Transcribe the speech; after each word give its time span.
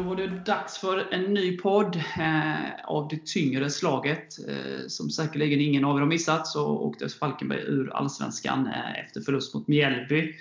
Då 0.00 0.06
var 0.06 0.16
det 0.16 0.26
dags 0.26 0.78
för 0.78 1.14
en 1.14 1.34
ny 1.34 1.56
podd 1.56 1.96
eh, 1.96 2.84
av 2.84 3.08
det 3.08 3.26
tyngre 3.26 3.70
slaget. 3.70 4.48
Eh, 4.48 4.86
som 4.88 5.10
säkerligen 5.10 5.60
ingen 5.60 5.84
av 5.84 5.96
er 5.96 6.00
har 6.00 6.06
missat 6.06 6.46
så 6.46 6.68
åkte 6.68 7.08
Falkenberg 7.08 7.60
ur 7.60 7.90
Allsvenskan 7.96 8.66
eh, 8.66 9.00
efter 9.00 9.20
förlust 9.20 9.54
mot 9.54 9.68
Mjällby. 9.68 10.34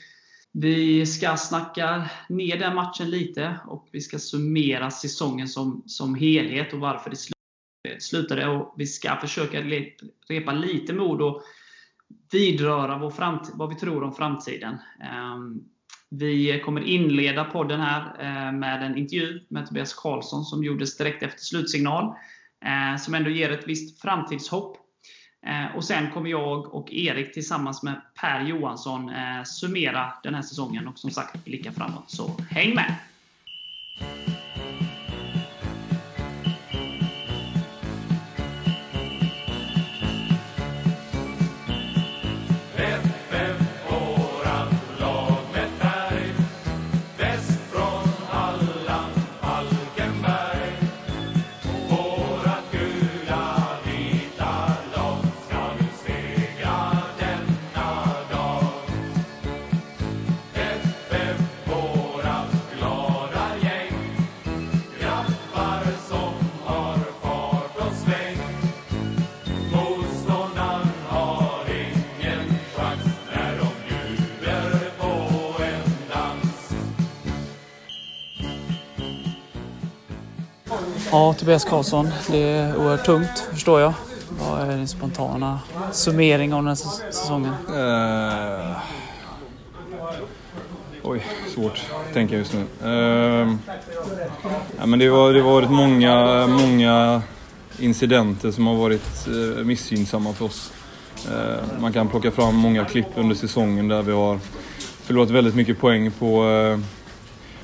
Vi 0.51 1.05
ska 1.05 1.37
snacka 1.37 2.09
ner 2.29 2.59
den 2.59 2.75
matchen 2.75 3.09
lite 3.09 3.59
och 3.67 3.87
vi 3.91 4.01
ska 4.01 4.19
summera 4.19 4.91
säsongen 4.91 5.47
som, 5.47 5.83
som 5.85 6.15
helhet 6.15 6.73
och 6.73 6.79
varför 6.79 7.09
det 7.09 8.01
slutade. 8.01 8.47
Och 8.47 8.73
vi 8.77 8.85
ska 8.85 9.15
försöka 9.15 9.61
repa 10.29 10.51
lite 10.51 10.93
mod 10.93 11.21
och 11.21 11.41
vidröra 12.31 12.97
vår 12.97 13.09
framtid, 13.09 13.53
vad 13.55 13.69
vi 13.69 13.75
tror 13.75 14.03
om 14.03 14.13
framtiden. 14.13 14.77
Ehm, 15.01 15.61
vi 16.09 16.61
kommer 16.65 16.81
inleda 16.81 17.43
podden 17.43 17.81
här 17.81 18.01
eh, 18.19 18.51
med 18.51 18.83
en 18.83 18.97
intervju 18.97 19.41
med 19.47 19.67
Tobias 19.67 19.93
Karlsson 19.93 20.45
som 20.45 20.63
gjordes 20.63 20.97
direkt 20.97 21.23
efter 21.23 21.41
slutsignal. 21.41 22.13
Eh, 22.65 22.97
som 22.97 23.13
ändå 23.13 23.29
ger 23.29 23.51
ett 23.51 23.67
visst 23.67 24.01
framtidshopp. 24.01 24.77
Eh, 25.45 25.75
och 25.75 25.83
Sen 25.83 26.11
kommer 26.11 26.29
jag 26.29 26.73
och 26.73 26.93
Erik 26.93 27.33
tillsammans 27.33 27.83
med 27.83 28.01
Per 28.21 28.43
Johansson 28.43 29.11
summera 29.45 30.13
den 30.23 30.35
här 30.35 30.41
säsongen 30.41 30.87
och 30.87 30.99
som 30.99 31.11
sagt 31.11 31.45
blicka 31.45 31.71
framåt. 31.71 32.11
Så 32.11 32.31
häng 32.49 32.75
med! 32.75 32.95
Ja, 81.11 81.33
Tobias 81.33 81.65
Karlsson. 81.65 82.09
Det 82.31 82.37
är 82.37 82.77
oerhört 82.77 83.05
tungt, 83.05 83.47
förstår 83.51 83.81
jag. 83.81 83.93
Vad 84.39 84.61
är 84.61 84.77
din 84.77 84.87
spontana 84.87 85.59
summering 85.91 86.53
av 86.53 86.59
den 86.59 86.67
här 86.67 86.75
säsongen? 86.75 87.53
Uh... 87.69 88.77
Oj, 91.03 91.25
svårt 91.55 91.85
att 92.07 92.13
tänka 92.13 92.35
just 92.35 92.53
nu. 92.53 92.89
Uh... 92.89 93.55
Ja, 94.79 94.85
men 94.85 94.99
det, 94.99 95.09
var, 95.09 95.33
det 95.33 95.41
har 95.41 95.51
varit 95.51 95.71
många, 95.71 96.47
många 96.47 97.21
incidenter 97.79 98.51
som 98.51 98.67
har 98.67 98.75
varit 98.75 99.27
uh, 99.27 99.65
missgynnsamma 99.65 100.33
för 100.33 100.45
oss. 100.45 100.71
Uh, 101.31 101.81
man 101.81 101.93
kan 101.93 102.07
plocka 102.07 102.31
fram 102.31 102.55
många 102.55 102.85
klipp 102.85 103.07
under 103.15 103.35
säsongen 103.35 103.87
där 103.87 104.01
vi 104.01 104.11
har 104.11 104.39
förlorat 105.03 105.29
väldigt 105.29 105.55
mycket 105.55 105.79
poäng 105.79 106.11
på 106.11 106.43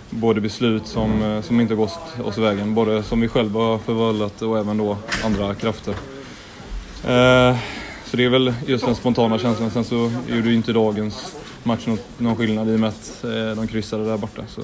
både 0.09 0.41
beslut 0.41 0.87
som, 0.87 1.23
eh, 1.23 1.41
som 1.41 1.61
inte 1.61 1.75
gått 1.75 1.99
oss 2.23 2.37
vägen. 2.37 2.73
Både 2.73 3.03
som 3.03 3.21
vi 3.21 3.27
själva 3.27 3.59
har 3.59 3.77
förvållat 3.77 4.41
och 4.41 4.59
även 4.59 4.77
då 4.77 4.97
andra 5.23 5.55
krafter. 5.55 5.93
Eh, 7.03 7.57
så 8.05 8.17
det 8.17 8.23
är 8.23 8.29
väl 8.29 8.53
just 8.65 8.85
den 8.85 8.95
spontana 8.95 9.39
känslan. 9.39 9.71
Sen 9.71 9.83
så 9.83 10.11
gjorde 10.27 10.49
ju 10.49 10.55
inte 10.55 10.73
dagens 10.73 11.35
match 11.63 11.87
någon 12.17 12.35
skillnad 12.35 12.69
i 12.69 12.75
och 12.75 12.79
med 12.79 12.89
att 12.89 13.23
eh, 13.23 13.55
de 13.55 13.67
kryssade 13.67 14.05
där 14.05 14.17
borta. 14.17 14.41
Så. 14.47 14.61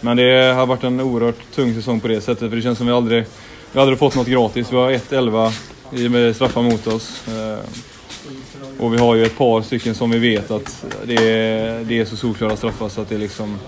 Men 0.00 0.16
det 0.16 0.54
har 0.54 0.66
varit 0.66 0.84
en 0.84 1.00
oerhört 1.00 1.54
tung 1.54 1.74
säsong 1.74 2.00
på 2.00 2.08
det 2.08 2.20
sättet. 2.20 2.48
För 2.48 2.56
det 2.56 2.62
känns 2.62 2.78
som 2.78 2.86
vi 2.86 2.92
aldrig, 2.92 3.24
vi 3.72 3.80
aldrig 3.80 3.98
fått 3.98 4.16
något 4.16 4.26
gratis. 4.26 4.72
Vi 4.72 4.76
har 4.76 4.90
1-11 4.90 5.52
med 6.08 6.36
straffar 6.36 6.62
mot 6.62 6.86
oss. 6.86 7.28
Eh, 7.28 7.58
och 8.78 8.94
vi 8.94 8.98
har 8.98 9.14
ju 9.14 9.24
ett 9.24 9.38
par 9.38 9.62
stycken 9.62 9.94
som 9.94 10.10
vi 10.10 10.18
vet 10.18 10.50
att 10.50 10.84
det 11.04 11.14
är, 11.14 11.84
det 11.84 11.98
är 11.98 12.04
så 12.04 12.16
solklara 12.16 12.56
straffar 12.56 12.88
så 12.88 13.00
att 13.00 13.08
det 13.08 13.18
liksom 13.18 13.58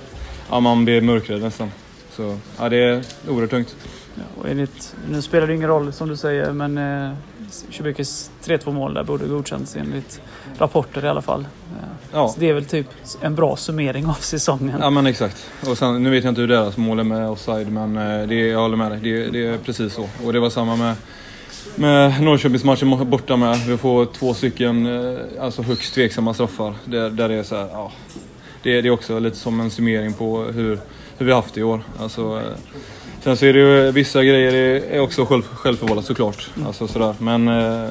ja, 0.51 0.61
man 0.61 0.85
blir 0.85 1.01
mörkrädd 1.01 1.43
nästan. 1.43 1.71
Så 2.11 2.37
ja, 2.59 2.69
det 2.69 2.77
är 2.77 3.03
oerhört 3.29 3.51
tungt. 3.51 3.77
Ja, 4.15 4.23
och 4.39 4.49
enligt, 4.49 4.95
nu 5.11 5.23
spelar 5.23 5.47
det 5.47 5.55
ingen 5.55 5.69
roll 5.69 5.93
som 5.93 6.09
du 6.09 6.17
säger, 6.17 6.53
men 6.53 6.79
eh, 6.79 7.13
Schubekes 7.71 8.31
3-2 8.45 8.73
mål 8.73 8.95
där 8.95 9.05
borde 9.05 9.27
godkänts 9.27 9.77
enligt 9.77 10.21
rapporter 10.59 11.05
i 11.05 11.09
alla 11.09 11.23
fall. 11.23 11.41
Eh, 11.41 11.89
ja. 12.13 12.29
Så 12.29 12.41
det 12.41 12.49
är 12.49 12.55
väl 12.55 12.65
typ 12.65 12.87
en 13.21 13.35
bra 13.35 13.57
summering 13.57 14.07
av 14.07 14.15
säsongen. 14.21 14.79
Ja 14.81 14.91
men 14.91 15.07
exakt. 15.07 15.47
Och 15.69 15.79
sen, 15.79 16.03
nu 16.03 16.11
vet 16.11 16.25
jag 16.25 16.31
inte 16.31 16.41
hur 16.41 16.49
deras 16.49 16.77
mål 16.77 16.99
är 16.99 17.05
med 17.05 17.31
offside, 17.31 17.73
men 17.73 17.97
eh, 17.97 18.29
det, 18.29 18.35
jag 18.35 18.61
håller 18.61 18.77
med 18.77 18.91
dig. 18.91 19.01
Det, 19.03 19.31
det 19.31 19.47
är 19.47 19.59
precis 19.59 19.95
så. 19.95 20.09
Och 20.25 20.33
det 20.33 20.41
var 20.41 20.51
samma 20.51 20.77
med 20.77 20.95
med 21.75 22.23
Norrköpingsmatchen 22.23 23.11
borta 23.11 23.37
med. 23.37 23.59
Vi 23.67 23.77
får 23.77 24.07
två 24.07 24.35
stycken 24.35 24.87
eh, 24.87 25.19
alltså 25.41 25.63
högst 25.63 25.95
tveksamma 25.95 26.35
straffar. 26.35 26.75
Där, 26.85 27.11
där 27.11 27.29
det 27.29 27.35
är 27.35 27.43
så 27.43 27.57
här, 27.57 27.69
ja, 27.73 27.93
det, 28.63 28.81
det 28.81 28.89
är 28.89 28.91
också 28.91 29.19
lite 29.19 29.37
som 29.37 29.61
en 29.61 29.71
summering 29.71 30.13
på 30.13 30.43
hur, 30.43 30.79
hur 31.19 31.27
vi 31.27 31.33
haft 31.33 31.55
det 31.55 31.61
i 31.61 31.63
år. 31.63 31.83
Alltså, 32.01 32.21
eh, 32.21 32.57
sen 33.23 33.37
så 33.37 33.47
är 33.47 33.53
det 33.53 33.59
ju 33.59 33.91
vissa 33.91 34.25
grejer 34.25 34.53
är 34.91 35.01
också 35.01 35.25
själv, 35.25 35.43
självförvållat 35.43 36.05
såklart. 36.05 36.51
Alltså, 36.67 36.89
sådär. 36.89 37.15
Men 37.19 37.49
eh, 37.49 37.89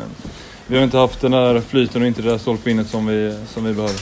vi 0.68 0.78
har 0.78 0.84
inte 0.84 0.98
haft 0.98 1.22
den 1.22 1.32
där 1.32 1.62
flyten 1.62 2.02
och 2.02 2.08
inte 2.08 2.22
det 2.22 2.30
där 2.30 2.38
stolpinnet 2.38 2.88
som 2.88 3.06
vi, 3.06 3.36
som 3.48 3.66
vi 3.66 3.74
behöver. 3.74 4.00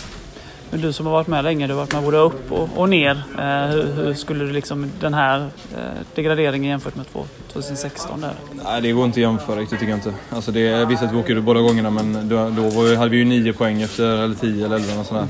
Men 0.70 0.82
du 0.82 0.94
som 0.94 1.06
har 1.06 1.14
varit 1.14 1.28
med 1.28 1.44
länge, 1.44 1.68
du 1.68 1.74
har 1.74 1.80
varit 1.80 1.94
med 1.94 2.04
både 2.04 2.18
upp 2.18 2.52
och, 2.52 2.70
och 2.76 2.90
ner. 2.90 3.24
Eh, 3.40 3.68
hur, 3.70 3.94
hur, 3.96 4.14
skulle 4.14 4.46
du 4.46 4.52
liksom 4.52 4.92
den 5.00 5.14
här 5.14 5.40
eh, 5.76 5.82
degraderingen 6.16 6.70
jämfört 6.70 6.96
med 6.96 7.06
2016 7.54 8.22
där? 8.22 8.34
Nej, 8.52 8.82
det 8.82 8.92
går 8.92 9.06
inte 9.06 9.18
att 9.18 9.22
jämföra 9.22 9.60
riktigt 9.60 9.80
tycker 9.80 9.92
jag 9.92 9.98
inte. 9.98 10.14
Alltså 10.30 10.52
det, 10.52 10.86
visst 10.86 11.04
att 11.04 11.14
vi 11.14 11.18
åker 11.18 11.36
ut 11.36 11.44
båda 11.44 11.60
gångerna 11.60 11.90
men 11.90 12.30
då, 12.30 12.36
då 12.50 12.62
var, 12.62 12.96
hade 12.96 13.10
vi 13.10 13.18
ju 13.18 13.26
nio 13.26 13.54
poäng 13.54 13.82
efter, 13.82 14.24
eller 14.24 14.36
tio 14.36 14.66
eller 14.66 14.76
elva 14.76 15.00
och 15.00 15.06
sådär. 15.06 15.28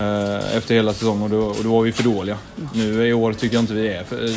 Eh, 0.00 0.56
efter 0.56 0.74
hela 0.74 0.92
säsongen 0.92 1.22
och 1.22 1.30
då, 1.30 1.38
och 1.38 1.64
då 1.64 1.68
var 1.68 1.82
vi 1.82 1.92
för 1.92 2.02
dåliga. 2.02 2.36
Nu 2.74 3.06
i 3.06 3.12
år 3.12 3.32
tycker 3.32 3.56
jag 3.56 3.62
inte 3.62 3.74
vi 3.74 3.88
är 3.88 4.04
för, 4.04 4.24
eh, 4.24 4.30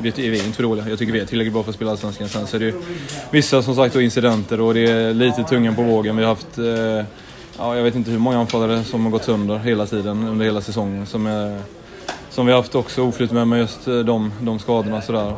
vi 0.00 0.08
är 0.08 0.44
inte 0.44 0.52
för 0.56 0.62
dåliga. 0.62 0.88
Jag 0.88 0.98
tycker 0.98 1.12
vi 1.12 1.20
är 1.20 1.26
tillräckligt 1.26 1.52
bra 1.52 1.62
för 1.62 1.70
att 1.70 1.76
spela 1.76 1.90
Allsvenskan. 1.90 2.28
Sen 2.28 2.46
så 2.46 2.56
är 2.56 2.60
det 2.60 2.66
ju 2.66 2.82
vissa 3.30 3.62
som 3.62 3.76
sagt 3.76 3.96
incidenter 3.96 4.60
och 4.60 4.74
det 4.74 4.90
är 4.90 5.14
lite 5.14 5.42
tungan 5.42 5.74
på 5.74 5.82
vågen. 5.82 6.16
Vi 6.16 6.22
har 6.22 6.28
haft, 6.28 6.58
eh, 6.58 7.06
ja, 7.58 7.76
jag 7.76 7.82
vet 7.82 7.94
inte 7.94 8.10
hur 8.10 8.18
många 8.18 8.38
anfallare 8.38 8.84
som 8.84 9.04
har 9.04 9.10
gått 9.10 9.24
sönder 9.24 9.58
hela 9.58 9.86
tiden 9.86 10.28
under 10.28 10.44
hela 10.44 10.60
säsongen. 10.60 11.06
Som, 11.06 11.26
är, 11.26 11.58
som 12.30 12.46
vi 12.46 12.52
har 12.52 12.58
haft 12.58 12.74
också 12.74 13.02
oflyt 13.02 13.32
med, 13.32 13.48
med 13.48 13.58
just 13.58 13.88
eh, 13.88 13.98
de, 13.98 14.32
de 14.40 14.58
skadorna 14.58 15.02
sådär. 15.02 15.34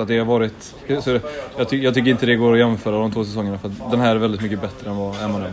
Så 0.00 0.02
att 0.02 0.08
det 0.08 0.18
har 0.18 0.24
varit... 0.24 0.74
Så 1.02 1.18
jag, 1.56 1.68
ty, 1.68 1.82
jag 1.82 1.94
tycker 1.94 2.10
inte 2.10 2.26
det 2.26 2.36
går 2.36 2.52
att 2.52 2.58
jämföra 2.58 2.98
de 2.98 3.12
två 3.12 3.24
säsongerna 3.24 3.58
för 3.58 3.72
den 3.90 4.00
här 4.00 4.16
är 4.16 4.18
väldigt 4.18 4.40
mycket 4.40 4.60
bättre 4.60 4.90
än 4.90 4.96
vad 4.96 5.22
Emma 5.22 5.38
var 5.38 5.50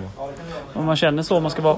om 0.74 0.86
man 0.86 0.96
känner 0.96 1.24
så. 1.24 1.40
Man 1.40 1.52
ska 1.52 1.62
vara 1.62 1.78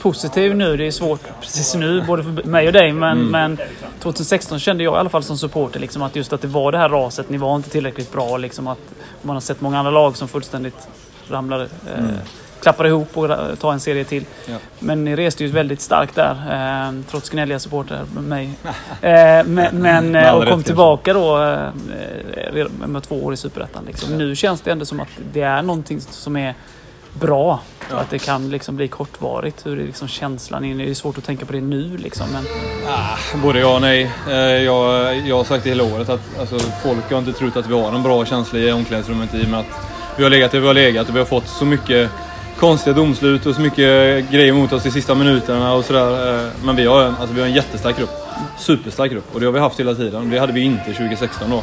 positiv 0.00 0.56
nu. 0.56 0.76
Det 0.76 0.86
är 0.86 0.90
svårt 0.90 1.20
precis 1.40 1.74
nu, 1.74 2.04
både 2.06 2.22
för 2.22 2.48
mig 2.48 2.66
och 2.66 2.72
dig. 2.72 2.92
Men, 2.92 3.18
mm. 3.18 3.30
men 3.30 3.58
2016 4.00 4.58
kände 4.58 4.84
jag 4.84 4.94
i 4.94 4.96
alla 4.96 5.08
fall 5.08 5.22
som 5.22 5.38
supporter 5.38 5.80
liksom, 5.80 6.02
att 6.02 6.16
just 6.16 6.32
att 6.32 6.40
det 6.40 6.48
var 6.48 6.72
det 6.72 6.78
här 6.78 6.88
raset. 6.88 7.30
Ni 7.30 7.36
var 7.36 7.56
inte 7.56 7.70
tillräckligt 7.70 8.12
bra. 8.12 8.36
Liksom, 8.36 8.66
att 8.66 8.94
man 9.22 9.36
har 9.36 9.40
sett 9.40 9.60
många 9.60 9.78
andra 9.78 9.90
lag 9.90 10.16
som 10.16 10.28
fullständigt 10.28 10.88
ramlade. 11.28 11.64
Eh, 11.64 11.98
mm. 11.98 12.14
Klappar 12.60 12.86
ihop 12.86 13.16
och 13.16 13.28
tar 13.58 13.72
en 13.72 13.80
serie 13.80 14.04
till. 14.04 14.24
Ja. 14.46 14.56
Men 14.78 15.04
ni 15.04 15.16
reste 15.16 15.44
ju 15.44 15.50
väldigt 15.50 15.80
starkt 15.80 16.14
där, 16.14 16.30
eh, 16.30 16.94
trots 17.10 17.30
gnälliga 17.30 17.58
supportrar 17.58 18.04
med 18.14 18.24
mig. 18.24 18.50
Eh, 19.02 19.44
men, 19.44 19.82
men 19.82 20.14
eh, 20.14 20.34
och 20.34 20.48
kom 20.48 20.62
tillbaka 20.62 21.12
då 21.12 21.42
eh, 21.42 22.66
med 22.86 23.02
två 23.02 23.24
år 23.24 23.34
i 23.34 23.36
Superettan. 23.36 23.84
Liksom. 23.86 24.12
Ja. 24.12 24.18
Nu 24.18 24.36
känns 24.36 24.60
det 24.60 24.70
ändå 24.70 24.84
som 24.84 25.00
att 25.00 25.08
det 25.32 25.42
är 25.42 25.62
någonting 25.62 26.00
som 26.00 26.36
är 26.36 26.54
bra. 27.12 27.60
Ja. 27.90 27.96
Att 27.96 28.10
det 28.10 28.18
kan 28.18 28.50
liksom 28.50 28.76
bli 28.76 28.88
kortvarigt. 28.88 29.66
Hur 29.66 29.80
är 29.80 29.84
liksom 29.84 30.08
känslan 30.08 30.64
inne? 30.64 30.84
Det 30.84 30.90
är 30.90 30.94
svårt 30.94 31.18
att 31.18 31.24
tänka 31.24 31.46
på 31.46 31.52
det 31.52 31.60
nu 31.60 31.96
liksom. 31.96 32.26
Men... 32.32 32.44
Ah, 32.86 33.38
både 33.42 33.60
ja 33.60 33.74
och 33.74 33.80
nej. 33.80 34.10
Eh, 34.28 34.36
jag, 34.36 35.16
jag 35.16 35.36
har 35.36 35.44
sagt 35.44 35.64
det 35.64 35.70
hela 35.70 35.84
året 35.84 36.08
att 36.08 36.38
alltså, 36.40 36.58
folk 36.58 37.10
har 37.10 37.18
inte 37.18 37.32
trott 37.32 37.56
att 37.56 37.66
vi 37.66 37.74
har 37.74 37.92
en 37.92 38.02
bra 38.02 38.24
känsla 38.24 38.58
i 38.58 38.72
omklädningsrummet 38.72 39.34
i 39.34 39.44
och 39.44 39.48
med 39.48 39.60
att 39.60 39.90
vi 40.16 40.22
har 40.22 40.30
legat 40.30 40.52
där 40.52 40.60
vi 40.60 40.66
har 40.66 40.74
legat 40.74 41.08
och 41.08 41.14
vi 41.14 41.18
har 41.18 41.26
fått 41.26 41.48
så 41.48 41.64
mycket 41.64 42.10
konstiga 42.58 42.96
domslut 42.96 43.46
och 43.46 43.54
så 43.54 43.60
mycket 43.60 44.30
grejer 44.30 44.52
mot 44.52 44.72
oss 44.72 44.86
i 44.86 44.90
sista 44.90 45.14
minuterna 45.14 45.74
och 45.74 45.84
sådär. 45.84 46.44
Eh, 46.44 46.50
men 46.64 46.76
vi 46.76 46.86
har, 46.86 47.02
alltså, 47.02 47.34
vi 47.34 47.40
har 47.40 47.48
en 47.48 47.54
jättestark 47.54 47.98
grupp. 47.98 48.10
Superstark 48.58 49.12
grupp 49.12 49.24
och 49.32 49.40
det 49.40 49.46
har 49.46 49.52
vi 49.52 49.58
haft 49.58 49.80
hela 49.80 49.94
tiden. 49.94 50.30
Det 50.30 50.38
hade 50.38 50.52
vi 50.52 50.60
inte 50.60 50.84
2016 50.84 51.50
då. 51.50 51.56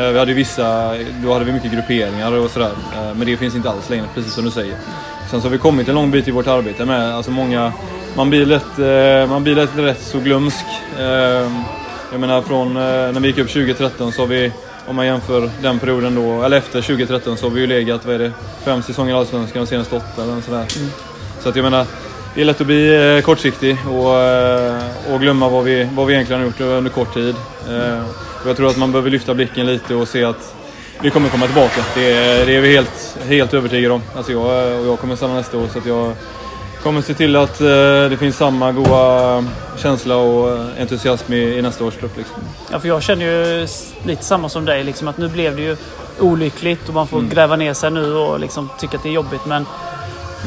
Eh, 0.00 0.10
vi 0.12 0.18
hade 0.18 0.32
vissa, 0.32 0.94
då 1.24 1.32
hade 1.32 1.44
vi 1.44 1.52
mycket 1.52 1.72
grupperingar 1.72 2.32
och 2.32 2.50
sådär. 2.50 2.70
Eh, 2.94 3.14
men 3.14 3.26
det 3.26 3.36
finns 3.36 3.54
inte 3.54 3.70
alls 3.70 3.90
längre, 3.90 4.04
precis 4.14 4.32
som 4.32 4.44
du 4.44 4.50
säger. 4.50 4.76
Sen 5.30 5.40
så 5.40 5.46
har 5.46 5.52
vi 5.52 5.58
kommit 5.58 5.88
en 5.88 5.94
lång 5.94 6.10
bit 6.10 6.28
i 6.28 6.30
vårt 6.30 6.46
arbete 6.46 6.84
med, 6.84 7.14
alltså 7.14 7.30
många, 7.30 7.72
man 8.16 8.30
blir 8.30 8.46
lätt, 8.46 8.78
man 9.28 9.44
blir 9.44 9.54
lätt 9.54 9.76
rätt 9.76 10.02
så 10.02 10.18
glömsk. 10.18 10.64
Jag 12.12 12.20
menar 12.20 12.42
från 12.42 12.74
när 12.74 13.20
vi 13.20 13.28
gick 13.28 13.38
upp 13.38 13.48
2013 13.48 14.12
så 14.12 14.22
har 14.22 14.26
vi, 14.26 14.52
om 14.86 14.96
man 14.96 15.06
jämför 15.06 15.50
den 15.62 15.78
perioden 15.78 16.14
då, 16.14 16.42
eller 16.42 16.56
efter 16.56 16.82
2013 16.82 17.36
så 17.36 17.46
har 17.46 17.50
vi 17.50 17.60
ju 17.60 17.66
legat, 17.66 18.06
vad 18.06 18.14
är 18.14 18.18
det, 18.18 18.32
fem 18.64 18.82
säsonger 18.82 19.14
i 19.14 19.16
Allsvenskan 19.16 19.62
och 19.62 19.68
senaste 19.68 19.96
åtta 19.96 20.22
eller 20.22 20.40
sådär. 20.40 20.66
Mm. 20.76 20.90
Så 21.40 21.48
att 21.48 21.56
jag 21.56 21.62
menar, 21.62 21.86
det 22.34 22.40
är 22.40 22.44
lätt 22.44 22.60
att 22.60 22.66
bli 22.66 23.14
eh, 23.16 23.22
kortsiktig 23.22 23.76
och, 23.88 24.20
eh, 24.20 25.14
och 25.14 25.20
glömma 25.20 25.48
vad 25.48 25.64
vi, 25.64 25.88
vad 25.92 26.06
vi 26.06 26.14
egentligen 26.14 26.40
har 26.40 26.46
gjort 26.46 26.60
under 26.60 26.90
kort 26.90 27.14
tid. 27.14 27.34
Eh, 27.68 28.04
och 28.42 28.48
jag 28.48 28.56
tror 28.56 28.70
att 28.70 28.76
man 28.76 28.92
behöver 28.92 29.10
lyfta 29.10 29.34
blicken 29.34 29.66
lite 29.66 29.94
och 29.94 30.08
se 30.08 30.24
att 30.24 30.54
vi 31.02 31.10
kommer 31.10 31.28
komma 31.28 31.46
tillbaka. 31.46 31.84
Det 31.94 32.12
är, 32.12 32.46
det 32.46 32.56
är 32.56 32.60
vi 32.60 32.72
helt, 32.72 33.18
helt 33.28 33.54
övertygade 33.54 33.94
om. 33.94 34.02
Alltså 34.16 34.32
jag, 34.32 34.80
och 34.80 34.86
jag 34.86 34.98
kommer 34.98 35.16
stanna 35.16 35.34
nästa 35.34 35.58
år 35.58 35.68
så 35.72 35.78
att 35.78 35.86
jag 35.86 36.12
kommer 36.82 37.02
se 37.02 37.14
till 37.14 37.36
att 37.36 37.58
det 37.58 38.16
finns 38.18 38.36
samma 38.36 38.72
goda 38.72 39.44
känsla 39.76 40.16
och 40.16 40.58
entusiasm 40.78 41.32
i, 41.32 41.58
i 41.58 41.62
nästa 41.62 41.84
års 41.84 41.94
trupp. 41.94 42.16
Liksom. 42.16 42.36
Ja, 42.70 42.80
för 42.80 42.88
jag 42.88 43.02
känner 43.02 43.26
ju 43.26 43.66
lite 44.04 44.24
samma 44.24 44.48
som 44.48 44.64
dig. 44.64 44.84
Liksom, 44.84 45.08
att 45.08 45.18
nu 45.18 45.28
blev 45.28 45.56
det 45.56 45.62
ju 45.62 45.76
olyckligt 46.20 46.88
och 46.88 46.94
man 46.94 47.06
får 47.06 47.18
mm. 47.18 47.30
gräva 47.30 47.56
ner 47.56 47.74
sig 47.74 47.90
nu 47.90 48.14
och 48.14 48.40
liksom 48.40 48.68
tycka 48.78 48.96
att 48.96 49.02
det 49.02 49.08
är 49.08 49.12
jobbigt. 49.12 49.46
Men 49.46 49.66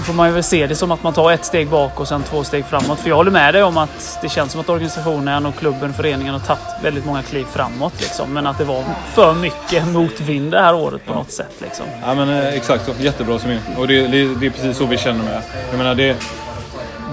får 0.04 0.14
man 0.14 0.28
ju 0.28 0.34
väl 0.34 0.44
se 0.44 0.68
det 0.68 0.76
som 0.76 0.92
att 0.92 1.04
man 1.04 1.14
tar 1.14 1.32
ett 1.32 1.46
steg 1.46 1.68
bak 1.68 2.00
och 2.00 2.08
sen 2.08 2.24
två 2.24 2.44
steg 2.44 2.66
framåt. 2.66 3.00
För 3.00 3.10
jag 3.10 3.16
håller 3.16 3.32
med 3.32 3.54
dig 3.54 3.64
om 3.64 3.78
att 3.78 4.20
det 4.22 4.30
känns 4.30 4.52
som 4.52 4.62
att 4.62 4.70
organisationen 4.70 5.46
och 5.46 5.56
klubben, 5.56 5.94
föreningen 5.94 6.34
har 6.34 6.42
tagit 6.42 6.62
väldigt 6.84 7.06
många 7.06 7.22
kliv 7.22 7.46
framåt. 7.54 7.94
Liksom. 8.02 8.34
Men 8.34 8.48
att 8.48 8.58
det 8.58 8.64
var 8.64 8.84
för 9.14 9.34
mycket 9.34 9.88
motvind 9.88 10.52
det 10.52 10.62
här 10.62 10.76
året 10.76 11.06
på 11.06 11.14
något 11.14 11.32
sätt. 11.32 11.54
Liksom. 11.62 11.86
Ja 12.02 12.16
men 12.16 12.30
eh, 12.30 12.54
exakt 12.54 12.86
så. 12.86 12.92
Jättebra 13.00 13.40
som 13.40 13.60
Och 13.78 13.88
det, 13.88 14.08
det, 14.08 14.36
det, 14.36 14.46
är 14.46 14.50
precis 14.50 14.78
så 14.78 14.86
vi 14.86 14.98
känner 14.98 15.24
med. 15.24 15.42
Jag 15.70 15.78
menar 15.78 15.96
det 15.96 16.18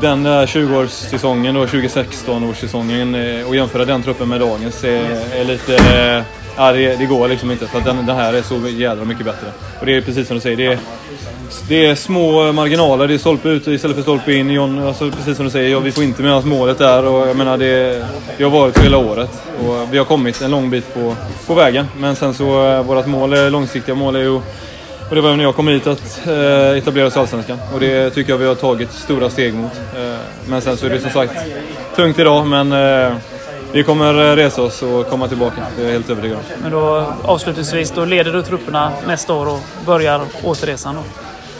den 0.00 0.22
där 0.22 0.46
20-årssäsongen, 0.46 1.66
2016-årssäsongen 1.66 3.40
eh, 3.40 3.48
och 3.48 3.56
jämföra 3.56 3.84
den 3.84 4.02
truppen 4.02 4.28
med 4.28 4.40
dagens 4.40 4.84
är, 4.84 5.34
är 5.34 5.44
lite... 5.44 6.24
Ja, 6.56 6.72
det, 6.72 6.96
det, 6.96 7.06
går 7.06 7.28
liksom 7.28 7.50
inte 7.50 7.66
för 7.66 7.78
att 7.78 7.84
den, 7.84 8.06
den 8.06 8.16
här 8.16 8.34
är 8.34 8.42
så 8.42 8.68
jädra 8.68 9.04
mycket 9.04 9.24
bättre. 9.24 9.46
Och 9.80 9.86
det 9.86 9.96
är 9.96 10.00
precis 10.00 10.28
som 10.28 10.36
du 10.36 10.40
säger, 10.40 10.56
det 10.56 10.66
är, 10.66 10.78
det 11.68 11.86
är 11.86 11.94
små 11.94 12.52
marginaler. 12.52 13.08
Det 13.08 13.14
är 13.14 13.18
stolpe 13.18 13.48
ut 13.48 13.66
istället 13.66 13.96
för 13.96 14.02
stolpe 14.02 14.32
in. 14.32 14.50
John, 14.50 14.86
alltså, 14.86 15.10
precis 15.10 15.36
som 15.36 15.44
du 15.44 15.50
säger, 15.50 15.70
ja, 15.70 15.80
vi 15.80 15.92
får 15.92 16.04
inte 16.04 16.22
med 16.22 16.34
oss 16.34 16.44
målet 16.44 16.78
där. 16.78 17.04
Och 17.04 17.28
jag 17.28 17.36
menar, 17.36 17.58
det, 17.58 18.06
det 18.38 18.44
har 18.44 18.50
varit 18.50 18.76
så 18.76 18.82
hela 18.82 18.98
året. 18.98 19.30
Och 19.58 19.94
vi 19.94 19.98
har 19.98 20.04
kommit 20.04 20.42
en 20.42 20.50
lång 20.50 20.70
bit 20.70 20.94
på, 20.94 21.16
på 21.46 21.54
vägen. 21.54 21.86
Men 21.98 22.16
sen 22.16 22.34
så, 22.34 22.66
eh, 22.66 22.82
vårt 22.82 23.06
mål, 23.06 23.50
långsiktiga 23.50 23.94
mål 23.94 24.16
är 24.16 24.20
ju 24.20 24.40
och 25.12 25.16
det 25.16 25.22
var 25.22 25.36
när 25.36 25.44
jag 25.44 25.56
kom 25.56 25.68
hit 25.68 25.86
att 25.86 26.26
eh, 26.26 26.78
etablera 26.78 27.06
oss 27.06 27.16
i 27.16 27.18
Allsvenskan. 27.18 27.58
Och 27.74 27.80
det 27.80 28.10
tycker 28.10 28.32
jag 28.32 28.38
vi 28.38 28.46
har 28.46 28.54
tagit 28.54 28.92
stora 28.92 29.30
steg 29.30 29.54
mot. 29.54 29.72
Eh, 29.96 30.18
men 30.46 30.60
sen 30.60 30.76
så 30.76 30.86
är 30.86 30.90
det 30.90 31.00
som 31.00 31.10
sagt 31.10 31.34
tungt 31.96 32.18
idag, 32.18 32.46
men 32.46 32.72
eh, 32.72 33.16
vi 33.72 33.82
kommer 33.84 34.30
eh, 34.30 34.36
resa 34.36 34.62
oss 34.62 34.82
och 34.82 35.08
komma 35.08 35.28
tillbaka. 35.28 35.66
Det 35.76 35.82
är 35.82 35.86
jag 35.86 35.92
helt 35.92 36.10
övertygad 36.10 36.38
om. 36.38 36.44
Men 36.62 36.72
då 36.72 37.12
avslutningsvis, 37.22 37.90
då 37.90 38.04
leder 38.04 38.32
du 38.32 38.42
trupperna 38.42 38.92
nästa 39.06 39.34
år 39.34 39.48
och 39.48 39.60
börjar 39.86 40.20
återresan 40.42 40.94
då? 40.94 41.02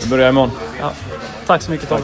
Vi 0.02 0.10
börjar 0.10 0.28
imorgon. 0.28 0.50
Ja. 0.80 0.92
Tack 1.46 1.62
så 1.62 1.70
mycket 1.70 1.88
Tobbe. 1.88 2.02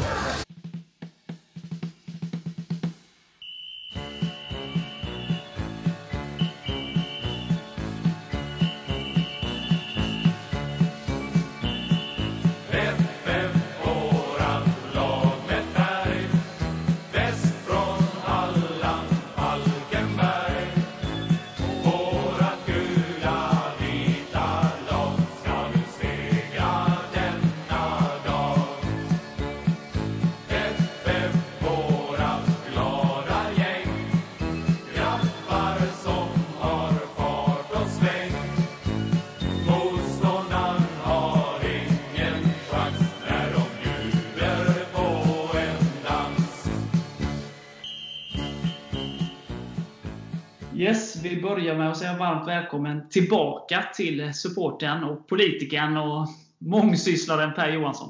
Säga 51.98 52.18
varmt 52.18 52.48
välkommen 52.48 53.08
tillbaka 53.08 53.82
till 53.94 54.34
supporten 54.34 55.04
och 55.04 55.28
politikern 55.28 55.96
och 55.96 56.26
mångsysslaren 56.58 57.54
Per 57.54 57.72
Johansson. 57.72 58.08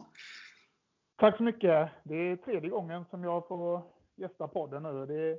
Tack 1.17 1.37
så 1.37 1.43
mycket. 1.43 1.90
Det 2.02 2.14
är 2.14 2.37
tredje 2.37 2.70
gången 2.70 3.05
som 3.11 3.25
jag 3.25 3.49
får 3.49 3.82
gästa 4.17 4.49
podden 4.49 4.82
nu. 4.82 5.06
Det, 5.06 5.38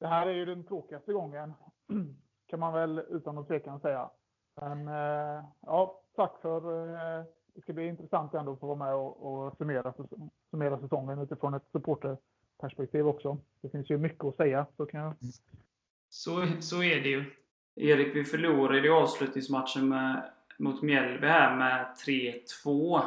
det 0.00 0.06
här 0.06 0.26
är 0.26 0.32
ju 0.32 0.44
den 0.44 0.64
tråkigaste 0.64 1.12
gången, 1.12 1.52
kan 2.46 2.60
man 2.60 2.72
väl 2.72 3.02
utan 3.10 3.34
någon 3.34 3.46
tvekan 3.46 3.80
säga. 3.80 4.10
Men 4.60 4.88
eh, 4.88 5.44
ja, 5.60 6.02
tack 6.16 6.32
för... 6.42 6.94
Eh, 6.94 7.24
det 7.54 7.62
ska 7.62 7.72
bli 7.72 7.86
intressant 7.86 8.34
ändå 8.34 8.52
att 8.52 8.60
få 8.60 8.66
vara 8.66 8.78
med 8.78 8.94
och, 8.94 9.46
och 9.46 9.56
summera, 9.56 9.94
summera 10.50 10.80
säsongen 10.80 11.18
utifrån 11.18 11.54
ett 11.54 11.68
supporterperspektiv 11.72 13.08
också. 13.08 13.38
Det 13.60 13.68
finns 13.68 13.90
ju 13.90 13.98
mycket 13.98 14.24
att 14.24 14.36
säga, 14.36 14.66
så 14.76 14.86
kan 14.86 15.00
jag 15.00 15.14
så, 16.08 16.46
så 16.60 16.82
är 16.82 17.00
det 17.00 17.08
ju. 17.08 17.24
Erik, 17.76 18.16
vi 18.16 18.24
förlorade 18.24 18.86
i 18.86 18.90
avslutningsmatchen 18.90 19.88
med, 19.88 20.32
mot 20.58 20.82
Mjällby 20.82 21.26
här 21.26 21.56
med 21.56 21.96
3-2. 22.06 23.02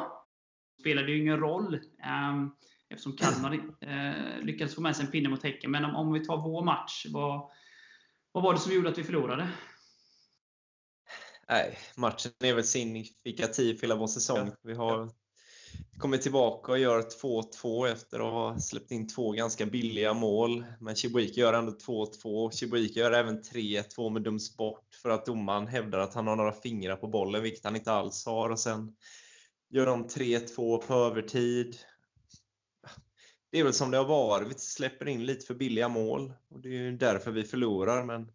Det 0.76 0.82
spelade 0.82 1.12
ju 1.12 1.20
ingen 1.20 1.40
roll 1.40 1.74
eh, 1.74 2.46
eftersom 2.88 3.16
Kalmar 3.16 3.52
eh, 3.80 4.42
lyckades 4.42 4.74
få 4.74 4.80
med 4.80 4.96
sig 4.96 5.04
en 5.04 5.10
pinne 5.10 5.28
mot 5.28 5.42
Häcken. 5.42 5.70
Men 5.70 5.84
om, 5.84 5.94
om 5.96 6.12
vi 6.12 6.24
tar 6.24 6.36
vår 6.36 6.64
match, 6.64 7.06
vad, 7.08 7.50
vad 8.32 8.44
var 8.44 8.52
det 8.52 8.60
som 8.60 8.72
gjorde 8.72 8.88
att 8.88 8.98
vi 8.98 9.04
förlorade? 9.04 9.48
Nej, 11.48 11.78
matchen 11.96 12.32
är 12.40 12.54
väl 12.54 12.64
signifikativ 12.64 13.74
för 13.74 13.82
hela 13.82 13.96
vår 13.96 14.06
säsong. 14.06 14.50
Vi 14.62 14.74
har 14.74 15.10
kommer 16.00 16.18
tillbaka 16.18 16.72
och 16.72 16.78
gör 16.78 17.02
2-2 17.02 17.86
efter 17.86 18.18
att 18.18 18.32
ha 18.32 18.58
släppt 18.58 18.90
in 18.90 19.08
två 19.08 19.32
ganska 19.32 19.66
billiga 19.66 20.14
mål. 20.14 20.64
Men 20.80 20.96
Chibuike 20.96 21.40
gör 21.40 21.52
ändå 21.52 21.72
2-2. 21.72 22.50
Chibuike 22.50 23.00
gör 23.00 23.12
även 23.12 23.42
3-2 23.42 24.10
med 24.10 24.22
döms 24.22 24.56
bort 24.56 24.94
för 25.02 25.10
att 25.10 25.26
domaren 25.26 25.66
hävdar 25.66 25.98
att 25.98 26.14
han 26.14 26.26
har 26.26 26.36
några 26.36 26.52
fingrar 26.52 26.96
på 26.96 27.08
bollen, 27.08 27.42
vilket 27.42 27.64
han 27.64 27.76
inte 27.76 27.92
alls 27.92 28.26
har. 28.26 28.50
Och 28.50 28.60
sen 28.60 28.96
gör 29.70 29.86
de 29.86 30.08
3-2 30.08 30.78
på 30.78 30.94
övertid. 30.94 31.76
Det 33.50 33.58
är 33.58 33.64
väl 33.64 33.74
som 33.74 33.90
det 33.90 33.96
har 33.96 34.04
varit. 34.04 34.48
Vi 34.48 34.54
släpper 34.54 35.08
in 35.08 35.26
lite 35.26 35.46
för 35.46 35.54
billiga 35.54 35.88
mål 35.88 36.32
och 36.48 36.60
det 36.60 36.68
är 36.68 36.72
ju 36.72 36.96
därför 36.96 37.30
vi 37.30 37.44
förlorar. 37.44 38.04
Men 38.04 38.32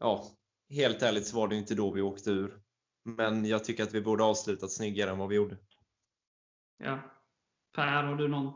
ja, 0.00 0.26
helt 0.70 1.02
ärligt 1.02 1.26
så 1.26 1.36
var 1.36 1.48
det 1.48 1.56
inte 1.56 1.74
då 1.74 1.90
vi 1.90 2.02
åkte 2.02 2.30
ur. 2.30 2.60
Men 3.02 3.44
jag 3.44 3.64
tycker 3.64 3.82
att 3.82 3.94
vi 3.94 4.00
borde 4.00 4.24
avslutat 4.24 4.70
snyggare 4.70 5.10
än 5.10 5.18
vad 5.18 5.28
vi 5.28 5.36
gjorde. 5.36 5.56
Ja. 6.78 6.98
Per, 7.74 8.02
har 8.02 8.14
du 8.14 8.28
någon 8.28 8.52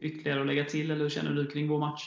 ytterligare 0.00 0.40
att 0.40 0.46
lägga 0.46 0.64
till, 0.64 0.90
eller 0.90 1.02
hur 1.02 1.08
känner 1.08 1.30
du 1.30 1.46
kring 1.46 1.68
vår 1.68 1.78
match? 1.78 2.02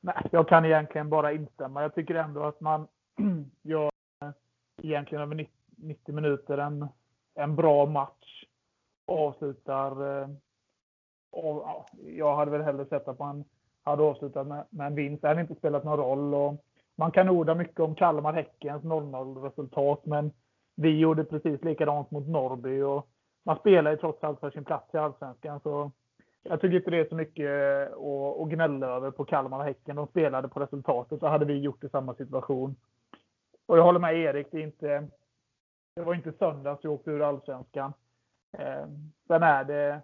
Nej, 0.00 0.28
jag 0.32 0.48
kan 0.48 0.64
egentligen 0.64 1.10
bara 1.10 1.32
instämma. 1.32 1.82
Jag 1.82 1.94
tycker 1.94 2.14
ändå 2.14 2.44
att 2.44 2.60
man 2.60 2.88
gör 3.62 3.90
egentligen 4.82 5.22
över 5.22 5.46
90 5.76 6.14
minuter 6.14 6.58
en, 6.58 6.88
en 7.34 7.56
bra 7.56 7.86
match. 7.86 8.44
Avslutar... 9.06 10.20
Eh, 10.22 10.28
och, 11.30 11.86
jag 12.06 12.36
hade 12.36 12.50
väl 12.50 12.62
hellre 12.62 12.86
sett 12.86 13.08
att 13.08 13.18
man 13.18 13.44
hade 13.82 14.02
avslutat 14.02 14.46
med, 14.46 14.64
med 14.70 14.86
en 14.86 14.94
vinst. 14.94 15.22
Det 15.22 15.28
hade 15.28 15.40
inte 15.40 15.54
spelat 15.54 15.84
någon 15.84 15.98
roll. 15.98 16.34
Och 16.34 16.64
man 16.94 17.10
kan 17.10 17.28
orda 17.28 17.54
mycket 17.54 17.80
om 17.80 17.94
Kalmar-Häckens 17.94 18.82
0-0 18.82 19.42
resultat, 19.42 20.06
men 20.06 20.32
vi 20.76 20.98
gjorde 20.98 21.24
precis 21.24 21.64
likadant 21.64 22.10
mot 22.10 22.28
Norrby 22.28 22.82
och 22.82 23.08
man 23.42 23.58
spelar 23.58 23.90
ju 23.90 23.96
trots 23.96 24.24
allt 24.24 24.40
för 24.40 24.50
sin 24.50 24.64
plats 24.64 24.94
i 24.94 24.98
Allsvenskan. 24.98 25.60
Så 25.60 25.90
jag 26.42 26.60
tycker 26.60 26.76
inte 26.76 26.90
det 26.90 27.00
är 27.00 27.08
så 27.08 27.14
mycket 27.14 27.50
att, 28.40 28.48
gnälla 28.48 28.86
över 28.86 29.10
på 29.10 29.24
Kalmar 29.24 29.58
och 29.58 29.64
Häcken. 29.64 29.96
De 29.96 30.06
spelade 30.06 30.48
på 30.48 30.60
resultatet 30.60 31.20
så 31.20 31.26
hade 31.26 31.44
vi 31.44 31.58
gjort 31.58 31.84
i 31.84 31.88
samma 31.88 32.14
situation. 32.14 32.76
Och 33.66 33.78
jag 33.78 33.82
håller 33.82 34.00
med 34.00 34.16
Erik, 34.16 34.46
det, 34.50 34.58
är 34.58 34.62
inte, 34.62 35.08
det 35.94 36.02
var 36.02 36.14
inte 36.14 36.32
söndags 36.32 36.84
vi 36.84 36.88
åkte 36.88 37.10
ur 37.10 37.22
Allsvenskan. 37.22 37.92
Eh, 38.58 38.86
sen 39.26 39.42
är 39.42 39.64
det, 39.64 40.00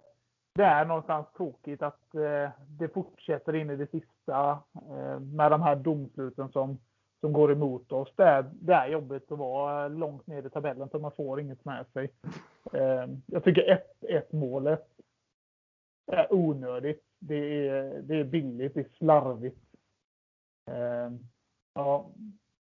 det 0.55 0.63
är 0.63 0.85
någonstans 0.85 1.27
tråkigt 1.37 1.81
att 1.81 2.15
eh, 2.15 2.49
det 2.67 2.93
fortsätter 2.93 3.55
in 3.55 3.69
i 3.69 3.75
det 3.75 3.91
sista 3.91 4.59
eh, 4.75 5.19
med 5.19 5.51
de 5.51 5.61
här 5.61 5.75
domsluten 5.75 6.51
som 6.51 6.77
som 7.23 7.33
går 7.33 7.51
emot 7.51 7.91
oss. 7.91 8.13
Det 8.15 8.23
är, 8.23 8.49
det 8.53 8.73
är 8.73 8.87
jobbigt 8.87 9.31
att 9.31 9.37
vara 9.37 9.87
långt 9.87 10.27
ner 10.27 10.45
i 10.45 10.49
tabellen 10.49 10.89
för 10.89 10.99
man 10.99 11.11
får 11.11 11.39
inget 11.39 11.65
med 11.65 11.85
sig. 11.93 12.11
Eh, 12.73 13.05
jag 13.25 13.43
tycker 13.43 13.81
1-1 14.01 14.35
målet 14.35 14.87
är 16.11 16.33
onödigt. 16.33 17.03
Det 17.19 17.67
är, 17.67 18.01
det 18.01 18.15
är 18.15 18.23
billigt, 18.23 18.73
det 18.73 18.79
är 18.79 18.89
slarvigt. 18.97 19.57
Eh, 20.71 21.11
ja, 21.73 22.11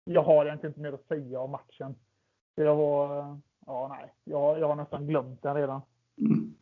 jag 0.03 0.23
har 0.23 0.45
egentligen 0.45 0.71
inte 0.71 0.81
mer 0.81 0.93
att 0.93 1.07
säga 1.07 1.39
om 1.39 1.51
matchen. 1.51 1.95
Det 2.55 2.63
var, 2.63 3.39
ja 3.65 3.87
nej, 3.87 4.13
jag, 4.23 4.59
jag 4.59 4.67
har 4.67 4.75
nästan 4.75 5.07
glömt 5.07 5.41
den 5.41 5.55
redan. 5.55 5.81
Mm. 6.17 6.55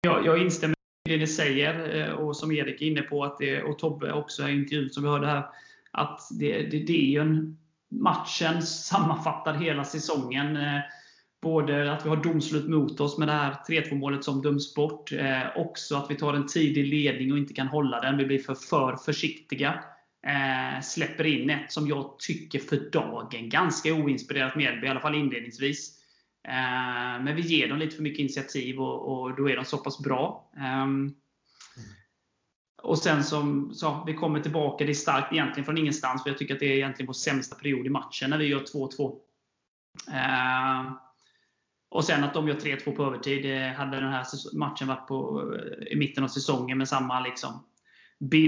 Jag, 0.00 0.26
jag 0.26 0.42
instämmer 0.42 0.76
i 1.08 1.10
det 1.10 1.16
ni 1.16 1.26
säger 1.26 2.00
eh, 2.00 2.14
och 2.14 2.36
som 2.36 2.52
Erik 2.52 2.82
är 2.82 2.86
inne 2.86 3.02
på 3.02 3.24
att 3.24 3.38
det, 3.38 3.62
och 3.62 3.78
Tobbe 3.78 4.12
också 4.12 4.48
i 4.48 4.52
intervjun 4.52 4.90
som 4.90 5.02
vi 5.02 5.08
hörde 5.08 5.26
här. 5.26 5.48
Att 5.92 6.20
det, 6.38 6.62
det, 6.62 6.78
det 6.78 6.92
är 6.92 7.10
ju 7.10 7.20
en 7.20 7.58
matchen 7.90 8.62
sammanfattar 8.62 9.54
hela 9.54 9.84
säsongen. 9.84 10.56
Eh, 10.56 10.80
både 11.42 11.92
att 11.92 12.04
vi 12.04 12.08
har 12.08 12.16
domslut 12.16 12.68
mot 12.68 13.00
oss 13.00 13.18
med 13.18 13.28
det 13.28 13.32
här 13.32 13.56
3-2 13.68 13.94
målet 13.94 14.24
som 14.24 14.42
döms 14.42 14.74
bort. 14.74 15.12
Eh, 15.12 15.56
också 15.56 15.96
att 15.96 16.10
vi 16.10 16.14
tar 16.14 16.34
en 16.34 16.46
tidig 16.46 16.86
ledning 16.86 17.32
och 17.32 17.38
inte 17.38 17.54
kan 17.54 17.66
hålla 17.66 18.00
den. 18.00 18.16
Vi 18.16 18.26
blir 18.26 18.38
för, 18.38 18.54
för 18.54 18.96
försiktiga. 18.96 19.84
Eh, 20.26 20.80
släpper 20.82 21.26
in 21.26 21.50
ett 21.50 21.72
som 21.72 21.88
jag 21.88 22.18
tycker 22.18 22.58
för 22.58 22.90
dagen 22.90 23.48
ganska 23.48 23.94
oinspirerat 23.94 24.56
Mjällby, 24.56 24.86
i 24.86 24.90
alla 24.90 25.00
fall 25.00 25.14
inledningsvis. 25.14 25.98
Eh, 26.48 27.24
men 27.24 27.36
vi 27.36 27.42
ger 27.42 27.68
dem 27.68 27.78
lite 27.78 27.96
för 27.96 28.02
mycket 28.02 28.20
initiativ 28.20 28.80
och, 28.80 29.12
och 29.12 29.36
då 29.36 29.50
är 29.50 29.56
de 29.56 29.64
så 29.64 29.78
pass 29.78 29.98
bra. 30.02 30.50
Eh, 30.56 30.86
och 32.92 32.98
sen 32.98 33.24
som 33.24 33.74
så, 33.74 34.02
vi 34.06 34.14
kommer 34.14 34.40
tillbaka, 34.40 34.84
det 34.84 34.92
är 34.92 34.94
starkt 34.94 35.32
egentligen 35.32 35.64
från 35.64 35.78
ingenstans, 35.78 36.22
för 36.22 36.30
jag 36.30 36.38
tycker 36.38 36.54
att 36.54 36.60
det 36.60 36.66
är 36.66 36.76
egentligen 36.76 37.06
vår 37.06 37.12
sämsta 37.12 37.56
period 37.56 37.86
i 37.86 37.90
matchen 37.90 38.30
när 38.30 38.38
vi 38.38 38.46
gör 38.46 38.60
2-2. 38.60 39.16
Eh, 40.08 40.92
och 41.90 42.04
sen 42.04 42.24
att 42.24 42.34
de 42.34 42.48
gör 42.48 42.54
3-2 42.54 42.96
på 42.96 43.04
övertid. 43.04 43.72
Hade 43.76 44.00
den 44.00 44.12
här 44.12 44.24
matchen 44.56 44.88
varit 44.88 45.08
på, 45.08 45.50
eh, 45.54 45.92
i 45.92 45.96
mitten 45.96 46.24
av 46.24 46.28
säsongen 46.28 46.78
med 46.78 46.88
samma 46.88 47.20
liksom, 47.20 47.64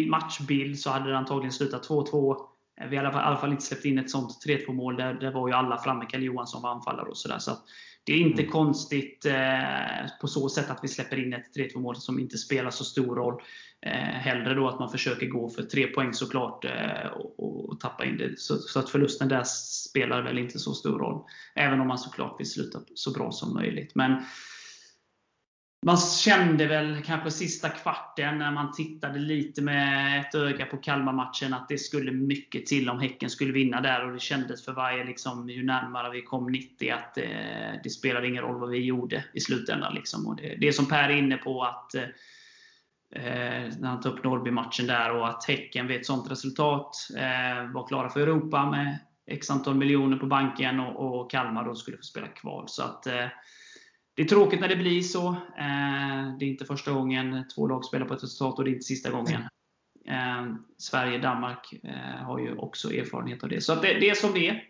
matchbild 0.09 0.79
så 0.79 0.91
hade 0.91 1.11
det 1.11 1.19
antagligen 1.19 1.53
slutat 1.53 1.89
2-2. 1.89 2.37
Eh, 2.81 2.89
vi 2.89 2.97
hade 2.97 3.09
i 3.09 3.13
alla 3.13 3.37
fall 3.37 3.53
inte 3.53 3.65
släppt 3.65 3.85
in 3.85 3.99
ett 3.99 4.11
sånt 4.11 4.45
3-2 4.47 4.73
mål. 4.73 4.97
Där, 4.97 5.15
där 5.15 5.33
var 5.33 5.49
ju 5.49 5.55
alla 5.55 5.79
framme. 5.79 6.07
Kalle 6.09 6.25
Johansson 6.25 6.63
var 6.63 6.71
anfallare 6.71 7.09
och 7.09 7.17
sådär. 7.17 7.39
Så 7.39 7.51
det 8.07 8.13
är 8.13 8.19
inte 8.19 8.43
mm. 8.43 8.53
konstigt 8.53 9.27
eh, 9.27 10.11
på 10.21 10.29
så 10.29 10.49
sätt 10.49 10.71
att 10.71 10.81
vi 10.83 10.89
släpper 10.89 11.19
in 11.19 11.33
ett 11.33 11.57
3-2 11.57 11.79
mål 11.79 11.97
som 11.97 12.19
inte 12.19 12.39
spelar 12.39 12.71
så 12.71 12.85
stor 12.85 13.17
roll. 13.17 13.43
Eh, 13.87 13.93
hellre 13.93 14.55
då 14.55 14.69
att 14.69 14.79
man 14.79 14.91
försöker 14.91 15.27
gå 15.27 15.49
för 15.49 15.63
tre 15.63 15.87
poäng 15.87 16.15
såklart 16.15 16.65
eh, 16.65 17.07
och, 17.07 17.69
och, 17.69 17.81
tappa 17.81 18.05
in 18.05 18.17
det. 18.17 18.39
Så, 18.39 18.57
så, 18.59 18.79
att 18.79 18.91
förlusten 18.91 19.29
där 19.29 19.45
spelar 19.45 20.23
väl 20.23 20.39
inte 20.39 20.59
så 20.59 20.75
stor 20.75 20.99
roll. 20.99 21.25
Även 21.55 21.81
om 21.81 21.89
man 21.89 21.99
såklart 21.99 22.41
vill 22.41 22.51
sluta 22.51 22.79
så 22.95 23.11
bra 23.11 23.33
som 23.33 23.55
möjligt. 23.55 23.95
Men 23.95 24.23
man 25.85 25.97
kände 25.97 26.67
väl 26.67 27.03
kanske 27.03 27.31
sista 27.31 27.69
kvarten 27.69 28.39
när 28.39 28.51
man 28.51 28.73
tittade 28.73 29.19
lite 29.19 29.63
med 29.63 30.21
ett 30.21 30.35
öga 30.35 30.67
på 30.67 30.77
Kalmar-matchen 30.77 31.55
att 31.55 31.69
det 31.69 31.79
skulle 31.79 32.13
mycket 32.13 32.67
till 32.67 32.91
om 32.91 33.01
Häcken 33.01 33.31
skulle 33.31 33.53
vinna 33.53 33.81
där. 33.81 34.07
Och 34.07 34.13
det 34.13 34.21
kändes 34.21 34.65
för 34.65 34.73
varje, 34.73 35.05
liksom, 35.05 35.49
ju 35.49 35.65
närmare 35.65 36.11
vi 36.11 36.23
kom 36.23 36.53
90, 36.53 36.91
att 36.91 37.19
eh, 37.19 37.25
det 37.83 37.91
spelade 37.91 38.29
ingen 38.29 38.43
roll 38.43 38.61
vad 38.61 38.71
vi 38.71 38.79
gjorde 38.79 39.25
i 39.33 39.41
slutändan. 39.41 39.95
Liksom. 39.95 40.27
Och 40.27 40.37
det, 40.37 40.57
det 40.61 40.69
är 40.69 40.73
som 40.73 40.87
Per 40.87 41.09
är 41.09 41.17
inne 41.17 41.37
på, 41.37 41.63
att 41.63 41.95
eh, 41.95 42.03
eh, 43.11 43.73
när 43.79 43.89
han 43.89 44.01
tar 44.01 44.11
upp 44.11 44.25
Norrby-matchen 44.25 44.87
där, 44.87 45.11
och 45.11 45.29
att 45.29 45.45
Häcken 45.45 45.87
vid 45.87 45.97
ett 45.97 46.07
sånt 46.07 46.31
resultat 46.31 46.97
eh, 47.17 47.73
var 47.73 47.89
klara 47.89 48.09
för 48.09 48.21
Europa 48.21 48.71
med 48.71 48.99
x 49.27 49.51
antal 49.51 49.75
miljoner 49.75 50.17
på 50.17 50.27
banken 50.27 50.81
och, 50.81 51.21
och 51.21 51.31
Kalmar 51.31 51.65
då 51.65 51.75
skulle 51.75 51.97
få 51.97 52.03
spela 52.03 52.27
kval. 52.27 52.65
Så 52.69 52.83
att 52.83 53.07
eh, 53.07 53.27
det 54.15 54.23
är 54.23 54.27
tråkigt 54.27 54.61
när 54.61 54.69
det 54.69 54.77
blir 54.77 55.03
så. 55.03 55.29
Eh, 55.59 56.37
det 56.39 56.45
är 56.45 56.49
inte 56.49 56.65
första 56.65 56.93
gången 56.93 57.45
två 57.55 57.67
lag 57.67 57.85
spelar 57.85 58.07
på 58.07 58.15
ett 58.15 58.23
resultat 58.23 58.59
och 58.59 58.65
det 58.65 58.71
är 58.71 58.73
inte 58.73 58.85
sista 58.85 59.11
gången. 59.11 59.43
Sverige 60.07 60.59
Sverige 60.79 61.19
Danmark 61.19 61.73
eh, 61.83 62.25
har 62.25 62.39
ju 62.39 62.57
också 62.57 62.93
erfarenhet 62.93 63.43
av 63.43 63.49
det. 63.49 63.61
Så 63.61 63.75
det, 63.75 64.01
det 64.01 64.11
är 64.11 64.15
som 64.15 64.33
det 64.33 64.49
är. 64.49 64.69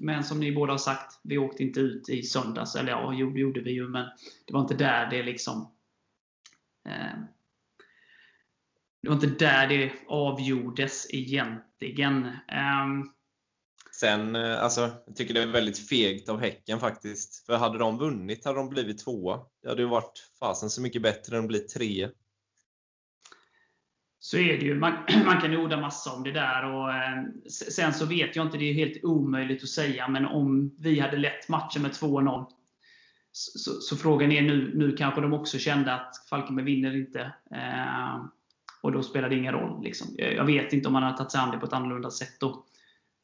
Men 0.00 0.24
som 0.24 0.40
ni 0.40 0.52
båda 0.52 0.72
har 0.72 0.78
sagt, 0.78 1.20
vi 1.22 1.38
åkte 1.38 1.62
inte 1.62 1.80
ut 1.80 2.08
i 2.08 2.22
söndags. 2.22 2.76
Eller 2.76 2.92
ja, 2.92 3.10
det 3.10 3.40
gjorde 3.40 3.60
vi 3.60 3.72
ju, 3.72 3.88
men 3.88 4.06
det 4.46 4.52
var 4.52 4.60
inte 4.60 4.74
där 4.74 5.10
det 5.10 5.22
liksom 5.22 5.72
det 9.02 9.08
var 9.08 9.14
inte 9.14 9.26
där 9.26 9.68
det 9.68 9.92
avgjordes 10.08 11.06
egentligen. 11.10 12.28
Sen, 14.02 14.36
eh, 14.36 14.62
alltså, 14.62 14.90
jag 15.06 15.16
tycker 15.16 15.34
det 15.34 15.42
är 15.42 15.46
väldigt 15.46 15.88
fegt 15.88 16.28
av 16.28 16.40
Häcken 16.40 16.80
faktiskt. 16.80 17.46
För 17.46 17.56
hade 17.56 17.78
de 17.78 17.98
vunnit 17.98 18.44
hade 18.44 18.58
de 18.58 18.68
blivit 18.68 18.98
tvåa. 18.98 19.40
Det 19.62 19.68
hade 19.68 19.82
ju 19.82 19.88
varit 19.88 20.30
fasen 20.40 20.70
så 20.70 20.82
mycket 20.82 21.02
bättre 21.02 21.36
än 21.36 21.42
att 21.42 21.48
bli 21.48 21.58
tre. 21.58 22.08
Så 24.20 24.38
är 24.38 24.58
det 24.58 24.64
ju. 24.64 24.74
Man, 24.74 24.92
man 25.24 25.40
kan 25.40 25.52
ju 25.52 25.58
orda 25.58 25.80
massa 25.80 26.12
om 26.12 26.22
det 26.22 26.32
där. 26.32 26.64
Och, 26.64 26.94
eh, 26.94 27.24
sen 27.70 27.94
så 27.94 28.06
vet 28.06 28.36
jag 28.36 28.46
inte, 28.46 28.58
det 28.58 28.70
är 28.70 28.74
helt 28.74 29.04
omöjligt 29.04 29.62
att 29.62 29.68
säga, 29.68 30.08
men 30.08 30.26
om 30.26 30.76
vi 30.78 31.00
hade 31.00 31.16
lett 31.16 31.48
matchen 31.48 31.82
med 31.82 31.90
2-0 31.90 32.46
så, 33.32 33.70
så, 33.70 33.96
frågan 33.96 34.32
är 34.32 34.42
nu, 34.42 34.72
nu 34.74 34.96
kanske 34.96 35.20
de 35.20 35.32
också 35.32 35.58
kände 35.58 35.94
att 35.94 36.26
Falkenberg 36.30 36.66
vinner 36.66 36.96
inte. 36.96 37.20
Eh, 37.50 38.24
och 38.82 38.92
då 38.92 39.02
spelar 39.02 39.28
det 39.28 39.36
ingen 39.36 39.54
roll. 39.54 39.82
Liksom. 39.82 40.06
Jag 40.18 40.44
vet 40.44 40.72
inte 40.72 40.88
om 40.88 40.92
man 40.92 41.02
hade 41.02 41.16
tagit 41.16 41.32
sig 41.32 41.40
an 41.40 41.50
det 41.50 41.58
på 41.58 41.66
ett 41.66 41.72
annorlunda 41.72 42.10
sätt 42.10 42.40
då. 42.40 42.64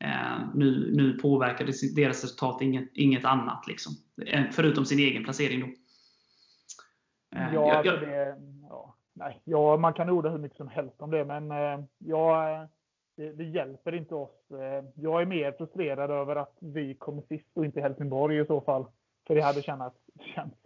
Eh, 0.01 0.39
nu, 0.55 0.91
nu 0.95 1.13
påverkar 1.13 1.65
deras 1.97 2.23
resultat 2.25 2.63
inget, 2.63 2.89
inget 2.93 3.25
annat, 3.25 3.67
liksom. 3.67 3.93
förutom 4.53 4.85
sin 4.85 4.99
egen 4.99 5.25
placering. 5.25 5.61
Då. 5.61 5.67
Eh, 7.37 7.55
ja, 7.55 7.75
jag, 7.75 7.87
jag, 7.87 8.01
det, 8.01 8.37
ja, 8.69 8.95
nej, 9.13 9.41
ja, 9.45 9.77
man 9.77 9.95
kan 9.95 10.11
orda 10.11 10.31
hur 10.31 10.39
mycket 10.39 10.57
som 10.59 10.69
helst 10.69 11.03
om 11.03 11.11
det, 11.11 11.25
men 11.25 11.51
eh, 11.51 11.85
ja, 11.99 12.69
det, 13.17 13.33
det, 13.33 13.45
hjälper 13.45 13.95
inte 13.95 14.15
oss. 14.15 14.51
Eh, 14.51 14.85
jag 14.95 15.23
är 15.23 15.27
mer 15.27 15.53
frustrerad 15.53 16.11
över 16.11 16.37
att 16.37 16.57
vi 16.61 16.95
kommer 16.95 17.23
sist 17.23 17.49
och 17.55 17.65
inte 17.65 17.81
Helsingborg 17.81 18.41
i 18.41 18.47
så 18.47 18.61
fall. 18.61 18.85
För 19.27 19.35
det 19.35 19.41
hade 19.41 19.63
känts, 19.63 19.97
känts 20.35 20.57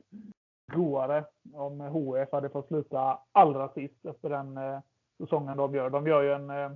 godare 0.72 1.24
om 1.52 1.80
HF 1.80 2.32
hade 2.32 2.50
fått 2.50 2.68
sluta 2.68 3.18
allra 3.32 3.68
sist 3.68 4.04
efter 4.04 4.28
den 4.28 4.56
eh, 4.56 4.80
säsongen 5.18 5.56
de 5.56 5.74
gör. 5.74 5.90
De 5.90 6.06
gör 6.06 6.22
ju 6.22 6.32
en 6.32 6.50
eh, 6.50 6.72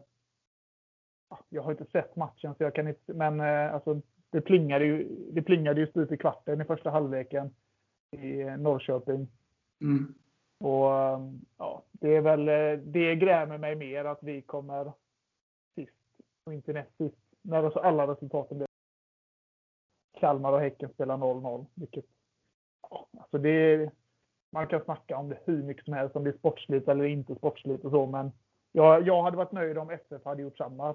jag 1.48 1.62
har 1.62 1.70
inte 1.70 1.84
sett 1.84 2.16
matchen 2.16 2.54
så 2.54 2.62
jag 2.62 2.74
kan 2.74 2.88
inte, 2.88 3.14
men 3.14 3.40
eh, 3.40 3.74
alltså, 3.74 4.00
det 4.30 4.40
plingade 4.40 4.84
ju, 4.84 5.08
det 5.32 5.42
plingade 5.42 5.80
ju 5.80 5.86
slut 5.86 6.12
i 6.12 6.16
kvarten 6.16 6.60
i 6.60 6.64
första 6.64 6.90
halvleken 6.90 7.54
i 8.10 8.44
Norrköping. 8.44 9.28
Mm. 9.80 10.14
Och 10.58 10.90
ja, 11.58 11.82
det 11.92 12.16
är 12.16 12.20
väl, 12.20 12.48
eh, 12.48 12.84
det 12.84 13.16
grämer 13.16 13.58
mig 13.58 13.76
mer 13.76 14.04
att 14.04 14.22
vi 14.22 14.42
kommer 14.42 14.92
sist 15.74 15.92
och 16.44 16.52
inte 16.52 16.72
näst 16.72 16.96
sist. 16.96 17.16
När 17.42 17.62
alltså 17.62 17.78
alla 17.78 18.06
resultaten 18.06 18.56
blir 18.56 18.68
Kalmar 20.20 20.52
och 20.52 20.60
Häcken 20.60 20.90
spelar 20.90 21.16
0-0. 21.16 21.66
Vilket, 21.74 22.04
ja, 22.90 23.08
alltså 23.18 23.38
det, 23.38 23.90
man 24.52 24.66
kan 24.66 24.84
snacka 24.84 25.16
om 25.16 25.28
det 25.28 25.38
hur 25.44 25.62
mycket 25.62 25.84
som 25.84 25.94
helst, 25.94 26.16
om 26.16 26.24
det 26.24 26.30
är 26.30 26.38
sportsligt 26.38 26.88
eller 26.88 27.04
inte 27.04 27.34
sportsligt 27.34 27.84
och 27.84 27.90
så, 27.90 28.06
men 28.06 28.32
jag, 28.72 29.06
jag 29.06 29.22
hade 29.22 29.36
varit 29.36 29.52
nöjd 29.52 29.78
om 29.78 29.90
SF 29.90 30.24
hade 30.24 30.42
gjort 30.42 30.58
samma 30.58 30.94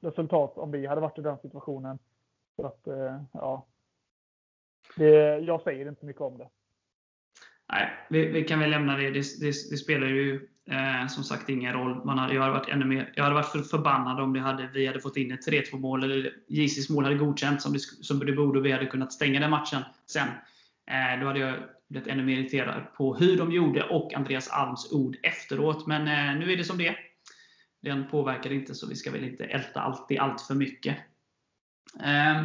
resultat 0.00 0.58
om 0.58 0.70
vi 0.70 0.86
hade 0.86 1.00
varit 1.00 1.18
i 1.18 1.22
den 1.22 1.38
situationen. 1.38 1.98
Så 2.56 2.66
att, 2.66 2.86
eh, 2.86 3.22
ja. 3.32 3.66
Det, 4.96 5.38
jag 5.38 5.62
säger 5.62 5.88
inte 5.88 6.06
mycket 6.06 6.22
om 6.22 6.38
det. 6.38 6.48
Nej, 7.72 7.90
vi, 8.10 8.26
vi 8.26 8.44
kan 8.44 8.58
väl 8.58 8.70
lämna 8.70 8.96
det. 8.96 9.10
Det, 9.10 9.40
det, 9.40 9.70
det 9.70 9.76
spelar 9.76 10.06
ju 10.06 10.48
eh, 10.70 11.06
som 11.08 11.24
sagt 11.24 11.48
ingen 11.48 11.72
roll. 11.72 12.04
Man 12.04 12.18
hade, 12.18 12.34
jag, 12.34 12.40
hade 12.40 12.54
varit 12.54 12.68
ännu 12.68 12.84
mer, 12.84 13.12
jag 13.16 13.22
hade 13.24 13.34
varit 13.34 13.70
förbannad 13.70 14.20
om 14.20 14.32
det 14.32 14.40
hade, 14.40 14.68
vi 14.74 14.86
hade 14.86 15.00
fått 15.00 15.16
in 15.16 15.32
ett 15.32 15.46
3-2 15.46 15.78
mål, 15.78 16.04
eller 16.04 16.32
JCs 16.48 16.90
mål 16.90 17.04
hade 17.04 17.16
godkänts 17.16 17.64
som 17.64 17.72
det, 17.72 17.78
som 17.78 18.18
det 18.18 18.32
borde 18.32 18.58
och 18.58 18.66
vi 18.66 18.72
hade 18.72 18.86
kunnat 18.86 19.12
stänga 19.12 19.40
den 19.40 19.50
matchen 19.50 19.82
sen. 20.06 20.28
Eh, 20.86 21.20
då 21.20 21.26
hade 21.26 21.40
jag 21.40 21.54
blivit 21.88 22.08
ännu 22.08 22.22
mer 22.22 22.38
irriterad 22.38 22.94
på 22.96 23.14
hur 23.14 23.36
de 23.36 23.52
gjorde 23.52 23.82
och 23.82 24.14
Andreas 24.14 24.48
Alms 24.48 24.92
ord 24.92 25.16
efteråt. 25.22 25.86
Men 25.86 26.00
eh, 26.00 26.40
nu 26.40 26.52
är 26.52 26.56
det 26.56 26.64
som 26.64 26.78
det 26.78 26.88
är 26.88 26.96
den 27.84 28.08
påverkar 28.08 28.52
inte, 28.52 28.74
så 28.74 28.86
vi 28.86 28.96
ska 28.96 29.10
väl 29.10 29.24
inte 29.24 29.44
älta 29.44 29.80
alltid 29.80 30.18
allt 30.18 30.40
för 30.40 30.54
mycket. 30.54 30.96
Eh, 32.00 32.42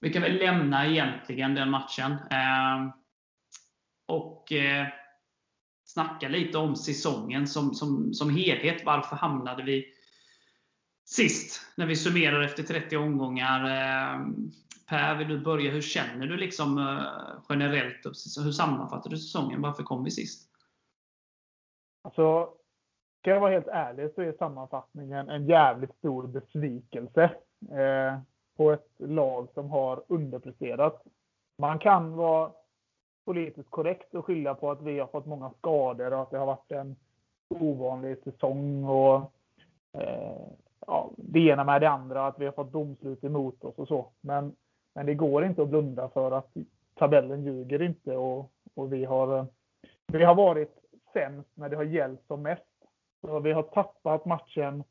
vi 0.00 0.12
kan 0.12 0.22
väl 0.22 0.36
lämna 0.36 0.86
egentligen 0.86 1.54
den 1.54 1.70
matchen. 1.70 2.12
Eh, 2.12 2.90
och 4.06 4.52
eh, 4.52 4.86
snacka 5.84 6.28
lite 6.28 6.58
om 6.58 6.76
säsongen 6.76 7.46
som, 7.46 7.74
som, 7.74 8.14
som 8.14 8.36
helhet. 8.36 8.82
Varför 8.84 9.16
hamnade 9.16 9.62
vi 9.62 9.86
sist? 11.04 11.60
När 11.76 11.86
vi 11.86 11.96
summerar 11.96 12.42
efter 12.42 12.62
30 12.62 12.96
omgångar. 12.96 13.64
Eh, 13.64 14.26
per, 14.86 15.14
vill 15.14 15.28
du 15.28 15.40
börja? 15.40 15.70
Hur 15.70 15.82
känner 15.82 16.26
du 16.26 16.36
liksom 16.36 16.78
eh, 16.78 17.42
generellt? 17.48 18.06
Hur 18.44 18.52
sammanfattar 18.52 19.10
du 19.10 19.16
säsongen? 19.16 19.60
Varför 19.60 19.82
kom 19.82 20.04
vi 20.04 20.10
sist? 20.10 20.50
Alltså, 22.02 22.48
Ska 23.26 23.30
jag 23.32 23.40
vara 23.40 23.52
helt 23.52 23.68
ärlig 23.68 24.10
så 24.14 24.22
är 24.22 24.32
sammanfattningen 24.32 25.28
en 25.28 25.46
jävligt 25.46 25.94
stor 25.98 26.26
besvikelse 26.26 27.22
eh, 27.70 28.18
på 28.56 28.72
ett 28.72 28.88
lag 28.96 29.48
som 29.54 29.70
har 29.70 30.02
underpresterat. 30.08 31.02
Man 31.58 31.78
kan 31.78 32.16
vara 32.16 32.50
politiskt 33.24 33.70
korrekt 33.70 34.14
och 34.14 34.24
skylla 34.24 34.54
på 34.54 34.70
att 34.70 34.82
vi 34.82 34.98
har 34.98 35.06
fått 35.06 35.26
många 35.26 35.50
skador 35.58 36.12
och 36.12 36.22
att 36.22 36.30
det 36.30 36.38
har 36.38 36.46
varit 36.46 36.72
en 36.72 36.96
ovanlig 37.48 38.18
säsong 38.24 38.84
och 38.84 39.32
eh, 39.92 40.46
ja, 40.86 41.10
det 41.16 41.40
ena 41.40 41.64
med 41.64 41.80
det 41.80 41.90
andra, 41.90 42.26
att 42.26 42.38
vi 42.38 42.44
har 42.44 42.52
fått 42.52 42.72
domslut 42.72 43.24
emot 43.24 43.64
oss 43.64 43.78
och 43.78 43.88
så. 43.88 44.06
Men, 44.20 44.56
men 44.94 45.06
det 45.06 45.14
går 45.14 45.44
inte 45.44 45.62
att 45.62 45.68
blunda 45.68 46.08
för 46.08 46.30
att 46.30 46.54
tabellen 46.94 47.44
ljuger 47.44 47.82
inte 47.82 48.16
och, 48.16 48.50
och 48.74 48.92
vi, 48.92 49.04
har, 49.04 49.46
vi 50.06 50.24
har 50.24 50.34
varit 50.34 50.78
sämst 51.12 51.50
när 51.54 51.68
det 51.68 51.76
har 51.76 51.84
gällt 51.84 52.22
som 52.26 52.42
mest. 52.42 52.62
Så 53.26 53.40
vi 53.40 53.52
har 53.52 53.62
tappat 53.62 54.24
matchen 54.24 54.84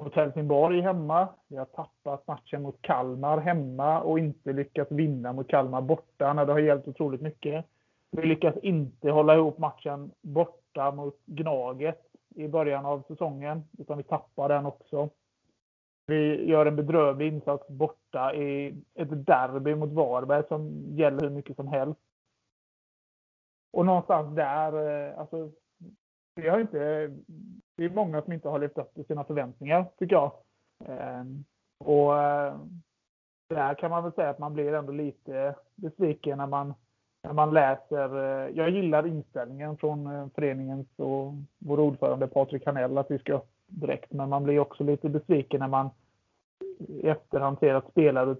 mot 0.00 0.14
Helsingborg 0.14 0.80
hemma. 0.80 1.28
Vi 1.48 1.56
har 1.56 1.64
tappat 1.64 2.26
matchen 2.26 2.62
mot 2.62 2.82
Kalmar 2.82 3.38
hemma 3.38 4.00
och 4.00 4.18
inte 4.18 4.52
lyckats 4.52 4.92
vinna 4.92 5.32
mot 5.32 5.48
Kalmar 5.48 5.80
borta 5.80 6.32
när 6.32 6.46
det 6.46 6.52
har 6.52 6.58
gällt 6.58 6.88
otroligt 6.88 7.20
mycket. 7.20 7.64
Vi 8.10 8.26
lyckas 8.26 8.56
inte 8.62 9.10
hålla 9.10 9.34
ihop 9.34 9.58
matchen 9.58 10.10
borta 10.20 10.90
mot 10.90 11.20
Gnaget 11.26 12.02
i 12.34 12.48
början 12.48 12.86
av 12.86 13.02
säsongen, 13.08 13.64
utan 13.78 13.98
vi 13.98 14.04
tappar 14.04 14.48
den 14.48 14.66
också. 14.66 15.08
Vi 16.06 16.48
gör 16.50 16.66
en 16.66 16.76
bedrövlig 16.76 17.28
insats 17.28 17.68
borta 17.68 18.34
i 18.34 18.74
ett 18.94 19.26
derby 19.26 19.74
mot 19.74 19.92
Varberg 19.92 20.44
som 20.48 20.84
gäller 20.96 21.20
hur 21.20 21.30
mycket 21.30 21.56
som 21.56 21.68
helst. 21.68 22.00
Och 23.72 23.86
någonstans 23.86 24.36
där, 24.36 24.72
eh, 25.08 25.18
alltså, 25.18 25.50
vi 26.34 26.48
har 26.48 26.60
inte, 26.60 27.10
det 27.76 27.84
är 27.84 27.90
många 27.90 28.22
som 28.22 28.32
inte 28.32 28.48
har 28.48 28.58
levt 28.58 28.78
upp 28.78 28.94
till 28.94 29.04
sina 29.04 29.24
förväntningar, 29.24 29.86
tycker 29.98 30.16
jag. 30.16 30.32
Ehm, 30.86 31.44
och 31.78 32.22
eh, 32.22 32.56
där 33.48 33.74
kan 33.74 33.90
man 33.90 34.02
väl 34.02 34.12
säga 34.12 34.30
att 34.30 34.38
man 34.38 34.54
blir 34.54 34.74
ändå 34.74 34.92
lite 34.92 35.54
besviken 35.74 36.38
när 36.38 36.46
man, 36.46 36.74
när 37.22 37.32
man 37.32 37.54
läser. 37.54 38.16
Eh, 38.16 38.56
jag 38.56 38.70
gillar 38.70 39.06
inställningen 39.06 39.76
från 39.76 40.06
eh, 40.06 40.26
föreningens 40.34 40.88
och 40.96 41.32
vår 41.58 41.80
ordförande 41.80 42.26
Patrik 42.26 42.66
Hanell 42.66 42.98
att 42.98 43.10
vi 43.10 43.18
ska 43.18 43.34
upp 43.34 43.50
direkt, 43.66 44.12
men 44.12 44.28
man 44.28 44.44
blir 44.44 44.58
också 44.58 44.84
lite 44.84 45.08
besviken 45.08 45.60
när 45.60 45.68
man 45.68 45.90
i 46.78 47.08
efterhand 47.08 47.58
ser 47.58 47.74
att 47.74 47.90
spelar, 47.90 48.36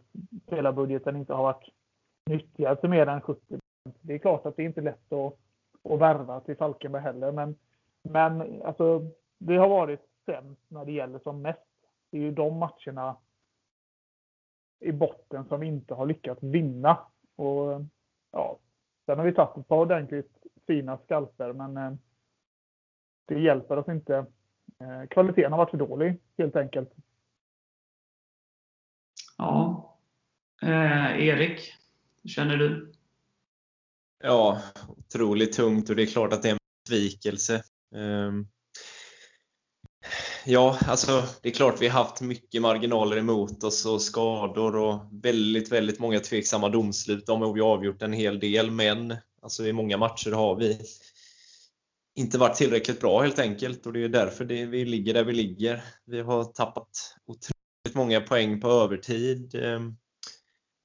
spelarbudgeten 0.46 1.16
inte 1.16 1.34
har 1.34 1.42
varit 1.42 1.68
nyttjad 2.30 2.80
till 2.80 2.90
mer 2.90 3.06
än 3.06 3.20
70 3.20 3.58
Det 4.00 4.14
är 4.14 4.18
klart 4.18 4.46
att 4.46 4.56
det 4.56 4.64
inte 4.64 4.80
är 4.80 4.82
lätt 4.82 5.12
att, 5.12 5.38
att 5.92 6.00
värva 6.00 6.40
till 6.40 6.56
Falkenberg 6.56 7.02
heller, 7.02 7.32
men, 7.32 7.56
men 8.04 8.62
alltså, 8.62 9.10
vi 9.38 9.56
har 9.56 9.68
varit 9.68 10.00
sämst 10.26 10.62
när 10.68 10.84
det 10.84 10.92
gäller 10.92 11.18
som 11.18 11.42
mest. 11.42 11.60
Det 12.10 12.18
är 12.18 12.22
ju 12.22 12.30
de 12.30 12.58
matcherna 12.58 13.16
i 14.80 14.92
botten 14.92 15.44
som 15.48 15.60
vi 15.60 15.66
inte 15.66 15.94
har 15.94 16.06
lyckats 16.06 16.42
vinna. 16.42 16.98
Och, 17.36 17.82
ja, 18.30 18.58
sen 19.06 19.18
har 19.18 19.24
vi 19.24 19.34
tagit 19.34 19.56
ett 19.56 19.68
par 19.68 19.76
ordentligt 19.76 20.32
fina 20.66 20.98
skalper, 20.98 21.52
men 21.52 21.76
eh, 21.76 21.92
det 23.24 23.40
hjälper 23.40 23.76
oss 23.76 23.88
inte. 23.88 24.26
Eh, 24.80 25.08
kvaliteten 25.10 25.52
har 25.52 25.58
varit 25.58 25.70
för 25.70 25.78
dålig, 25.78 26.20
helt 26.38 26.56
enkelt. 26.56 26.92
Ja. 29.38 29.98
Eh, 30.62 31.26
Erik, 31.26 31.74
hur 32.22 32.30
känner 32.30 32.56
du? 32.56 32.92
Ja, 34.18 34.62
otroligt 34.88 35.52
tungt 35.52 35.90
och 35.90 35.96
det 35.96 36.02
är 36.02 36.06
klart 36.06 36.32
att 36.32 36.42
det 36.42 36.48
är 36.48 36.52
en 36.52 36.58
besvikelse. 36.84 37.62
Ehm, 37.94 38.46
ja, 40.44 40.78
alltså 40.86 41.24
det 41.42 41.48
är 41.48 41.52
klart 41.52 41.80
vi 41.80 41.88
har 41.88 42.04
haft 42.04 42.20
mycket 42.20 42.62
marginaler 42.62 43.16
emot 43.16 43.64
oss 43.64 43.86
och 43.86 44.02
skador 44.02 44.76
och 44.76 45.00
väldigt, 45.12 45.72
väldigt 45.72 45.98
många 45.98 46.20
tveksamma 46.20 46.68
domslut. 46.68 47.26
De 47.26 47.42
har 47.42 47.52
vi 47.52 47.60
avgjort 47.60 48.02
en 48.02 48.12
hel 48.12 48.40
del, 48.40 48.70
men 48.70 49.16
alltså 49.42 49.66
i 49.66 49.72
många 49.72 49.96
matcher 49.96 50.30
har 50.30 50.56
vi 50.56 50.80
inte 52.16 52.38
varit 52.38 52.56
tillräckligt 52.56 53.00
bra 53.00 53.22
helt 53.22 53.38
enkelt 53.38 53.86
och 53.86 53.92
det 53.92 54.04
är 54.04 54.08
därför 54.08 54.44
det, 54.44 54.66
vi 54.66 54.84
ligger 54.84 55.14
där 55.14 55.24
vi 55.24 55.32
ligger. 55.32 55.84
Vi 56.04 56.20
har 56.20 56.44
tappat 56.44 57.16
otroligt 57.26 57.94
många 57.94 58.20
poäng 58.20 58.60
på 58.60 58.68
övertid. 58.68 59.54
Ehm, 59.54 59.96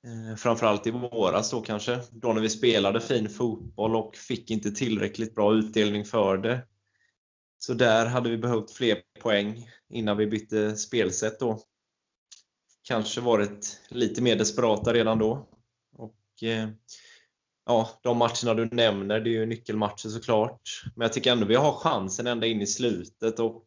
eh, 0.06 0.36
framförallt 0.38 0.88
i 0.88 0.92
våras 0.92 1.52
då 1.52 1.62
kanske, 1.62 2.00
då 2.12 2.34
när 2.34 2.42
vi 2.42 2.50
spelade 2.50 3.02
fin 3.02 3.30
fotboll 3.30 3.96
och 3.96 4.16
fick 4.16 4.52
inte 4.52 4.72
tillräckligt 4.72 5.36
bra 5.36 5.54
utdelning 5.54 6.06
för 6.06 6.38
det. 6.38 6.62
Så 7.60 7.74
där 7.74 8.06
hade 8.06 8.30
vi 8.30 8.38
behövt 8.38 8.72
fler 8.72 9.02
poäng 9.20 9.70
innan 9.90 10.18
vi 10.18 10.28
bytte 10.28 10.78
spelsätt 10.78 11.40
då. 11.40 11.60
Kanske 12.84 13.22
varit 13.22 13.82
lite 13.90 14.22
mer 14.22 14.36
desperata 14.36 14.94
redan 14.94 15.20
då. 15.20 15.48
Och 15.94 16.44
eh, 16.44 16.70
ja, 17.66 17.90
De 18.04 18.18
matcherna 18.18 18.54
du 18.54 18.66
nämner, 18.66 19.20
det 19.20 19.30
är 19.30 19.32
ju 19.32 19.46
nyckelmatcher 19.46 20.10
såklart. 20.10 20.62
Men 20.96 21.06
jag 21.06 21.14
tycker 21.14 21.32
ändå 21.32 21.46
vi 21.46 21.56
har 21.56 21.72
chansen 21.72 22.28
ända 22.28 22.48
in 22.48 22.62
i 22.62 22.68
slutet 22.68 23.40
och 23.40 23.66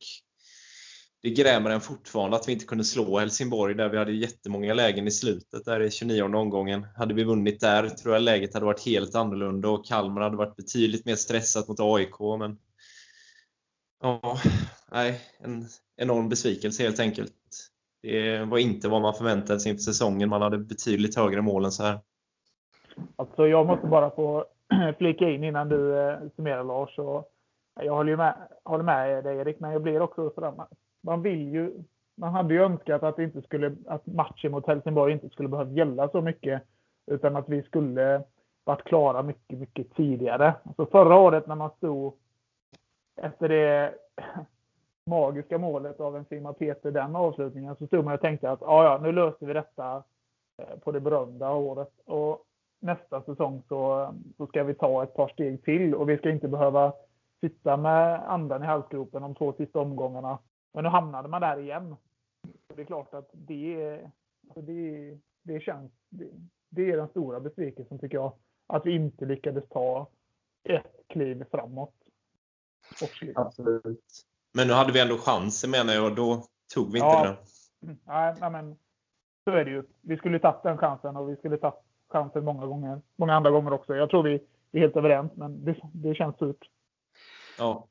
det 1.22 1.30
grämer 1.30 1.70
en 1.70 1.80
fortfarande 1.80 2.36
att 2.36 2.48
vi 2.48 2.52
inte 2.52 2.64
kunde 2.64 2.84
slå 2.84 3.18
Helsingborg 3.18 3.74
där 3.74 3.88
vi 3.88 3.98
hade 3.98 4.12
jättemånga 4.12 4.74
lägen 4.74 5.06
i 5.06 5.10
slutet 5.10 5.64
där 5.64 5.80
i 5.80 5.90
29 5.90 6.22
omgången. 6.22 6.86
Hade 6.96 7.14
vi 7.14 7.24
vunnit 7.24 7.60
där 7.60 7.88
tror 7.88 8.14
jag 8.14 8.22
läget 8.22 8.54
hade 8.54 8.66
varit 8.66 8.86
helt 8.86 9.14
annorlunda 9.14 9.68
och 9.68 9.86
Kalmar 9.86 10.22
hade 10.22 10.36
varit 10.36 10.56
betydligt 10.56 11.04
mer 11.04 11.16
stressat 11.16 11.68
mot 11.68 11.80
AIK. 11.80 12.20
Men 12.38 12.58
ja, 14.02 14.36
nej, 14.92 15.20
en 15.38 15.64
enorm 15.96 16.28
besvikelse 16.28 16.82
helt 16.82 17.00
enkelt. 17.00 17.32
Det 18.02 18.44
var 18.44 18.58
inte 18.58 18.88
vad 18.88 19.02
man 19.02 19.14
förväntade 19.14 19.60
sig 19.60 19.72
inför 19.72 19.82
säsongen. 19.82 20.28
Man 20.28 20.42
hade 20.42 20.58
betydligt 20.58 21.16
högre 21.16 21.42
mål 21.42 21.64
än 21.64 21.70
så 21.70 21.82
här. 21.82 21.98
Alltså 23.16 23.48
jag 23.48 23.66
måste 23.66 23.86
bara 23.86 24.10
få 24.10 24.44
flika 24.98 25.30
in 25.30 25.44
innan 25.44 25.68
du 25.68 25.98
eh, 25.98 26.18
summerar 26.36 26.64
Lars. 26.64 26.98
Och 26.98 27.32
jag 27.80 27.94
håller 27.94 28.16
med, 28.16 28.34
håller 28.64 28.84
med 28.84 29.24
dig 29.24 29.38
Erik, 29.38 29.60
men 29.60 29.72
jag 29.72 29.82
blir 29.82 30.00
också 30.00 30.30
sådär, 30.34 30.52
man 31.02 31.22
vill 31.22 31.52
ju, 31.52 31.72
man 32.16 32.32
hade 32.32 32.54
ju 32.54 32.62
önskat 32.62 33.02
att, 33.02 33.18
inte 33.18 33.42
skulle, 33.42 33.76
att 33.86 34.06
matchen 34.06 34.52
mot 34.52 34.66
Helsingborg 34.66 35.12
inte 35.12 35.28
skulle 35.28 35.48
behöva 35.48 35.70
gälla 35.70 36.08
så 36.08 36.20
mycket. 36.20 36.62
Utan 37.06 37.36
att 37.36 37.48
vi 37.48 37.62
skulle 37.62 38.22
varit 38.64 38.84
klara 38.84 39.22
mycket, 39.22 39.58
mycket 39.58 39.94
tidigare. 39.94 40.54
Alltså 40.64 40.86
förra 40.86 41.16
året 41.16 41.46
när 41.46 41.54
man 41.54 41.70
stod 41.76 42.12
efter 43.22 43.48
det 43.48 43.94
magiska 45.06 45.58
målet 45.58 46.00
av 46.00 46.16
en 46.16 46.24
Simon 46.24 46.54
Peter, 46.54 46.90
den 46.90 47.16
avslutningen, 47.16 47.76
så 47.76 47.86
stod 47.86 48.04
man 48.04 48.14
och 48.14 48.20
tänkte 48.20 48.50
att 48.50 48.60
ja, 48.60 48.84
ja, 48.84 48.98
nu 49.02 49.12
löser 49.12 49.46
vi 49.46 49.52
detta 49.52 50.02
eh, 50.58 50.78
på 50.78 50.92
det 50.92 51.00
berömda 51.00 51.52
året. 51.52 51.92
Och 52.04 52.44
nästa 52.80 53.22
säsong 53.22 53.62
så, 53.68 54.14
så 54.36 54.46
ska 54.46 54.64
vi 54.64 54.74
ta 54.74 55.02
ett 55.02 55.14
par 55.14 55.28
steg 55.28 55.64
till 55.64 55.94
och 55.94 56.08
vi 56.08 56.18
ska 56.18 56.30
inte 56.30 56.48
behöva 56.48 56.92
sitta 57.40 57.76
med 57.76 58.30
andan 58.30 58.62
i 58.62 58.66
halsgropen 58.66 59.22
de 59.22 59.34
två 59.34 59.52
sista 59.52 59.78
omgångarna 59.78 60.38
men 60.72 60.84
nu 60.84 60.90
hamnade 60.90 61.28
man 61.28 61.40
där 61.40 61.58
igen. 61.58 61.96
Det 62.74 62.82
är 62.82 62.86
klart 62.86 63.14
att 63.14 63.30
det, 63.32 64.00
alltså 64.48 64.60
det, 64.60 65.18
det 65.42 65.60
känns... 65.60 65.92
Det, 66.08 66.28
det 66.70 66.90
är 66.90 66.96
den 66.96 67.08
stora 67.08 67.40
besvikelsen 67.40 67.98
tycker 67.98 68.16
jag. 68.16 68.32
Att 68.66 68.86
vi 68.86 68.94
inte 68.94 69.24
lyckades 69.24 69.68
ta 69.68 70.06
ett 70.62 71.06
kliv 71.08 71.44
framåt. 71.50 71.94
Absolut. 73.34 74.24
Men 74.54 74.68
nu 74.68 74.72
hade 74.72 74.92
vi 74.92 75.00
ändå 75.00 75.18
chansen 75.18 75.70
menar 75.70 75.92
jag 75.92 76.04
och 76.04 76.14
då 76.14 76.44
tog 76.74 76.92
vi 76.92 76.98
inte 76.98 77.06
ja. 77.06 77.24
den. 77.24 77.36
Mm. 77.82 78.00
Nej, 78.06 78.34
nej, 78.40 78.50
men 78.50 78.76
så 79.44 79.50
är 79.50 79.64
det 79.64 79.70
ju. 79.70 79.82
Vi 80.00 80.16
skulle 80.16 80.38
tagit 80.38 80.62
den 80.62 80.78
chansen 80.78 81.16
och 81.16 81.30
vi 81.30 81.36
skulle 81.36 81.56
tagit 81.56 81.80
chansen 82.12 82.44
många 82.44 82.66
gånger. 82.66 83.00
Många 83.16 83.34
andra 83.34 83.50
gånger 83.50 83.72
också. 83.72 83.94
Jag 83.94 84.10
tror 84.10 84.22
vi 84.22 84.40
är 84.72 84.80
helt 84.80 84.96
överens, 84.96 85.32
men 85.36 85.64
det, 85.64 85.76
det 85.94 86.14
känns 86.14 86.38
surt. 86.38 86.68
Ja. 87.58 87.88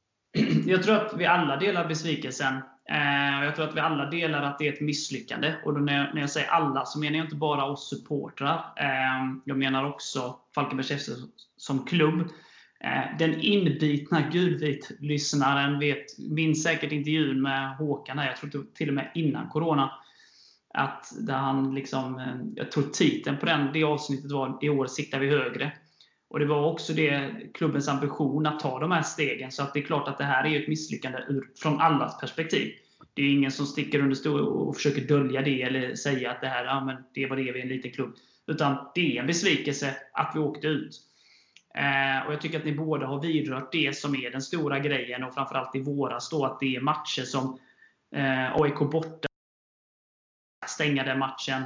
Jag 0.65 0.83
tror 0.83 0.95
att 0.95 1.13
vi 1.17 1.25
alla 1.25 1.55
delar 1.55 1.87
besvikelsen. 1.87 2.53
Eh, 2.89 3.43
jag 3.43 3.55
tror 3.55 3.67
att 3.67 3.75
vi 3.75 3.79
alla 3.79 4.05
delar 4.05 4.43
att 4.43 4.59
det 4.59 4.67
är 4.67 4.73
ett 4.73 4.81
misslyckande. 4.81 5.53
Och 5.65 5.81
när 5.81 5.97
jag, 5.97 6.13
när 6.13 6.21
jag 6.21 6.29
säger 6.29 6.49
alla 6.49 6.85
så 6.85 6.99
menar 6.99 7.17
jag 7.17 7.25
inte 7.25 7.35
bara 7.35 7.65
oss 7.65 7.89
supportrar. 7.89 8.73
Eh, 8.77 9.35
jag 9.45 9.57
menar 9.57 9.89
också 9.89 10.35
Falkenbergs 10.55 10.91
FF 10.91 11.17
som 11.57 11.85
klubb. 11.85 12.29
Eh, 12.83 13.17
den 13.19 13.41
inbitna 13.41 14.21
gulvit-lyssnaren 14.31 15.83
minns 16.17 16.63
säkert 16.63 16.91
intervjun 16.91 17.41
med 17.41 17.75
Håkan, 17.75 18.19
här, 18.19 18.27
jag 18.27 18.51
tror 18.51 18.65
till 18.73 18.87
och 18.87 18.93
med 18.93 19.11
innan 19.15 19.49
Corona. 19.49 19.91
Att 20.73 21.13
där 21.19 21.37
han 21.37 21.75
liksom, 21.75 22.19
eh, 22.19 22.35
jag 22.55 22.71
tror 22.71 22.83
titeln 22.83 23.37
på 23.37 23.45
den, 23.45 23.73
det 23.73 23.83
avsnittet 23.83 24.31
var 24.31 24.57
I 24.61 24.69
år 24.69 24.87
siktar 24.87 25.19
vi 25.19 25.29
högre. 25.29 25.71
Och 26.29 26.39
Det 26.39 26.45
var 26.45 26.71
också 26.71 26.93
det 26.93 27.31
klubbens 27.53 27.87
ambition 27.87 28.45
att 28.45 28.59
ta 28.59 28.79
de 28.79 28.91
här 28.91 29.01
stegen. 29.01 29.51
Så 29.51 29.63
att 29.63 29.73
det 29.73 29.79
är 29.79 29.83
klart 29.83 30.07
att 30.07 30.17
det 30.17 30.23
här 30.23 30.45
är 30.45 30.61
ett 30.61 30.67
misslyckande 30.67 31.19
ur, 31.27 31.49
från 31.55 31.79
allas 31.79 32.19
perspektiv. 32.19 32.71
Det 33.13 33.21
är 33.21 33.31
ingen 33.31 33.51
som 33.51 33.65
sticker 33.65 33.99
under 33.99 34.15
stol 34.15 34.41
och 34.41 34.75
försöker 34.75 35.01
dölja 35.01 35.41
det 35.41 35.61
eller 35.61 35.95
säga 35.95 36.31
att 36.31 36.41
det 36.41 36.47
här 36.47 36.65
ja, 36.65 36.85
men 36.85 36.95
det 37.13 37.25
var 37.25 37.35
det 37.35 37.51
vi 37.51 37.59
är 37.59 37.63
en 37.63 37.69
liten 37.69 37.91
klubb. 37.91 38.15
Utan 38.47 38.77
det 38.95 39.17
är 39.17 39.21
en 39.21 39.27
besvikelse 39.27 39.95
att 40.13 40.31
vi 40.35 40.39
åkte 40.39 40.67
ut. 40.67 41.10
Eh, 41.73 42.27
och 42.27 42.33
Jag 42.33 42.41
tycker 42.41 42.59
att 42.59 42.65
ni 42.65 42.73
båda 42.73 43.05
har 43.05 43.21
vidrört 43.21 43.71
det 43.71 43.97
som 43.97 44.15
är 44.15 44.31
den 44.31 44.41
stora 44.41 44.79
grejen 44.79 45.23
och 45.23 45.33
framförallt 45.33 45.75
i 45.75 45.81
våras 45.81 46.29
då 46.29 46.45
att 46.45 46.59
det 46.59 46.75
är 46.75 46.81
matcher 46.81 47.21
som 47.21 47.59
eh, 48.15 48.55
AIK 48.55 48.79
borta, 48.79 49.27
stänga 50.67 51.03
den 51.03 51.19
matchen. 51.19 51.63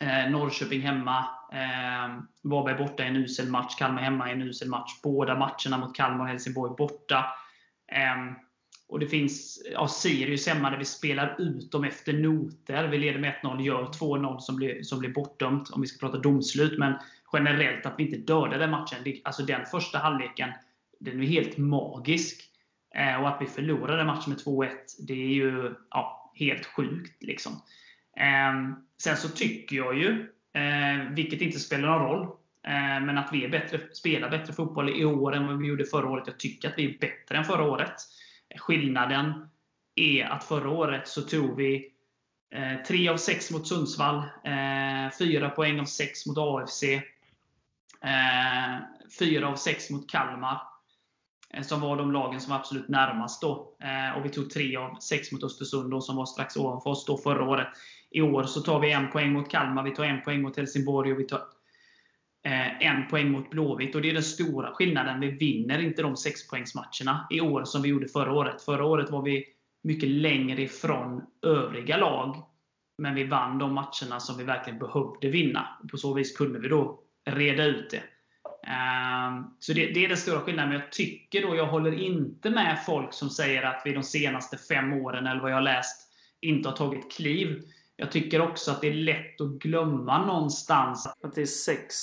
Eh, 0.00 0.30
Norrköping 0.30 0.80
hemma. 0.80 1.18
Eh, 1.52 2.22
Varberg 2.42 2.78
borta 2.78 3.04
i 3.04 3.06
en 3.06 3.16
usel 3.16 3.48
match. 3.50 3.74
Kalmar 3.78 4.02
hemma 4.02 4.28
i 4.28 4.32
en 4.32 4.42
usel 4.42 4.68
match. 4.68 4.90
Båda 5.02 5.34
matcherna 5.34 5.78
mot 5.78 5.96
Kalmar 5.96 6.24
och 6.24 6.30
Helsingborg 6.30 6.74
borta. 6.78 7.26
Eh, 7.92 8.32
Och 8.88 8.98
det 9.00 9.06
finns 9.06 9.62
ja, 9.72 9.88
Sirius 9.88 10.46
hemma 10.48 10.70
där 10.70 10.78
vi 10.78 10.84
spelar 10.84 11.36
ut 11.40 11.72
dem 11.72 11.84
efter 11.84 12.12
noter. 12.12 12.88
Vi 12.88 12.98
leder 12.98 13.18
med 13.18 13.34
1-0, 13.42 13.60
gör 13.62 13.84
2-0 13.84 14.38
som 14.38 14.56
blir, 14.56 14.82
som 14.82 14.98
blir 14.98 15.10
bortdömt, 15.10 15.70
om 15.70 15.80
vi 15.80 15.86
ska 15.86 16.06
prata 16.06 16.18
domslut. 16.18 16.78
Men 16.78 16.94
generellt 17.32 17.86
att 17.86 17.94
vi 17.98 18.04
inte 18.04 18.32
dödade 18.32 18.66
matchen. 18.66 18.98
Alltså 19.24 19.42
den 19.42 19.66
första 19.66 19.98
halvleken, 19.98 20.50
den 21.00 21.22
är 21.22 21.26
helt 21.26 21.58
magisk. 21.58 22.50
Eh, 22.94 23.20
och 23.22 23.28
att 23.28 23.42
vi 23.42 23.46
förlorade 23.46 24.04
matchen 24.04 24.32
med 24.32 24.38
2-1, 24.38 24.70
det 24.98 25.12
är 25.12 25.34
ju 25.34 25.74
ja, 25.90 26.32
helt 26.34 26.66
sjukt. 26.66 27.22
Liksom. 27.22 27.52
Ehm, 28.16 28.74
sen 29.02 29.16
så 29.16 29.28
tycker 29.28 29.76
jag 29.76 29.98
ju, 29.98 30.26
eh, 30.54 31.10
vilket 31.10 31.40
inte 31.40 31.58
spelar 31.58 31.88
någon 31.88 32.08
roll, 32.08 32.22
eh, 32.66 33.00
men 33.00 33.18
att 33.18 33.32
vi 33.32 33.44
är 33.44 33.48
bättre, 33.48 33.80
spelar 33.92 34.30
bättre 34.30 34.52
fotboll 34.52 35.00
i 35.00 35.04
år 35.04 35.34
än 35.34 35.46
vad 35.46 35.58
vi 35.58 35.68
gjorde 35.68 35.84
förra 35.84 36.10
året. 36.10 36.26
Jag 36.26 36.38
tycker 36.38 36.68
att 36.68 36.78
vi 36.78 36.94
är 36.94 36.98
bättre 36.98 37.38
än 37.38 37.44
förra 37.44 37.64
året. 37.64 37.94
Skillnaden 38.58 39.48
är 39.94 40.24
att 40.24 40.44
förra 40.44 40.70
året 40.70 41.08
så 41.08 41.22
tog 41.22 41.56
vi 41.56 41.92
3 42.88 43.08
av 43.08 43.16
6 43.16 43.50
mot 43.50 43.68
Sundsvall, 43.68 44.22
4 45.18 45.50
poäng 45.50 45.80
av 45.80 45.84
6 45.84 46.26
mot 46.26 46.38
AFC, 46.38 46.84
eh, 48.04 48.82
4 49.18 49.48
av 49.48 49.56
sex 49.56 49.90
mot 49.90 50.10
Kalmar, 50.10 50.62
eh, 51.54 51.62
som 51.62 51.80
var 51.80 51.96
de 51.96 52.12
lagen 52.12 52.40
som 52.40 52.50
var 52.50 52.58
absolut 52.58 52.88
närmast 52.88 53.42
då. 53.42 53.76
Eh, 53.82 54.18
och 54.18 54.24
vi 54.24 54.28
tog 54.28 54.50
tre 54.50 54.76
av 54.76 54.98
sex 55.00 55.32
mot 55.32 55.44
Östersund, 55.44 55.90
då, 55.90 56.00
som 56.00 56.16
var 56.16 56.26
strax 56.26 56.56
ovanför 56.56 56.90
oss 56.90 57.06
då 57.06 57.18
förra 57.18 57.44
året. 57.44 57.68
I 58.10 58.20
år 58.20 58.44
så 58.44 58.60
tar 58.60 58.80
vi 58.80 58.92
en 58.92 59.10
poäng 59.10 59.32
mot 59.32 59.50
Kalmar, 59.50 59.82
vi 59.82 59.94
tar 59.94 60.04
en 60.04 60.22
poäng 60.22 60.42
mot 60.42 60.56
Helsingborg 60.56 61.12
och 61.12 61.20
vi 61.20 61.24
tar 61.24 61.40
Eh, 62.42 62.86
en 62.86 63.08
poäng 63.08 63.30
mot 63.30 63.50
Blåvitt. 63.50 63.94
Och 63.94 64.02
det 64.02 64.10
är 64.10 64.14
den 64.14 64.22
stora 64.22 64.72
skillnaden. 64.72 65.20
Vi 65.20 65.30
vinner 65.30 65.78
inte 65.78 66.02
de 66.02 66.16
sexpoängsmatcherna 66.16 67.26
i 67.30 67.40
år 67.40 67.64
som 67.64 67.82
vi 67.82 67.88
gjorde 67.88 68.08
förra 68.08 68.32
året. 68.32 68.62
Förra 68.62 68.84
året 68.84 69.10
var 69.10 69.22
vi 69.22 69.44
mycket 69.82 70.08
längre 70.08 70.62
ifrån 70.62 71.22
övriga 71.42 71.96
lag. 71.96 72.36
Men 72.98 73.14
vi 73.14 73.24
vann 73.24 73.58
de 73.58 73.74
matcherna 73.74 74.20
som 74.20 74.38
vi 74.38 74.44
verkligen 74.44 74.78
behövde 74.78 75.28
vinna. 75.28 75.78
Och 75.82 75.90
på 75.90 75.96
så 75.96 76.14
vis 76.14 76.36
kunde 76.36 76.58
vi 76.58 76.68
då 76.68 77.00
reda 77.24 77.64
ut 77.64 77.90
det. 77.90 78.02
Ehm, 78.66 79.44
så 79.58 79.72
det, 79.72 79.86
det, 79.86 80.04
är 80.04 80.08
den 80.08 80.16
stora 80.16 80.40
skillnaden. 80.40 80.68
Men 80.68 80.80
jag 80.80 80.92
tycker 80.92 81.42
då, 81.42 81.56
jag 81.56 81.66
håller 81.66 81.92
inte 81.92 82.50
med 82.50 82.82
folk 82.86 83.12
som 83.12 83.30
säger 83.30 83.62
att 83.62 83.82
vi 83.84 83.92
de 83.92 84.02
senaste 84.02 84.56
fem 84.58 84.92
åren, 84.92 85.26
eller 85.26 85.40
vad 85.40 85.50
jag 85.50 85.56
har 85.56 85.62
läst, 85.62 86.08
inte 86.40 86.68
har 86.68 86.76
tagit 86.76 87.12
kliv. 87.12 87.62
Jag 87.96 88.12
tycker 88.12 88.40
också 88.40 88.70
att 88.70 88.80
det 88.80 88.88
är 88.88 88.94
lätt 88.94 89.40
att 89.40 89.58
glömma 89.58 90.26
någonstans. 90.26 91.06
Att 91.22 91.34
det 91.34 91.42
är 91.42 91.46
sex 91.46 91.94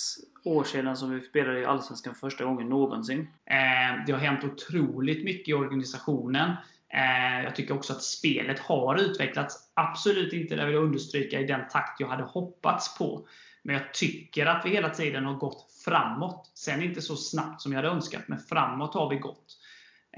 år 0.43 0.63
sedan 0.63 0.97
som 0.97 1.12
vi 1.12 1.21
spelade 1.21 1.60
i 1.60 1.65
Allsvenskan 1.65 2.15
första 2.15 2.45
gången 2.45 2.69
någonsin. 2.69 3.19
Eh, 3.45 4.06
det 4.06 4.12
har 4.12 4.19
hänt 4.19 4.43
otroligt 4.43 5.23
mycket 5.23 5.47
i 5.47 5.53
organisationen. 5.53 6.51
Eh, 6.93 7.43
jag 7.43 7.56
tycker 7.56 7.75
också 7.75 7.93
att 7.93 8.03
spelet 8.03 8.60
har 8.60 9.01
utvecklats. 9.01 9.71
Absolut 9.73 10.34
inte, 10.34 10.56
det 10.56 10.65
vill 10.65 10.75
jag 10.75 10.84
understryka, 10.84 11.39
i 11.39 11.47
den 11.47 11.67
takt 11.67 11.99
jag 11.99 12.08
hade 12.08 12.23
hoppats 12.23 12.97
på. 12.97 13.27
Men 13.67 13.75
jag 13.75 13.93
tycker 13.93 14.45
att 14.45 14.65
vi 14.65 14.69
hela 14.69 14.89
tiden 14.89 15.25
har 15.25 15.34
gått 15.34 15.71
framåt. 15.86 16.51
Sen 16.53 16.82
inte 16.82 17.01
så 17.01 17.15
snabbt 17.15 17.62
som 17.62 17.71
jag 17.71 17.77
hade 17.77 17.93
önskat, 17.93 18.27
men 18.27 18.39
framåt 18.39 18.93
har 18.93 19.10
vi 19.10 19.15
gått. 19.15 19.58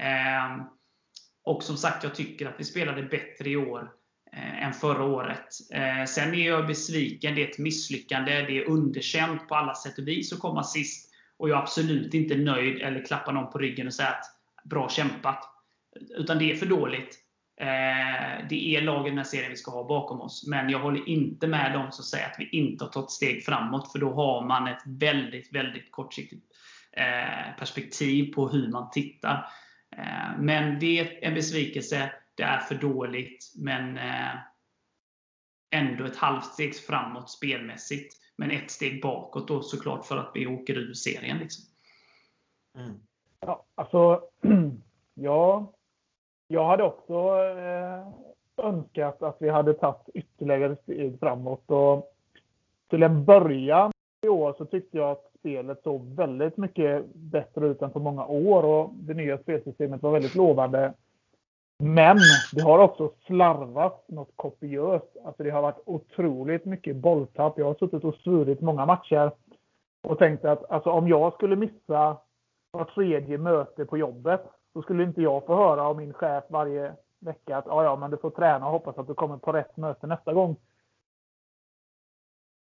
Eh, 0.00 0.64
och 1.44 1.62
som 1.62 1.76
sagt, 1.76 2.04
jag 2.04 2.14
tycker 2.14 2.46
att 2.46 2.54
vi 2.60 2.64
spelade 2.64 3.02
bättre 3.02 3.50
i 3.50 3.56
år 3.56 3.92
eh, 4.32 4.64
än 4.64 4.72
förra 4.72 5.04
året. 5.04 5.48
Eh, 5.72 6.04
sen 6.04 6.34
är 6.34 6.46
jag 6.46 6.66
besviken. 6.66 7.34
Det 7.34 7.44
är 7.44 7.48
ett 7.48 7.58
misslyckande. 7.58 8.42
Det 8.42 8.58
är 8.58 8.68
underkänt 8.68 9.48
på 9.48 9.54
alla 9.54 9.74
sätt 9.74 9.98
och 9.98 10.08
vis 10.08 10.32
att 10.32 10.38
komma 10.38 10.64
sist. 10.64 11.10
Och 11.36 11.48
jag 11.48 11.58
är 11.58 11.62
absolut 11.62 12.14
inte 12.14 12.36
nöjd 12.36 12.82
eller 12.82 13.04
klappar 13.04 13.32
någon 13.32 13.52
på 13.52 13.58
ryggen 13.58 13.86
och 13.86 13.94
säger 13.94 14.10
att 14.10 14.24
bra 14.64 14.88
kämpat. 14.88 15.44
Utan 16.16 16.38
det 16.38 16.52
är 16.52 16.56
för 16.56 16.66
dåligt. 16.66 17.18
Eh, 17.60 18.46
det 18.48 18.76
är 18.76 18.82
lagen 18.82 19.16
här 19.16 19.24
serien 19.24 19.50
vi 19.50 19.56
ska 19.56 19.70
ha 19.70 19.84
bakom 19.84 20.20
oss. 20.20 20.46
Men 20.46 20.70
jag 20.70 20.78
håller 20.78 21.08
inte 21.08 21.46
med 21.46 21.72
dem 21.72 21.92
som 21.92 22.04
säger 22.04 22.26
att 22.26 22.36
vi 22.38 22.48
inte 22.48 22.84
har 22.84 22.90
tagit 22.90 23.10
steg 23.10 23.44
framåt. 23.44 23.92
För 23.92 23.98
då 23.98 24.14
har 24.14 24.46
man 24.46 24.68
ett 24.68 24.82
väldigt, 24.86 25.54
väldigt 25.54 25.92
kortsiktigt 25.92 26.44
eh, 26.92 27.58
perspektiv 27.58 28.34
på 28.34 28.48
hur 28.48 28.68
man 28.68 28.90
tittar. 28.90 29.52
Eh, 29.96 30.38
men 30.38 30.78
det 30.78 30.98
är 30.98 31.24
en 31.24 31.34
besvikelse 31.34 32.12
det 32.34 32.42
är 32.42 32.58
för 32.58 32.74
dåligt, 32.74 33.52
men 33.56 33.98
eh, 33.98 34.34
ändå 35.70 36.04
ett 36.04 36.16
halvt 36.16 36.44
steg 36.44 36.76
framåt 36.76 37.30
spelmässigt. 37.30 38.16
Men 38.36 38.50
ett 38.50 38.70
steg 38.70 39.02
bakåt 39.02 39.48
då 39.48 39.62
såklart 39.62 40.06
för 40.06 40.16
att 40.16 40.30
vi 40.34 40.46
åker 40.46 40.78
ur 40.78 40.94
serien. 40.94 41.38
Liksom. 41.38 41.64
Mm. 42.78 43.00
Ja, 43.40 43.66
alltså, 43.74 44.20
ja, 45.14 45.74
jag 46.52 46.66
hade 46.66 46.82
också 46.82 47.14
eh, 47.58 48.06
önskat 48.66 49.22
att 49.22 49.36
vi 49.38 49.48
hade 49.48 49.74
tagit 49.74 50.08
ytterligare 50.14 50.76
steg 50.76 51.18
framåt. 51.20 51.70
Och 51.70 52.12
till 52.90 53.02
en 53.02 53.24
början 53.24 53.92
i 54.26 54.28
år 54.28 54.54
så 54.58 54.64
tyckte 54.64 54.96
jag 54.96 55.10
att 55.10 55.30
spelet 55.38 55.82
såg 55.82 56.14
väldigt 56.14 56.56
mycket 56.56 57.06
bättre 57.14 57.66
ut 57.66 57.82
än 57.82 57.90
på 57.90 57.98
många 57.98 58.26
år 58.26 58.62
och 58.62 58.90
det 58.94 59.14
nya 59.14 59.38
spelsystemet 59.38 60.02
var 60.02 60.10
väldigt 60.10 60.34
lovande. 60.34 60.92
Men 61.82 62.18
det 62.52 62.62
har 62.62 62.78
också 62.78 63.12
slarvat 63.26 64.04
något 64.08 64.32
kopiöst. 64.36 65.16
Alltså 65.24 65.42
det 65.42 65.50
har 65.50 65.62
varit 65.62 65.82
otroligt 65.84 66.64
mycket 66.64 66.96
bolltapp. 66.96 67.58
Jag 67.58 67.66
har 67.66 67.74
suttit 67.74 68.04
och 68.04 68.14
svurit 68.14 68.60
många 68.60 68.86
matcher 68.86 69.30
och 70.08 70.18
tänkt 70.18 70.44
att 70.44 70.70
alltså, 70.70 70.90
om 70.90 71.08
jag 71.08 71.32
skulle 71.32 71.56
missa 71.56 72.16
var 72.70 72.84
tredje 72.84 73.38
möte 73.38 73.84
på 73.84 73.98
jobbet 73.98 74.42
så 74.72 74.82
skulle 74.82 75.02
inte 75.02 75.22
jag 75.22 75.46
få 75.46 75.54
höra 75.54 75.82
av 75.82 75.96
min 75.96 76.12
chef 76.12 76.44
varje 76.48 76.92
vecka 77.18 77.56
att 77.56 77.66
ja, 77.66 77.84
ja, 77.84 77.96
men 77.96 78.10
du 78.10 78.16
får 78.16 78.30
träna 78.30 78.66
och 78.66 78.72
hoppas 78.72 78.98
att 78.98 79.06
du 79.06 79.14
kommer 79.14 79.36
på 79.36 79.52
rätt 79.52 79.76
möte 79.76 80.06
nästa 80.06 80.32
gång. 80.32 80.56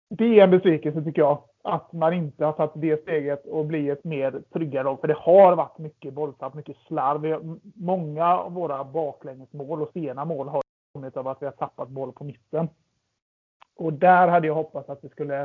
Det 0.09 0.41
är 0.41 0.45
en 0.45 0.51
besvikelse 0.51 1.03
tycker 1.03 1.23
jag 1.23 1.43
att 1.63 1.93
man 1.93 2.13
inte 2.13 2.45
har 2.45 2.53
tagit 2.53 2.73
det 2.75 3.03
steget 3.03 3.47
och 3.47 3.67
bli 3.67 3.91
ett 3.91 4.05
mer 4.05 4.43
tryggare 4.53 4.85
lag. 4.85 5.01
För 5.01 5.09
det 5.09 5.19
har 5.19 5.57
varit 5.57 5.79
mycket 5.79 6.15
bolltapp, 6.15 6.55
mycket 6.55 6.77
slarv. 6.77 7.59
Många 7.75 8.39
av 8.39 8.53
våra 8.53 8.85
baklängesmål 8.85 9.83
och 9.83 9.91
sena 9.93 10.25
mål 10.25 10.49
har 10.49 10.63
kommit 10.93 11.17
av 11.17 11.29
att 11.29 11.43
vi 11.43 11.47
har 11.47 11.53
tappat 11.53 11.89
boll 11.89 12.13
på 12.13 12.25
mitten. 12.25 12.69
Och 13.77 13.93
där 13.93 14.29
hade 14.29 14.47
jag 14.47 14.55
hoppats 14.55 14.89
att 14.89 15.05
vi 15.05 15.09
skulle 15.09 15.43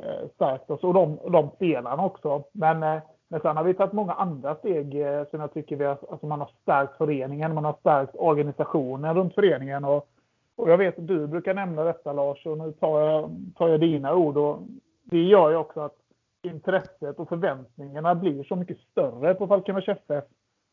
eh, 0.00 0.28
stärkt 0.34 0.70
oss. 0.70 0.84
Och 0.84 0.94
de, 0.94 1.18
de 1.32 1.50
spelarna 1.50 2.04
också. 2.04 2.44
Men, 2.52 2.82
eh, 2.82 3.02
men 3.30 3.40
sen 3.40 3.56
har 3.56 3.64
vi 3.64 3.74
tagit 3.74 3.92
många 3.92 4.12
andra 4.12 4.54
steg 4.54 5.00
eh, 5.00 5.24
som 5.30 5.40
jag 5.40 5.54
tycker 5.54 5.76
vi 5.76 5.84
har, 5.84 5.98
alltså 6.10 6.26
man 6.26 6.40
har 6.40 6.50
stärkt 6.62 6.96
föreningen, 6.96 7.54
man 7.54 7.64
har 7.64 7.76
stärkt 7.80 8.14
organisationen 8.18 9.14
runt 9.14 9.34
föreningen. 9.34 9.84
Och, 9.84 10.08
och 10.56 10.70
jag 10.70 10.78
vet 10.78 10.98
att 10.98 11.06
du 11.06 11.26
brukar 11.26 11.54
nämna 11.54 11.84
detta 11.84 12.12
Lars 12.12 12.46
och 12.46 12.58
nu 12.58 12.72
tar 12.72 13.00
jag, 13.00 13.30
tar 13.56 13.68
jag 13.68 13.80
dina 13.80 14.14
ord. 14.14 14.36
Och 14.36 14.58
det 15.04 15.22
gör 15.22 15.50
ju 15.50 15.56
också 15.56 15.80
att 15.80 15.96
intresset 16.42 17.18
och 17.18 17.28
förväntningarna 17.28 18.14
blir 18.14 18.44
så 18.44 18.56
mycket 18.56 18.78
större 18.78 19.34
på 19.34 19.46
Falkenbergs 19.46 19.88
FF 19.88 20.24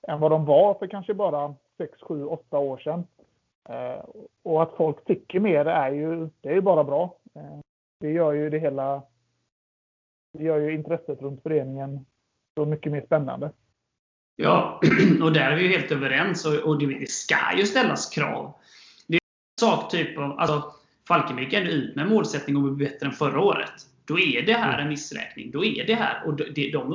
än 0.07 0.19
vad 0.19 0.31
de 0.31 0.45
var 0.45 0.73
för 0.73 0.87
kanske 0.87 1.13
bara 1.13 1.55
6, 1.77 2.01
7, 2.01 2.25
8 2.25 2.57
år 2.59 2.77
sedan. 2.77 3.03
Eh, 3.69 4.05
och 4.43 4.63
att 4.63 4.73
folk 4.73 5.05
tycker 5.05 5.39
mer 5.39 5.65
är 5.65 5.91
ju, 5.91 6.29
det 6.41 6.49
är 6.49 6.53
ju 6.53 6.61
bara 6.61 6.83
bra. 6.83 7.15
Eh, 7.35 7.59
det 7.99 8.11
gör 8.11 8.31
ju 8.31 8.49
det 8.49 8.59
hela, 8.59 9.01
det 10.33 10.43
gör 10.43 10.57
ju 10.57 10.73
intresset 10.73 11.21
runt 11.21 11.43
föreningen 11.43 12.05
så 12.57 12.65
mycket 12.65 12.91
mer 12.91 13.01
spännande. 13.01 13.51
Ja, 14.35 14.81
och 15.21 15.33
där 15.33 15.51
är 15.51 15.55
vi 15.55 15.63
ju 15.63 15.69
helt 15.69 15.91
överens 15.91 16.45
och 16.45 16.79
det 16.79 17.09
ska 17.09 17.57
ju 17.57 17.65
ställas 17.65 18.09
krav. 18.09 18.53
Det 19.07 19.15
är 19.15 19.19
en 19.61 19.69
sak 19.69 19.91
typ 19.91 20.17
av, 20.17 20.39
alltså 20.39 20.73
Falkenberg 21.07 21.45
gick 21.45 21.53
ut 21.53 21.95
med 21.95 22.07
målsättning 22.07 22.57
om 22.57 22.69
att 22.69 22.75
bli 22.75 22.85
bättre 22.85 23.07
än 23.07 23.11
förra 23.11 23.39
året. 23.39 23.73
Då 24.05 24.19
är 24.19 24.41
det 24.41 24.53
här 24.53 24.79
en 24.79 24.89
missräkning. 24.89 25.51
Då 25.51 25.65
är 25.65 25.87
det 25.87 25.95
här. 25.95 26.27
Och 26.27 26.35
de 26.55 26.93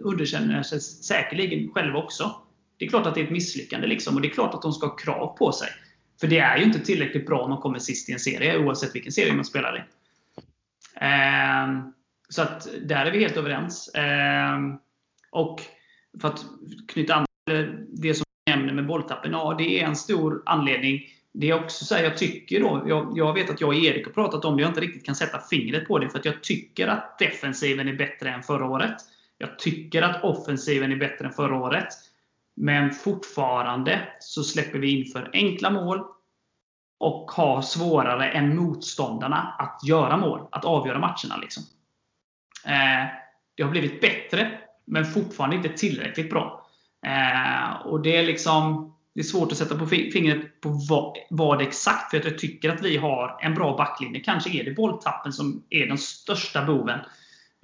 underkänner 0.00 0.62
sig 0.62 0.80
säkerligen 0.80 1.72
själva 1.72 1.98
också. 1.98 2.34
Det 2.78 2.84
är 2.84 2.88
klart 2.88 3.06
att 3.06 3.14
det 3.14 3.20
är 3.20 3.24
ett 3.24 3.30
misslyckande. 3.30 3.86
Liksom, 3.86 4.16
och 4.16 4.22
det 4.22 4.28
är 4.28 4.32
klart 4.32 4.54
att 4.54 4.62
de 4.62 4.72
ska 4.72 4.86
ha 4.86 4.96
krav 4.96 5.36
på 5.36 5.52
sig. 5.52 5.68
För 6.20 6.26
det 6.26 6.38
är 6.38 6.58
ju 6.58 6.64
inte 6.64 6.78
tillräckligt 6.78 7.26
bra 7.26 7.42
om 7.42 7.50
man 7.50 7.60
kommer 7.60 7.78
sist 7.78 8.08
i 8.08 8.12
en 8.12 8.18
serie, 8.18 8.58
oavsett 8.58 8.94
vilken 8.94 9.12
serie 9.12 9.32
man 9.32 9.44
spelar 9.44 9.76
i. 9.76 9.80
Eh, 11.00 11.86
så 12.28 12.42
att 12.42 12.68
där 12.82 13.06
är 13.06 13.10
vi 13.10 13.18
helt 13.18 13.36
överens. 13.36 13.88
Eh, 13.88 14.58
och 15.36 15.60
för 16.20 16.28
att 16.28 16.44
knyta 16.88 17.14
an 17.14 17.26
till 17.46 17.86
det 17.88 18.14
som 18.14 18.24
du 18.44 18.52
nämner 18.52 18.72
med 18.72 18.86
bolltappen. 18.86 19.32
Ja, 19.32 19.54
det 19.58 19.80
är 19.80 19.86
en 19.86 19.96
stor 19.96 20.42
anledning 20.46 21.00
det 21.38 21.50
är 21.50 21.64
också 21.64 21.84
så 21.84 21.94
här, 21.94 22.02
jag 22.02 22.18
tycker 22.18 22.60
då, 22.60 22.82
jag, 22.86 23.12
jag, 23.14 23.34
vet 23.34 23.50
att 23.50 23.60
jag 23.60 23.68
och 23.68 23.74
Erik 23.74 24.06
har 24.06 24.12
pratat 24.12 24.44
om 24.44 24.56
det, 24.56 24.62
jag 24.62 24.70
inte 24.70 24.80
riktigt 24.80 25.06
kan 25.06 25.14
sätta 25.14 25.40
fingret 25.40 25.88
på 25.88 25.98
det, 25.98 26.08
för 26.08 26.18
att 26.18 26.24
jag 26.24 26.42
tycker 26.42 26.88
att 26.88 27.18
defensiven 27.18 27.88
är 27.88 27.92
bättre 27.92 28.30
än 28.30 28.42
förra 28.42 28.66
året. 28.66 28.94
Jag 29.38 29.58
tycker 29.58 30.02
att 30.02 30.24
offensiven 30.24 30.92
är 30.92 30.96
bättre 30.96 31.26
än 31.26 31.32
förra 31.32 31.56
året. 31.56 31.88
Men 32.54 32.90
fortfarande 32.90 34.08
så 34.20 34.42
släpper 34.42 34.78
vi 34.78 34.90
in 34.90 35.12
för 35.12 35.30
enkla 35.32 35.70
mål 35.70 36.04
och 36.98 37.30
har 37.30 37.62
svårare 37.62 38.30
än 38.30 38.56
motståndarna 38.56 39.54
att 39.58 39.80
göra 39.88 40.16
mål, 40.16 40.48
att 40.50 40.64
avgöra 40.64 40.98
matcherna. 40.98 41.36
Liksom. 41.40 41.62
Eh, 42.66 43.06
det 43.54 43.62
har 43.62 43.70
blivit 43.70 44.00
bättre, 44.00 44.60
men 44.86 45.04
fortfarande 45.04 45.56
inte 45.56 45.68
tillräckligt 45.68 46.30
bra. 46.30 46.66
Eh, 47.06 47.86
och 47.86 48.02
det 48.02 48.16
är 48.16 48.26
liksom 48.26 48.92
det 49.16 49.20
är 49.20 49.24
svårt 49.24 49.52
att 49.52 49.58
sätta 49.58 49.78
på 49.78 49.86
fingret 49.86 50.60
på 50.60 50.68
vad, 50.88 51.16
vad 51.30 51.62
exakt, 51.62 52.10
för 52.10 52.24
jag 52.24 52.38
tycker 52.38 52.70
att 52.70 52.82
vi 52.82 52.96
har 52.96 53.38
en 53.42 53.54
bra 53.54 53.76
backlinje. 53.76 54.20
Kanske 54.20 54.50
är 54.50 54.64
det 54.64 54.70
bolltappen 54.70 55.32
som 55.32 55.62
är 55.70 55.86
den 55.86 55.98
största 55.98 56.64
boven. 56.64 57.00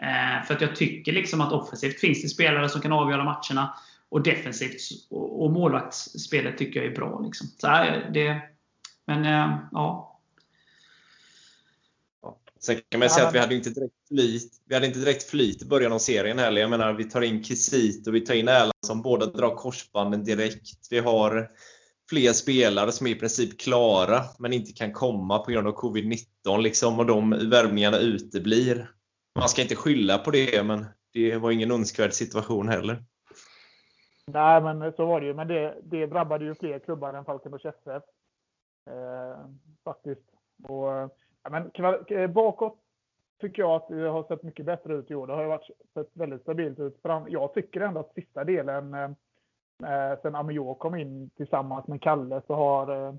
Eh, 0.02 0.46
för 0.46 0.54
att 0.54 0.60
jag 0.60 0.76
tycker 0.76 1.12
liksom 1.12 1.40
att 1.40 1.52
offensivt 1.52 2.00
finns 2.00 2.22
det 2.22 2.28
spelare 2.28 2.68
som 2.68 2.80
kan 2.80 2.92
avgöra 2.92 3.24
matcherna. 3.24 3.74
Och 4.08 4.22
defensivt 4.22 4.80
och, 5.10 5.44
och 5.44 5.52
målvaktsspelet 5.52 6.58
tycker 6.58 6.82
jag 6.82 6.92
är 6.92 6.96
bra. 6.96 7.20
Liksom. 7.20 7.46
Så 7.58 7.66
här, 7.66 8.10
det, 8.14 8.42
men 9.06 9.24
eh, 9.24 9.58
ja, 9.72 10.11
Sen 12.64 12.76
kan 12.88 13.00
man 13.00 13.10
säga 13.10 13.28
att 13.28 13.34
vi 13.34 13.38
hade 13.38 13.54
inte 13.54 13.70
direkt 13.70 14.08
flyt, 14.08 14.52
vi 14.68 14.74
hade 14.74 14.86
inte 14.86 14.98
direkt 14.98 15.22
flyt 15.22 15.62
i 15.62 15.66
början 15.66 15.92
av 15.92 15.98
serien 15.98 16.38
heller. 16.38 16.60
Jag 16.60 16.70
menar, 16.70 16.92
vi 16.92 17.04
tar 17.04 17.22
in 17.22 17.44
Kisit 17.44 18.06
och 18.06 18.14
vi 18.14 18.20
tar 18.20 18.34
in 18.34 18.48
Erlandsson. 18.48 19.02
Båda 19.02 19.26
drar 19.26 19.54
korsbanden 19.54 20.24
direkt. 20.24 20.86
Vi 20.90 20.98
har 20.98 21.50
fler 22.10 22.32
spelare 22.32 22.92
som 22.92 23.06
är 23.06 23.10
i 23.10 23.14
princip 23.14 23.60
klara, 23.60 24.20
men 24.38 24.52
inte 24.52 24.72
kan 24.72 24.92
komma 24.92 25.38
på 25.38 25.50
grund 25.50 25.68
av 25.68 25.74
covid-19 25.76 26.58
liksom, 26.58 26.98
och 26.98 27.06
de 27.06 27.30
värvningarna 27.30 27.98
uteblir. 27.98 28.90
Man 29.38 29.48
ska 29.48 29.62
inte 29.62 29.76
skylla 29.76 30.18
på 30.18 30.30
det, 30.30 30.66
men 30.66 30.86
det 31.12 31.36
var 31.36 31.50
ingen 31.50 31.70
önskvärd 31.70 32.12
situation 32.12 32.68
heller. 32.68 33.04
Nej, 34.26 34.60
men 34.60 34.92
så 34.92 35.06
var 35.06 35.20
det 35.20 35.26
ju. 35.26 35.34
Men 35.34 35.48
det, 35.48 35.76
det 35.82 36.06
drabbade 36.06 36.44
ju 36.44 36.54
fler 36.54 36.78
klubbar 36.78 37.14
än 37.14 37.24
Falkenbergs 37.24 37.64
FF. 37.64 38.02
Eh, 38.90 39.46
faktiskt. 39.84 40.26
Och 40.68 41.16
Ja, 41.42 41.50
men 41.50 41.70
eh, 42.08 42.30
bakåt 42.30 42.78
tycker 43.40 43.62
jag 43.62 43.70
att 43.70 43.88
det 43.88 44.08
har 44.08 44.22
sett 44.22 44.42
mycket 44.42 44.66
bättre 44.66 44.94
ut 44.94 45.10
i 45.10 45.14
år. 45.14 45.26
Det 45.26 45.32
har 45.32 45.44
varit, 45.44 45.70
sett 45.94 46.10
väldigt 46.12 46.42
stabilt 46.42 46.78
ut. 46.78 47.00
Jag 47.28 47.54
tycker 47.54 47.80
ändå 47.80 48.00
att 48.00 48.14
sista 48.14 48.44
delen, 48.44 48.94
eh, 48.94 49.10
eh 50.12 50.18
sen 50.22 50.34
Amio 50.34 50.74
kom 50.74 50.94
in 50.94 51.30
tillsammans 51.30 51.86
med 51.86 52.02
Kalle, 52.02 52.42
så 52.46 52.54
har, 52.54 53.06
eh, 53.06 53.14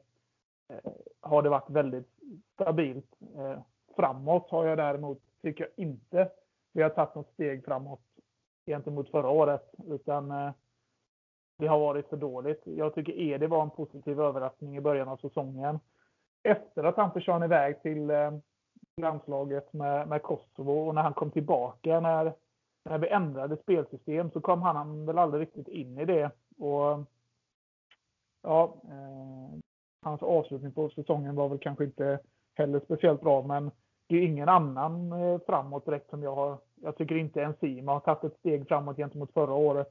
har 1.22 1.42
det 1.42 1.50
varit 1.50 1.70
väldigt 1.70 2.10
stabilt. 2.54 3.16
Eh, 3.36 3.60
framåt 3.96 4.50
har 4.50 4.66
jag 4.66 4.78
däremot, 4.78 5.22
tycker 5.42 5.64
jag 5.64 5.86
inte, 5.86 6.30
vi 6.74 6.82
har 6.82 6.90
tagit 6.90 7.16
något 7.16 7.34
steg 7.34 7.66
framåt 7.66 8.02
gentemot 8.66 9.10
förra 9.10 9.30
året. 9.30 9.74
Utan 9.88 10.32
eh, 10.32 10.52
det 11.58 11.68
har 11.68 11.80
varit 11.80 12.10
för 12.10 12.18
dåligt. 12.18 12.62
Jag 12.66 12.96
tycker 12.96 13.22
Edi 13.22 13.48
var 13.48 13.62
en 13.62 13.70
positiv 13.70 14.22
överraskning 14.22 14.78
i 14.78 14.82
början 14.82 15.08
av 15.08 15.18
säsongen 15.18 15.80
efter 16.44 16.84
att 16.84 16.98
han 16.98 17.12
försvann 17.12 17.44
iväg 17.44 17.82
till 17.82 18.10
eh, 18.10 18.32
landslaget 19.02 19.74
med, 19.74 20.08
med 20.08 20.22
Kosovo 20.22 20.88
och 20.88 20.96
när 20.96 21.02
han 21.02 21.14
kom 21.14 21.32
tillbaka 21.32 22.00
när, 22.00 22.34
när 22.86 22.98
vi 22.98 23.08
ändrade 23.08 23.58
spelsystem 23.58 24.32
så 24.32 24.42
kom 24.42 24.62
han 24.62 25.06
väl 25.06 25.18
aldrig 25.18 25.42
riktigt 25.42 25.68
in 25.68 25.98
i 25.98 26.06
det. 26.06 26.32
Och 26.58 27.00
ja, 28.42 28.76
eh, 28.84 29.60
Hans 30.02 30.22
avslutning 30.22 30.72
på 30.72 30.90
säsongen 30.90 31.36
var 31.36 31.50
väl 31.50 31.60
kanske 31.60 31.84
inte 31.84 32.20
heller 32.54 32.80
speciellt 32.80 33.22
bra 33.22 33.42
men 33.42 33.72
det 34.08 34.16
är 34.16 34.22
ingen 34.22 34.50
annan 34.50 35.12
eh, 35.12 35.40
framåt 35.46 35.86
direkt 35.86 36.10
som 36.10 36.24
jag 36.24 36.36
har. 36.36 36.58
Jag 36.76 36.98
tycker 36.98 37.16
inte 37.16 37.44
Enzima 37.44 37.92
har 37.92 38.00
tagit 38.00 38.24
ett 38.24 38.40
steg 38.40 38.68
framåt 38.68 38.98
gentemot 38.98 39.34
förra 39.34 39.54
året. 39.54 39.88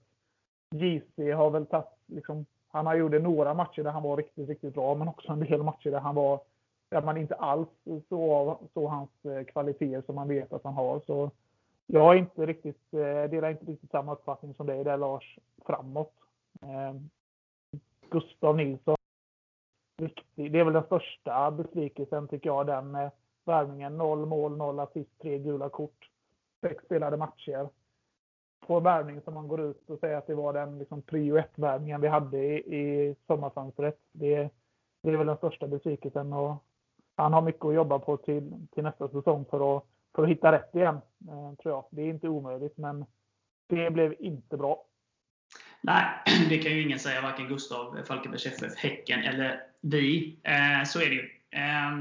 JC 0.75 1.35
har 1.37 1.51
väl 1.51 1.67
tagit 1.67 1.88
liksom, 2.07 2.47
han 2.73 2.87
har 2.87 2.95
gjorde 2.95 3.19
några 3.19 3.55
matcher 3.55 3.83
där 3.83 3.91
han 3.91 4.03
var 4.03 4.17
riktigt, 4.17 4.49
riktigt 4.49 4.75
bra, 4.75 4.95
men 4.95 5.09
också 5.09 5.33
en 5.33 5.41
del 5.41 5.63
matcher 5.63 5.91
där 5.91 6.01
han 6.01 6.15
var 6.15 6.41
där 6.93 7.03
man 7.03 7.17
inte 7.17 7.35
alls 7.35 7.69
såg 8.09 8.59
så 8.75 8.89
hans 8.89 9.11
eh, 9.25 9.45
kvaliteter 9.45 10.03
som 10.07 10.15
man 10.15 10.29
vet 10.29 10.53
att 10.53 10.65
han 10.65 10.75
har. 10.75 11.01
Så 11.01 11.31
jag 11.87 12.15
är 12.15 12.19
inte 12.19 12.47
riktigt, 12.47 12.95
eh, 12.95 13.31
delar 13.31 13.51
inte 13.51 13.65
riktigt 13.65 13.91
samma 13.91 14.13
uppfattning 14.13 14.55
som 14.55 14.67
dig 14.67 14.85
där 14.85 14.97
Lars, 14.97 15.39
framåt. 15.67 16.13
Eh, 16.63 16.95
Gustav 18.11 18.57
Nilsson, 18.57 18.97
det 20.35 20.59
är 20.59 20.65
väl 20.65 20.73
den 20.73 20.83
största 20.83 21.51
besvikelsen 21.51 22.29
tycker 22.29 22.49
jag, 22.49 22.67
den 22.67 23.11
värvningen. 23.45 23.97
Noll 23.97 24.27
mål, 24.27 24.57
noll 24.57 24.81
assist, 24.81 25.19
tre 25.23 25.39
gula 25.39 25.69
kort, 25.69 26.11
sex 26.61 26.85
spelade 26.85 27.17
matcher 27.17 27.69
på 28.73 28.81
värvning 28.81 29.21
som 29.21 29.35
man 29.35 29.49
går 29.49 29.61
ut 29.61 29.91
och 29.91 29.99
säger 29.99 30.17
att 30.17 30.27
det 30.27 30.35
var 30.35 30.53
den 30.53 30.79
liksom, 30.79 31.03
prio 31.03 31.39
1-värvningen 31.39 32.01
vi 32.01 32.09
hade 32.09 32.39
i, 32.39 32.57
i 32.77 33.17
sommarfönstret. 33.27 33.99
Det, 34.13 34.51
det 35.03 35.11
är 35.11 35.17
väl 35.17 35.27
den 35.27 35.37
största 35.37 35.67
besvikelsen 35.69 36.33
och 36.33 36.65
han 37.17 37.33
har 37.33 37.43
mycket 37.43 37.65
att 37.65 37.75
jobba 37.75 37.99
på 37.99 38.17
till, 38.17 38.53
till 38.75 38.83
nästa 38.83 39.09
säsong 39.09 39.45
för 39.51 39.77
att, 39.77 39.85
för 40.15 40.23
att 40.23 40.29
hitta 40.29 40.53
rätt 40.53 40.75
igen, 40.75 40.95
eh, 41.29 41.55
tror 41.63 41.75
jag. 41.75 41.85
Det 41.91 42.03
är 42.03 42.07
inte 42.07 42.29
omöjligt, 42.29 42.77
men 42.77 43.05
det 43.67 43.91
blev 43.91 44.15
inte 44.19 44.57
bra. 44.57 44.85
Nej, 45.81 46.05
det 46.49 46.59
kan 46.59 46.73
ju 46.73 46.83
ingen 46.83 46.99
säga, 46.99 47.23
varken 47.23 47.49
Gustav, 47.49 47.99
Falkenbergs 48.09 48.47
FF, 48.47 48.77
Häcken 48.77 49.21
eller 49.21 49.63
vi. 49.81 50.39
Eh, 50.43 50.85
så 50.87 51.01
är 51.01 51.09
det 51.09 51.15
ju. 51.15 51.29
Eh, 51.51 51.99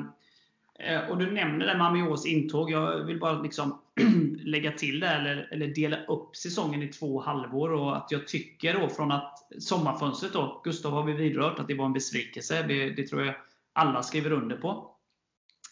eh 0.80 1.10
och 1.10 1.18
du 1.18 1.32
nämner 1.32 1.66
det 1.66 1.78
med 1.78 1.88
Amiors 1.88 2.26
intåg. 2.26 2.72
Jag 2.72 3.04
vill 3.04 3.20
bara 3.20 3.42
liksom 3.42 3.81
lägga 4.44 4.72
till 4.72 5.00
det, 5.00 5.08
eller, 5.08 5.50
eller 5.52 5.68
dela 5.68 6.06
upp 6.06 6.36
säsongen 6.36 6.84
i 6.84 6.88
två 6.88 7.22
halvår. 7.22 7.74
Och 7.74 7.98
att 7.98 8.08
jag 8.12 8.28
tycker 8.28 8.80
då 8.80 8.90
från 8.90 9.12
att 9.12 9.48
sommarfönstret 9.60 10.34
då, 10.34 10.62
Gustav 10.64 10.94
har 10.94 11.04
vi 11.04 11.14
vidrört 11.14 11.60
att 11.60 11.68
det 11.68 11.74
var 11.74 11.86
en 11.86 11.94
besvikelse. 11.94 12.64
Det, 12.68 12.90
det 12.90 13.08
tror 13.08 13.26
jag 13.26 13.36
alla 13.74 14.04
skriver 14.04 14.32
under 14.32 14.58
på. 14.58 14.96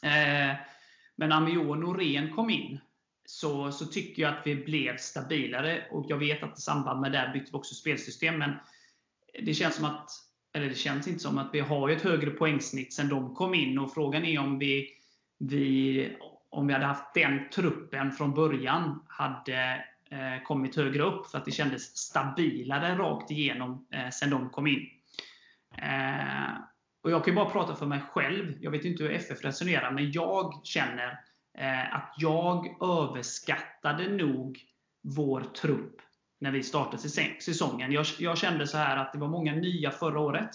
Eh, 0.03 0.55
men 1.15 1.31
och 1.57 1.77
Norén 1.77 2.35
kom 2.35 2.49
in, 2.49 2.79
så, 3.25 3.71
så 3.71 3.85
tycker 3.85 4.21
jag 4.21 4.33
att 4.33 4.47
vi 4.47 4.55
blev 4.55 4.97
stabilare. 4.97 5.83
Och 5.91 6.05
jag 6.09 6.17
vet 6.17 6.43
att 6.43 6.59
i 6.59 6.61
samband 6.61 7.01
med 7.01 7.11
det 7.11 7.31
bytte 7.33 7.49
vi 7.51 7.57
också 7.57 7.75
spelsystem. 7.75 8.37
Men 8.37 8.51
det 9.41 9.53
känns 9.53 9.75
som 9.75 9.85
att 9.85 10.09
eller 10.53 10.69
det 10.69 10.75
känns 10.75 11.07
inte 11.07 11.19
som 11.19 11.37
att 11.37 11.49
vi 11.53 11.59
har 11.59 11.89
ett 11.89 12.01
högre 12.01 12.31
poängsnitt 12.31 12.93
sen 12.93 13.09
de 13.09 13.35
kom 13.35 13.53
in. 13.53 13.79
och 13.79 13.93
Frågan 13.93 14.25
är 14.25 14.39
om 14.39 14.59
vi 14.59 14.89
vi, 15.39 16.17
om 16.49 16.67
vi 16.67 16.73
hade 16.73 16.85
haft 16.85 17.13
den 17.13 17.49
truppen 17.49 18.11
från 18.11 18.33
början, 18.33 19.03
hade 19.07 19.85
eh, 20.11 20.43
kommit 20.43 20.75
högre 20.75 21.03
upp. 21.03 21.27
För 21.27 21.37
att 21.37 21.45
det 21.45 21.51
kändes 21.51 21.97
stabilare 21.97 22.95
rakt 22.95 23.31
igenom 23.31 23.87
eh, 23.91 24.09
sen 24.09 24.29
de 24.29 24.49
kom 24.49 24.67
in. 24.67 24.89
Eh, 25.77 26.53
och 27.03 27.11
Jag 27.11 27.25
kan 27.25 27.35
bara 27.35 27.49
prata 27.49 27.75
för 27.75 27.85
mig 27.85 28.01
själv. 28.11 28.57
Jag 28.61 28.71
vet 28.71 28.85
inte 28.85 29.03
hur 29.03 29.11
FF 29.11 29.43
resonerar, 29.43 29.91
men 29.91 30.11
jag 30.11 30.61
känner 30.63 31.19
eh, 31.57 31.95
att 31.95 32.13
jag 32.17 32.81
överskattade 32.81 34.09
nog 34.09 34.59
vår 35.01 35.41
trupp 35.41 35.95
när 36.39 36.51
vi 36.51 36.63
startade 36.63 37.09
säsongen. 37.39 37.91
Jag, 37.91 38.05
jag 38.19 38.37
kände 38.37 38.67
så 38.67 38.77
här 38.77 38.97
att 38.97 39.13
det 39.13 39.19
var 39.19 39.27
många 39.27 39.55
nya 39.55 39.91
förra 39.91 40.19
året. 40.19 40.49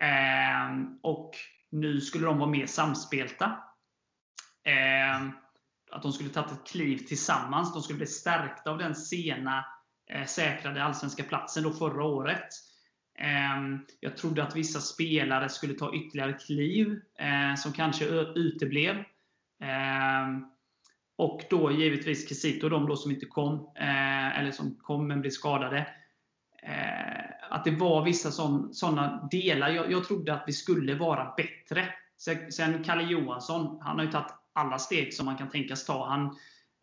Eh, 0.00 0.82
och 1.02 1.30
nu 1.70 2.00
skulle 2.00 2.26
de 2.26 2.38
vara 2.38 2.50
mer 2.50 2.66
samspelta. 2.66 3.58
Eh, 4.64 5.28
att 5.90 6.02
de 6.02 6.12
skulle 6.12 6.30
tagit 6.30 6.52
ett 6.52 6.66
kliv 6.66 6.96
tillsammans. 6.98 7.72
De 7.72 7.82
skulle 7.82 7.96
bli 7.96 8.06
stärkta 8.06 8.70
av 8.70 8.78
den 8.78 8.94
sena 8.94 9.64
eh, 10.10 10.26
säkrade 10.26 10.84
allsvenska 10.84 11.22
platsen 11.22 11.62
då 11.62 11.70
förra 11.70 12.04
året. 12.04 12.48
Eh, 13.18 13.80
jag 14.00 14.16
trodde 14.16 14.42
att 14.42 14.56
vissa 14.56 14.80
spelare 14.80 15.48
skulle 15.48 15.74
ta 15.74 15.94
ytterligare 15.94 16.32
kliv, 16.32 17.00
eh, 17.18 17.54
som 17.56 17.72
kanske 17.72 18.04
uteblev. 18.34 18.96
Eh, 19.62 20.28
och 21.16 21.40
då 21.50 21.72
givetvis 21.72 22.28
Kisito, 22.28 22.68
de 22.68 22.86
då 22.86 22.96
som 22.96 23.10
inte 23.10 23.26
kom, 23.26 23.72
eh, 23.76 24.38
eller 24.38 24.52
som 24.52 24.76
kom 24.82 25.08
men 25.08 25.20
blev 25.20 25.30
skadade. 25.30 25.86
Eh, 26.62 27.50
att 27.50 27.64
det 27.64 27.70
var 27.70 28.04
vissa 28.04 28.30
sådana 28.72 29.28
delar. 29.30 29.68
Jag, 29.68 29.92
jag 29.92 30.04
trodde 30.04 30.34
att 30.34 30.44
vi 30.46 30.52
skulle 30.52 30.94
vara 30.94 31.34
bättre. 31.36 31.88
Sen 32.50 32.84
Kalle 32.84 33.02
Johansson, 33.02 33.78
han 33.82 33.96
har 33.98 34.04
ju 34.04 34.10
tagit 34.10 34.32
alla 34.52 34.78
steg 34.78 35.14
som 35.14 35.26
man 35.26 35.36
kan 35.36 35.50
tänkas 35.50 35.86
ta. 35.86 36.08
Han 36.08 36.26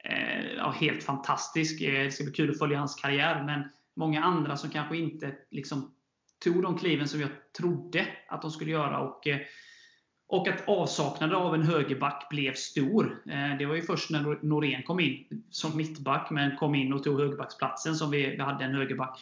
eh, 0.04 0.66
är 0.66 0.72
helt 0.72 1.04
fantastisk. 1.04 1.82
Eh, 1.82 2.04
det 2.04 2.12
ska 2.12 2.24
bli 2.24 2.34
kul 2.34 2.52
att 2.52 2.60
följa 2.60 2.80
hans 2.80 2.96
karriär. 2.96 3.44
Men 3.44 3.64
många 3.96 4.24
andra 4.24 4.58
som 4.58 4.70
kanske 4.70 4.98
inte 4.98 5.36
liksom 5.52 5.92
tog 6.44 6.64
de 6.64 6.78
kliven 6.78 7.08
som 7.08 7.22
jag 7.22 7.30
trodde 7.58 8.08
att 8.28 8.42
de 8.42 8.52
skulle 8.52 8.72
göra. 8.72 9.00
Och, 9.00 9.28
eh, 9.28 9.40
och 10.30 10.48
att 10.48 10.68
avsaknaden 10.68 11.36
av 11.36 11.56
en 11.56 11.64
högerback 11.64 12.28
blev 12.30 12.54
stor. 12.54 13.24
Det 13.60 13.66
var 13.66 13.76
ju 13.76 13.82
först 13.82 14.10
när 14.10 14.46
Norén 14.46 14.84
kom 14.84 15.00
in 15.00 15.44
som 15.50 15.78
mittback, 15.78 16.30
men 16.32 16.58
kom 16.58 16.76
in 16.76 16.94
och 16.94 17.04
tog 17.04 17.20
högerbacksplatsen 17.20 17.96
som 17.96 18.12
vi, 18.12 18.30
vi 18.30 18.42
hade 18.42 18.66
en 18.66 18.76
högerback. 18.76 19.20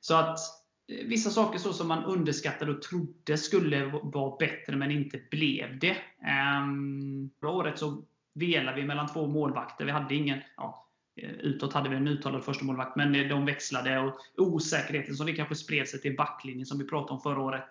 Så 0.00 0.14
att 0.14 0.38
Eh, 0.88 1.06
vissa 1.06 1.30
saker 1.30 1.58
så 1.58 1.72
som 1.72 1.88
man 1.88 2.04
underskattade 2.04 2.72
och 2.72 2.82
trodde 2.82 3.38
skulle 3.38 3.84
vara 4.02 4.36
bättre, 4.36 4.76
men 4.76 4.90
inte 4.90 5.20
blev 5.30 5.78
det. 5.78 5.96
Ehm, 6.26 7.30
förra 7.40 7.50
året 7.50 7.78
så 7.78 8.04
velade 8.34 8.80
vi 8.80 8.86
mellan 8.86 9.12
två 9.12 9.26
målvakter. 9.26 9.84
Vi 9.84 9.90
hade 9.90 10.14
ingen, 10.14 10.40
ja, 10.56 10.88
eh, 11.16 11.30
utåt 11.30 11.72
hade 11.72 11.88
vi 11.88 11.96
en 11.96 12.08
uttalad 12.08 12.44
första 12.44 12.64
målvakt, 12.64 12.96
men 12.96 13.14
eh, 13.14 13.28
de 13.28 13.44
växlade. 13.44 13.98
och 13.98 14.14
Osäkerheten 14.36 15.14
som 15.14 15.26
det 15.26 15.32
kanske 15.32 15.54
spred 15.54 15.88
sig 15.88 16.00
till 16.00 16.16
backlinjen 16.16 16.66
som 16.66 16.78
vi 16.78 16.84
pratade 16.84 17.12
om 17.12 17.20
förra 17.20 17.40
året. 17.40 17.64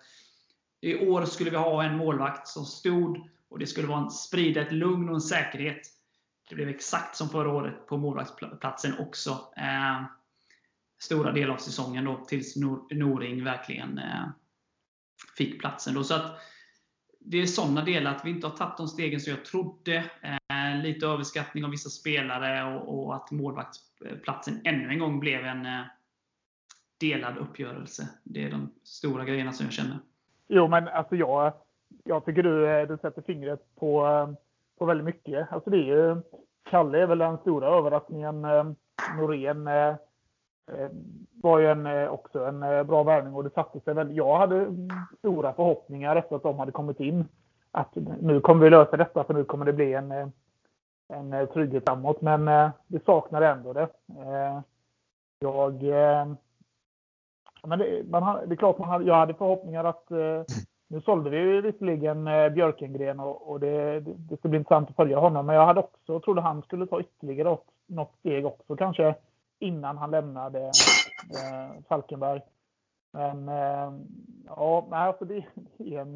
I 0.80 1.08
år 1.08 1.24
skulle 1.24 1.50
vi 1.50 1.56
ha 1.56 1.84
en 1.84 1.96
målvakt 1.96 2.48
som 2.48 2.64
stod 2.64 3.28
och 3.48 3.58
det 3.58 3.66
skulle 3.66 3.88
vara 3.88 4.00
en, 4.00 4.10
sprida 4.10 4.60
ett 4.60 4.72
lugn 4.72 5.08
och 5.08 5.14
en 5.14 5.20
säkerhet. 5.20 5.80
Det 6.48 6.54
blev 6.54 6.68
exakt 6.68 7.16
som 7.16 7.28
förra 7.28 7.52
året 7.52 7.86
på 7.86 7.96
målvaktsplatsen 7.96 8.98
också. 8.98 9.38
Ehm, 9.56 10.04
Stora 11.04 11.32
delar 11.32 11.54
av 11.54 11.58
säsongen 11.58 12.04
då, 12.04 12.24
tills 12.28 12.56
Noring 12.90 13.44
verkligen 13.44 13.98
eh, 13.98 14.26
fick 15.36 15.60
platsen. 15.60 15.94
Då. 15.94 16.04
Så 16.04 16.14
att 16.14 16.40
det 17.18 17.42
är 17.42 17.46
sådana 17.46 17.84
delar, 17.84 18.14
att 18.14 18.24
vi 18.24 18.30
inte 18.30 18.46
har 18.46 18.56
tagit 18.56 18.76
de 18.76 18.88
stegen 18.88 19.20
som 19.20 19.30
jag 19.30 19.44
trodde. 19.44 19.96
Eh, 20.22 20.82
lite 20.82 21.06
överskattning 21.06 21.64
av 21.64 21.70
vissa 21.70 21.88
spelare 21.88 22.74
och, 22.74 23.04
och, 23.04 23.14
att 23.14 23.30
målvaktsplatsen 23.30 24.60
ännu 24.64 24.88
en 24.88 24.98
gång 24.98 25.20
blev 25.20 25.44
en 25.44 25.66
eh, 25.66 25.82
delad 27.00 27.38
uppgörelse. 27.38 28.08
Det 28.22 28.44
är 28.44 28.50
de 28.50 28.70
stora 28.82 29.24
grejerna 29.24 29.52
som 29.52 29.66
jag 29.66 29.72
känner. 29.72 29.98
Jo, 30.48 30.68
men 30.68 30.88
alltså 30.88 31.16
jag, 31.16 31.52
jag 32.04 32.24
tycker 32.24 32.42
du, 32.42 32.70
eh, 32.70 32.88
du 32.88 32.96
sätter 32.96 33.22
fingret 33.22 33.76
på, 33.76 34.06
eh, 34.06 34.34
på 34.78 34.84
väldigt 34.84 35.04
mycket. 35.04 35.52
Alltså 35.52 35.70
det 35.70 35.76
är 35.76 35.86
ju, 35.86 36.22
Kalle 36.70 36.98
är 36.98 37.06
väl 37.06 37.18
den 37.18 37.38
stora 37.38 37.68
överraskningen. 37.68 38.44
Eh, 38.44 38.64
Norén 39.16 39.66
eh, 39.66 39.96
Eh, 40.66 40.88
var 41.42 41.58
ju 41.58 41.66
en, 41.66 41.86
eh, 41.86 42.08
också 42.08 42.44
en 42.44 42.62
eh, 42.62 42.82
bra 42.82 43.02
värvning 43.02 43.34
och 43.34 43.44
det 43.44 43.50
satte 43.50 43.80
sig 43.80 43.94
väl. 43.94 44.16
Jag 44.16 44.38
hade 44.38 44.66
stora 45.18 45.52
förhoppningar 45.52 46.16
efter 46.16 46.36
att 46.36 46.42
de 46.42 46.58
hade 46.58 46.72
kommit 46.72 47.00
in. 47.00 47.28
Att 47.70 47.96
nu 48.20 48.40
kommer 48.40 48.64
vi 48.64 48.70
lösa 48.70 48.96
detta 48.96 49.24
för 49.24 49.34
nu 49.34 49.44
kommer 49.44 49.64
det 49.64 49.72
bli 49.72 49.94
en, 49.94 50.32
en 51.08 51.46
trygghet 51.52 51.84
framåt. 51.86 52.20
Men 52.20 52.70
vi 52.86 53.00
saknade 53.00 53.48
ändå 53.48 53.72
det. 53.72 53.88
Jag 55.38 55.82
men 57.66 57.78
det, 57.78 58.10
man, 58.10 58.48
det 58.48 58.54
är 58.54 58.56
klart, 58.56 58.78
man 58.78 58.88
hade, 58.88 59.04
jag 59.04 59.14
hade 59.14 59.34
förhoppningar 59.34 59.84
att 59.84 60.10
eh, 60.10 60.42
nu 60.88 61.00
sålde 61.00 61.30
vi 61.30 61.60
visserligen 61.60 62.24
Björkengren 62.54 63.20
och, 63.20 63.50
och 63.50 63.60
det, 63.60 64.00
det, 64.00 64.14
skulle 64.14 64.36
ska 64.36 64.48
bli 64.48 64.58
intressant 64.58 64.90
att 64.90 64.96
följa 64.96 65.18
honom. 65.18 65.46
Men 65.46 65.56
jag 65.56 65.66
hade 65.66 65.80
också 65.80 66.20
trodde 66.20 66.40
han 66.40 66.62
skulle 66.62 66.86
ta 66.86 67.00
ytterligare 67.00 67.58
något 67.86 68.12
steg 68.18 68.46
också 68.46 68.76
kanske 68.76 69.14
innan 69.64 69.98
han 69.98 70.10
lämnade 70.10 70.60
eh, 71.30 71.82
Falkenberg. 71.88 72.40
Men 73.12 73.48
eh, 73.48 73.92
ja, 74.46 74.88
alltså 74.90 75.24
det, 75.24 75.46
är 75.78 76.00
en, 76.00 76.14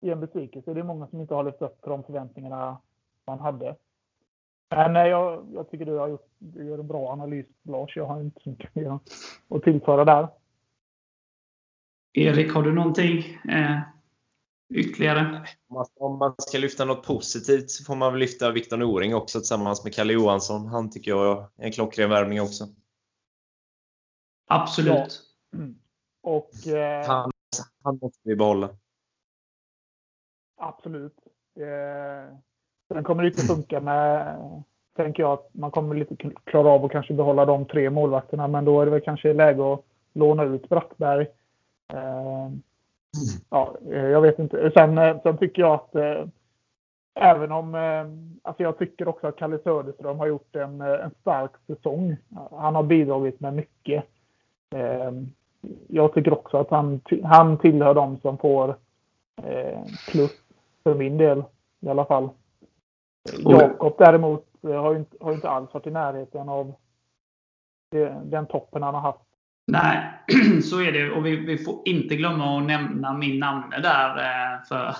det 0.00 0.08
är 0.08 0.12
en 0.12 0.20
besvikelse. 0.20 0.74
Det 0.74 0.80
är 0.80 0.84
många 0.84 1.06
som 1.06 1.20
inte 1.20 1.34
har 1.34 1.44
levt 1.44 1.62
upp 1.62 1.82
till 1.82 1.90
de 1.90 2.02
förväntningarna 2.02 2.78
man 3.26 3.40
hade. 3.40 3.76
Men 4.70 4.96
eh, 4.96 5.06
jag, 5.06 5.46
jag 5.54 5.70
tycker 5.70 5.86
du 5.86 5.98
har 5.98 6.08
gjort 6.08 6.28
du 6.38 6.64
gör 6.64 6.78
en 6.78 6.86
bra 6.86 7.12
analys 7.12 7.46
Lars. 7.62 7.96
Jag 7.96 8.06
har 8.06 8.20
inte 8.20 8.40
så 8.42 8.50
mycket 8.50 8.74
mer 8.74 8.98
att 9.48 9.62
tillföra 9.62 10.04
där. 10.04 10.28
Erik, 12.12 12.52
har 12.54 12.62
du 12.62 12.72
någonting 12.72 13.18
eh, 13.48 13.80
ytterligare? 14.68 15.46
Om 15.94 16.18
man 16.18 16.34
ska 16.38 16.58
lyfta 16.58 16.84
något 16.84 17.06
positivt 17.06 17.70
så 17.70 17.84
får 17.84 17.96
man 17.96 18.12
väl 18.12 18.20
lyfta 18.20 18.50
Viktor 18.50 18.76
Noring 18.76 19.14
också 19.14 19.38
tillsammans 19.38 19.84
med 19.84 19.94
Kalle 19.94 20.12
Johansson. 20.12 20.66
Han 20.66 20.90
tycker 20.90 21.10
jag 21.10 21.38
är 21.38 21.46
en 21.56 21.72
klockren 21.72 22.10
värvning 22.10 22.40
också. 22.40 22.64
Absolut. 24.46 25.22
Ja. 25.50 25.58
Mm. 25.58 25.74
Och, 26.22 26.66
eh, 26.66 27.06
han, 27.06 27.30
han 27.82 27.98
måste 28.02 28.20
vi 28.22 28.36
behålla. 28.36 28.68
Absolut. 30.56 31.18
Eh, 31.56 32.36
sen 32.92 33.04
kommer 33.04 33.22
det 33.22 33.28
inte 33.28 33.42
funka 33.42 33.80
med, 33.80 34.36
tänker 34.96 35.22
jag, 35.22 35.32
att 35.32 35.54
man 35.54 35.70
kommer 35.70 35.94
lite 35.94 36.16
klara 36.44 36.68
av 36.68 36.84
att 36.84 36.92
kanske 36.92 37.14
behålla 37.14 37.44
de 37.44 37.66
tre 37.66 37.90
målvakterna. 37.90 38.48
Men 38.48 38.64
då 38.64 38.80
är 38.80 38.84
det 38.84 38.90
väl 38.90 39.00
kanske 39.00 39.32
läge 39.32 39.72
att 39.72 39.84
låna 40.12 40.44
ut 40.44 40.68
Brattberg 40.68 41.26
Eh, 41.92 42.50
ja, 43.50 43.74
eh, 43.90 44.06
jag 44.06 44.20
vet 44.20 44.38
inte. 44.38 44.70
Sen, 44.76 44.98
eh, 44.98 45.22
sen 45.22 45.38
tycker 45.38 45.62
jag 45.62 45.74
att 45.74 45.96
även 47.20 47.52
om, 47.52 47.74
alltså 48.42 48.62
jag 48.62 48.78
tycker 48.78 49.08
också 49.08 49.26
att 49.26 49.36
Kalle 49.36 49.58
Söderström 49.58 50.18
har 50.18 50.26
gjort 50.26 50.56
en, 50.56 50.80
en 50.80 51.10
stark 51.20 51.50
säsong. 51.66 52.16
Han 52.50 52.74
har 52.74 52.82
bidragit 52.82 53.40
med 53.40 53.54
mycket. 53.54 54.04
Jag 55.88 56.14
tycker 56.14 56.32
också 56.32 56.56
att 56.56 56.70
han, 56.70 57.00
han 57.24 57.58
tillhör 57.58 57.94
de 57.94 58.18
som 58.20 58.38
får 58.38 58.76
plus 60.10 60.30
för 60.82 60.94
min 60.94 61.18
del 61.18 61.44
i 61.80 61.88
alla 61.88 62.04
fall. 62.04 62.28
Jakob 63.38 63.94
däremot 63.98 64.46
har 64.62 64.96
inte, 64.96 65.16
har 65.20 65.32
inte 65.32 65.48
alls 65.48 65.74
varit 65.74 65.86
i 65.86 65.90
närheten 65.90 66.48
av 66.48 66.72
den 68.22 68.46
toppen 68.46 68.82
han 68.82 68.94
har 68.94 69.00
haft 69.00 69.33
Nej, 69.66 70.10
så 70.62 70.80
är 70.80 70.92
det. 70.92 71.10
Och 71.10 71.26
vi, 71.26 71.36
vi 71.36 71.58
får 71.58 71.82
inte 71.84 72.16
glömma 72.16 72.58
att 72.58 72.66
nämna 72.66 73.12
min 73.12 73.38
namne 73.38 73.80
där. 73.80 74.18
Eh, 74.18 74.64
för 74.68 74.96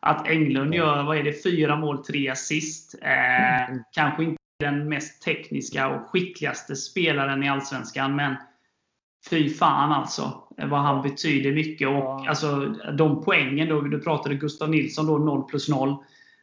att 0.00 0.28
Englund 0.28 0.74
gör, 0.74 1.02
vad 1.02 1.16
är 1.16 1.22
det, 1.22 1.42
fyra 1.42 1.76
mål, 1.76 2.04
tre 2.04 2.28
assist. 2.28 2.94
Eh, 3.02 3.70
mm. 3.70 3.82
Kanske 3.92 4.24
inte 4.24 4.42
den 4.60 4.88
mest 4.88 5.22
tekniska 5.22 5.88
och 5.88 6.10
skickligaste 6.10 6.76
spelaren 6.76 7.42
i 7.42 7.48
Allsvenskan, 7.48 8.16
men 8.16 8.36
fy 9.30 9.50
fan 9.50 9.92
alltså. 9.92 10.42
Vad 10.56 10.80
han 10.80 11.02
betyder 11.02 11.52
mycket. 11.52 11.88
Och 11.88 12.28
alltså, 12.28 12.66
de 12.98 13.24
poängen, 13.24 13.68
då, 13.68 13.80
du 13.80 14.00
pratade 14.00 14.34
Gustav 14.34 14.70
Nilsson, 14.70 15.06
då 15.06 15.18
0 15.18 15.44
plus 15.48 15.68
0. 15.68 15.96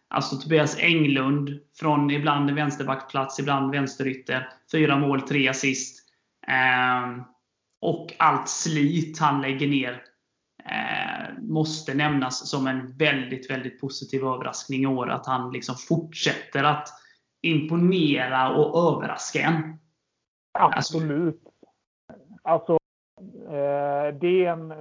Alltså 0.07 0.35
Tobias 0.35 0.77
Englund 0.79 1.59
från 1.79 2.11
ibland 2.11 2.51
vänsterbackplats, 2.51 3.39
ibland 3.39 3.71
vänsterytter. 3.71 4.49
Fyra 4.71 4.97
mål, 4.97 5.21
tre 5.21 5.47
assist. 5.47 5.99
Eh, 6.47 7.23
och 7.79 8.13
allt 8.19 8.49
slit 8.49 9.19
han 9.19 9.41
lägger 9.41 9.67
ner 9.67 10.03
eh, 10.65 11.37
måste 11.41 11.93
nämnas 11.93 12.49
som 12.49 12.67
en 12.67 12.97
väldigt, 12.97 13.51
väldigt 13.51 13.81
positiv 13.81 14.23
överraskning 14.23 14.83
i 14.83 14.87
år. 14.87 15.09
Att 15.09 15.25
han 15.25 15.51
liksom 15.51 15.75
fortsätter 15.75 16.63
att 16.63 16.89
imponera 17.41 18.55
och 18.55 18.93
överraska 18.93 19.39
en. 19.39 19.79
Absolut. 20.51 21.43
Alltså, 22.41 22.77
eh, 23.45 24.15
det 24.19 24.45
är 24.45 24.51
en, 24.51 24.73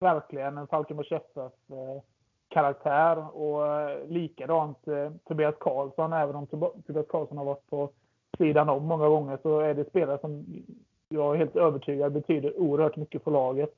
verkligen 0.00 0.58
en 0.58 0.66
Falkenberg 0.66 1.06
FF 1.10 1.36
eh, 1.70 2.02
karaktär. 2.48 3.36
Och 3.36 3.66
eh, 3.66 4.08
likadant 4.08 4.88
eh, 4.88 5.10
Tobias 5.24 5.54
Karlsson. 5.60 6.12
Även 6.12 6.36
om 6.36 6.46
Tobias 6.46 7.06
Karlsson 7.08 7.38
har 7.38 7.44
varit 7.44 7.66
på 7.66 7.90
sidan 8.38 8.68
om 8.68 8.86
många 8.86 9.08
gånger 9.08 9.38
så 9.42 9.60
är 9.60 9.74
det 9.74 9.88
spelare 9.88 10.18
som 10.18 10.44
jag 11.08 11.34
är 11.34 11.38
helt 11.38 11.56
övertygad 11.56 12.12
betyder 12.12 12.58
oerhört 12.58 12.96
mycket 12.96 13.24
för 13.24 13.30
laget. 13.30 13.74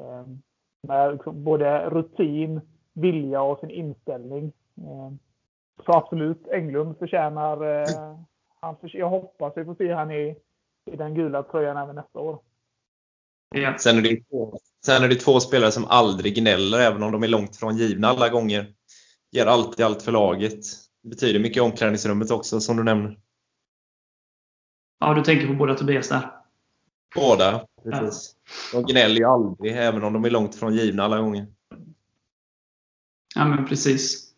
Ehm, 0.00 0.42
med 0.82 1.12
liksom 1.12 1.44
både 1.44 1.90
rutin, 1.90 2.60
vilja 2.92 3.42
och 3.42 3.60
sin 3.60 3.70
inställning. 3.70 4.52
Ehm, 4.76 5.18
så 5.86 5.92
absolut, 5.92 6.48
Englund 6.48 6.98
förtjänar... 6.98 7.80
Eh, 7.80 8.18
han 8.60 8.76
för, 8.76 8.96
jag 8.96 9.08
hoppas 9.08 9.52
vi 9.56 9.64
får 9.64 9.74
se 9.74 9.92
han 9.92 10.10
i, 10.10 10.36
i 10.90 10.96
den 10.96 11.14
gula 11.14 11.42
tröjan 11.42 11.76
även 11.76 11.96
nästa 11.96 12.18
år. 12.18 12.38
Ja. 13.54 13.78
Sen, 13.78 13.98
är 13.98 14.02
det 14.02 14.24
två, 14.30 14.58
sen 14.84 15.04
är 15.04 15.08
det 15.08 15.14
två 15.14 15.40
spelare 15.40 15.70
som 15.70 15.84
aldrig 15.84 16.36
gnäller, 16.36 16.78
även 16.78 17.02
om 17.02 17.12
de 17.12 17.22
är 17.22 17.28
långt 17.28 17.56
från 17.56 17.76
givna 17.76 18.08
alla 18.08 18.28
gånger. 18.28 18.74
Ger 19.30 19.46
alltid 19.46 19.86
allt 19.86 20.02
för 20.02 20.12
laget. 20.12 20.60
Det 21.02 21.08
betyder 21.08 21.40
mycket 21.40 21.56
i 21.56 21.60
omklädningsrummet 21.60 22.30
också, 22.30 22.60
som 22.60 22.76
du 22.76 22.84
nämner. 22.84 23.18
Ja, 25.00 25.14
du 25.14 25.22
tänker 25.22 25.46
på 25.46 25.54
båda 25.54 25.74
Tobias 25.74 26.08
där? 26.08 26.37
Båda, 27.14 27.66
precis. 27.82 28.36
De 28.72 28.82
gnäller 28.82 29.16
ju 29.16 29.24
aldrig, 29.24 29.76
även 29.76 30.04
om 30.04 30.12
de 30.12 30.24
är 30.24 30.30
långt 30.30 30.54
från 30.54 30.74
givna 30.74 31.02
alla 31.02 31.20
gånger. 31.20 31.46
Ja, 33.34 33.44
men 33.44 33.66
precis. 33.66 34.34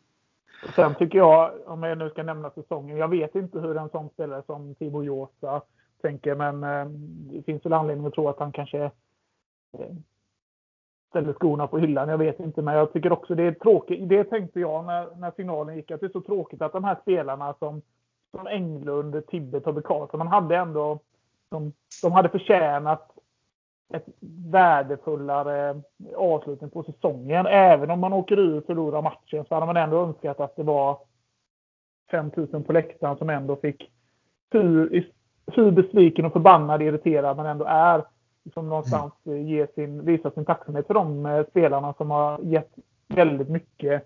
Sen 0.75 0.95
tycker 0.95 1.19
jag, 1.19 1.53
om 1.67 1.83
jag 1.83 1.99
nu 1.99 2.11
ska 2.11 2.23
nämna 2.23 2.51
säsongen, 2.51 2.97
jag 2.97 3.09
vet 3.09 3.35
inte 3.35 3.61
hur 3.61 3.77
en 3.77 3.89
sån 3.89 4.11
spelare 4.11 4.43
som 4.47 4.75
Timo 4.75 5.03
Josa 5.03 5.63
tänker, 6.03 6.35
men 6.35 6.65
eh, 6.65 6.85
det 7.33 7.43
finns 7.43 7.65
väl 7.65 7.73
anledning 7.73 8.07
att 8.07 8.15
tro 8.15 8.29
att 8.29 8.39
han 8.39 8.53
kanske 8.53 8.85
eh, 9.79 9.97
ställer 11.09 11.33
skorna 11.33 11.67
på 11.67 11.79
hyllan. 11.79 12.09
Jag 12.09 12.19
vet 12.19 12.41
inte, 12.41 12.63
men 12.63 12.75
jag 12.75 12.93
tycker 12.93 13.13
också 13.13 13.35
det 13.35 13.43
är 13.43 13.53
tråkigt. 13.53 14.09
Det 14.09 14.25
tänkte 14.25 14.61
jag 14.61 14.85
när, 14.85 15.17
när 15.17 15.31
signalen 15.31 15.77
gick, 15.77 15.91
att 15.91 16.01
det 16.01 16.07
är 16.07 16.11
så 16.11 16.21
tråkigt 16.21 16.63
att 16.63 16.73
de 16.73 16.85
här 16.85 16.97
spelarna 17.03 17.55
som, 17.59 17.83
som 18.37 18.47
Englund, 18.47 19.27
Tibbe, 19.27 19.61
Tobbe 19.61 19.83
Karlsson, 19.83 20.19
man 20.19 20.29
hade 20.29 20.57
ändå 20.57 21.01
de, 21.51 21.73
de 22.03 22.13
hade 22.13 22.29
förtjänat 22.29 23.11
ett 23.95 24.07
värdefullare 24.51 25.81
avslutning 26.17 26.71
på 26.71 26.83
säsongen. 26.83 27.47
Även 27.47 27.91
om 27.91 28.01
man 28.01 28.13
åker 28.13 28.39
ur 28.39 28.59
och 28.59 28.65
förlorar 28.65 29.03
matchen 29.03 29.45
så 29.49 29.55
hade 29.55 29.67
man 29.67 29.77
ändå 29.77 30.03
önskat 30.03 30.41
att 30.41 30.57
det 30.57 30.63
var 30.63 30.99
5000 32.11 32.65
på 32.65 32.73
läktaren 32.73 33.17
som 33.17 33.31
ändå 33.31 33.57
fick 33.57 33.91
hur, 34.51 35.11
hur 35.47 35.71
besviken 35.71 36.25
och 36.25 36.33
förbannad 36.33 36.83
irriterad 36.83 37.37
man 37.37 37.47
ändå 37.47 37.65
är. 37.65 38.05
Som 38.55 38.69
någonstans 38.69 39.13
ge 39.25 39.67
sin, 39.75 40.05
visa 40.05 40.31
sin 40.31 40.45
tacksamhet 40.45 40.87
för 40.87 40.95
de 40.95 41.27
eh, 41.27 41.47
spelarna 41.47 41.95
som 41.95 42.11
har 42.11 42.41
gett 42.43 42.71
väldigt 43.09 43.49
mycket 43.49 44.05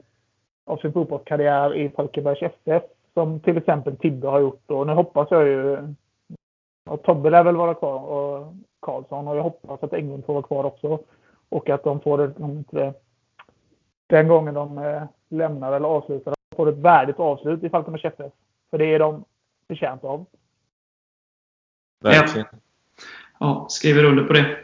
av 0.67 0.77
sin 0.77 0.93
fotbollskarriär 0.93 1.75
i 1.75 1.89
Falkenbergs 1.89 2.43
FF. 2.43 2.83
Som 3.15 3.41
till 3.41 3.57
exempel 3.57 3.97
Tibbe 3.97 4.29
har 4.29 4.41
gjort. 4.41 4.71
Och 4.71 4.87
nu 4.87 4.93
hoppas 4.93 5.31
jag 5.31 5.47
ju 5.47 5.95
och 6.85 7.03
Tobbe 7.03 7.31
lär 7.31 7.45
väl 7.45 7.57
vara 7.57 7.75
kvar 7.75 8.01
och 8.01 8.55
Karlsson 8.81 9.29
och 9.29 9.37
jag 9.37 9.43
hoppas 9.43 9.83
att 9.83 9.93
Englund 9.93 10.25
får 10.25 10.33
vara 10.35 10.47
kvar 10.47 10.65
också. 10.65 10.99
Och 11.49 11.71
att 11.71 11.85
de 11.85 12.01
får 12.01 12.23
ett, 12.23 12.37
den 14.07 14.29
gången 14.29 14.55
de 14.55 14.79
eh, 14.79 15.03
lämnar 15.29 15.73
eller 15.73 15.89
avslutar, 15.89 16.35
de 16.51 16.57
får 16.57 16.69
ett 16.69 16.79
värdigt 16.79 17.19
avslut 17.19 17.65
i 17.65 17.71
Falkenbergs 17.71 18.05
FF. 18.05 18.33
För 18.71 18.79
det 18.79 18.95
är 18.95 18.99
de 18.99 19.25
förtjänta 19.69 20.09
av. 20.09 20.27
Verkligen. 22.01 22.47
Ja. 22.51 22.59
ja, 23.39 23.67
skriver 23.69 24.05
under 24.05 24.25
på 24.25 24.33
det. 24.33 24.57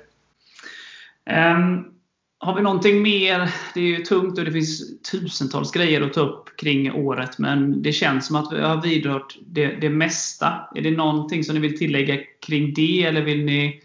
Um, 1.55 2.00
har 2.43 2.55
vi 2.55 2.63
någonting 2.63 3.03
mer? 3.03 3.55
Det 3.75 3.81
är 3.81 3.85
ju 3.85 3.97
tungt 3.97 4.39
och 4.39 4.45
det 4.45 4.53
finns 4.53 5.03
tusentals 5.03 5.73
grejer 5.73 6.03
att 6.03 6.13
ta 6.13 6.21
upp 6.21 6.57
kring 6.57 6.93
året, 6.93 7.39
men 7.39 7.83
det 7.83 7.93
känns 7.93 8.27
som 8.27 8.37
att 8.37 8.53
vi 8.53 8.61
har 8.61 8.83
vidrört 8.83 9.39
det, 9.47 9.67
det 9.67 9.91
mesta. 9.91 10.69
Är 10.75 10.83
det 10.83 10.91
någonting 10.91 11.45
som 11.45 11.55
ni 11.55 11.61
vill 11.61 11.79
tillägga 11.79 12.17
kring 12.47 12.75
det, 12.75 13.05
eller 13.05 13.23
vill 13.23 13.45
ni 13.45 13.83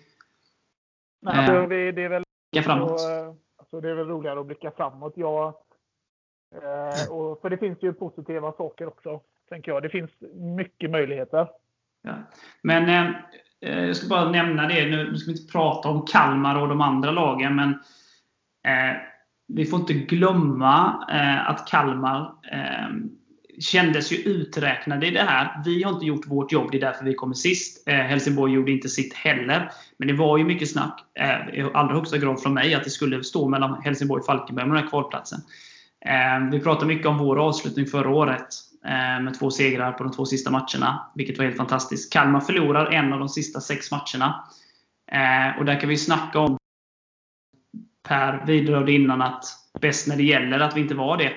Nej, 1.25 1.49
Eh, 1.49 1.67
det, 1.67 1.91
det 1.91 2.03
är 2.03 2.09
väl 2.09 2.23
blicka 2.51 2.63
framåt? 2.63 2.91
Och, 2.91 3.11
eh, 3.11 3.33
alltså 3.57 3.81
det 3.81 3.89
är 3.89 3.95
väl 3.95 4.07
roligare 4.07 4.39
att 4.39 4.45
blicka 4.45 4.71
framåt. 4.71 5.13
Jag, 5.15 5.53
eh, 6.55 7.11
och, 7.11 7.41
för 7.41 7.49
det 7.49 7.57
finns 7.57 7.83
ju 7.83 7.93
positiva 7.93 8.51
saker 8.51 8.87
också, 8.87 9.21
tänker 9.49 9.71
jag. 9.71 9.83
Det 9.83 9.89
finns 9.89 10.11
mycket 10.33 10.91
möjligheter. 10.91 11.47
Ja. 12.01 12.13
Men 12.61 12.89
eh, 13.59 13.85
jag 13.85 13.95
ska 13.95 14.07
bara 14.07 14.31
nämna 14.31 14.67
det. 14.67 14.85
Nu, 14.85 15.15
ska 15.15 15.31
vi 15.31 15.37
inte 15.37 15.51
prata 15.51 15.89
om 15.89 16.05
Kalmar 16.05 16.61
och 16.61 16.67
de 16.67 16.81
andra 16.81 17.11
lagen, 17.11 17.55
men 17.55 17.79
Eh, 18.65 18.97
vi 19.47 19.65
får 19.65 19.79
inte 19.79 19.93
glömma 19.93 21.07
eh, 21.11 21.49
att 21.49 21.67
Kalmar 21.67 22.33
eh, 22.51 22.89
kändes 23.59 24.11
ju 24.11 24.15
uträknade 24.17 25.07
i 25.07 25.11
det 25.11 25.21
här. 25.21 25.61
Vi 25.65 25.83
har 25.83 25.93
inte 25.93 26.05
gjort 26.05 26.27
vårt 26.27 26.51
jobb, 26.51 26.71
det 26.71 26.77
är 26.77 26.81
därför 26.81 27.05
vi 27.05 27.13
kommer 27.13 27.33
sist. 27.33 27.87
Eh, 27.87 27.95
Helsingborg 27.95 28.53
gjorde 28.53 28.71
inte 28.71 28.89
sitt 28.89 29.13
heller. 29.13 29.71
Men 29.97 30.07
det 30.07 30.13
var 30.13 30.37
ju 30.37 30.43
mycket 30.43 30.69
snack, 30.69 31.03
eh, 31.19 31.59
i 31.59 31.69
allra 31.73 31.93
högsta 31.93 32.17
grad 32.17 32.41
från 32.41 32.53
mig, 32.53 32.73
att 32.73 32.83
det 32.83 32.89
skulle 32.89 33.23
stå 33.23 33.49
mellan 33.49 33.81
Helsingborg 33.81 34.19
och 34.19 34.25
Falkenberg 34.25 34.65
med 34.65 34.75
den 34.75 34.83
här 34.83 34.89
kvalplatsen. 34.89 35.39
Eh, 36.05 36.49
vi 36.51 36.59
pratade 36.59 36.87
mycket 36.87 37.07
om 37.07 37.17
vår 37.17 37.39
avslutning 37.39 37.85
förra 37.85 38.09
året 38.09 38.47
eh, 38.85 39.23
med 39.23 39.39
två 39.39 39.51
segrar 39.51 39.91
på 39.91 40.03
de 40.03 40.11
två 40.11 40.25
sista 40.25 40.51
matcherna, 40.51 41.11
vilket 41.15 41.37
var 41.37 41.45
helt 41.45 41.57
fantastiskt. 41.57 42.13
Kalmar 42.13 42.39
förlorar 42.39 42.91
en 42.91 43.13
av 43.13 43.19
de 43.19 43.29
sista 43.29 43.61
sex 43.61 43.91
matcherna. 43.91 44.43
Eh, 45.11 45.59
och 45.59 45.65
där 45.65 45.79
kan 45.79 45.89
vi 45.89 45.97
snacka 45.97 46.39
om, 46.39 46.57
Per 48.07 48.45
vidrörde 48.45 48.91
innan, 48.91 49.21
att 49.21 49.45
bäst 49.81 50.07
när 50.07 50.17
det 50.17 50.23
gäller, 50.23 50.59
att 50.59 50.77
vi 50.77 50.81
inte 50.81 50.95
var 50.95 51.17
det. 51.17 51.33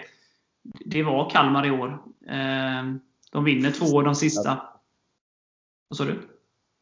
Det 0.84 1.02
var 1.02 1.30
Kalmar 1.30 1.66
i 1.66 1.70
år. 1.70 1.88
Eh, 2.28 2.94
de 3.32 3.44
vinner 3.44 3.70
två 3.70 3.98
av 3.98 4.04
de 4.04 4.14
sista. 4.14 4.62
Vad 5.88 5.96
sa 5.96 6.04
du? 6.04 6.18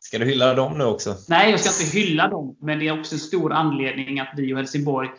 Ska 0.01 0.19
du 0.19 0.25
hylla 0.25 0.55
dem 0.55 0.79
nu 0.79 0.85
också? 0.85 1.15
Nej, 1.29 1.51
jag 1.51 1.61
ska 1.61 1.85
inte 1.85 1.99
hylla 1.99 2.29
dem. 2.29 2.57
Men 2.61 2.79
det 2.79 2.89
är 2.89 3.01
också 3.01 3.15
en 3.15 3.19
stor 3.19 3.53
anledning 3.53 4.21
att 4.21 4.33
vi 4.37 4.55
och 4.55 4.59
Helsingborg, 4.59 5.11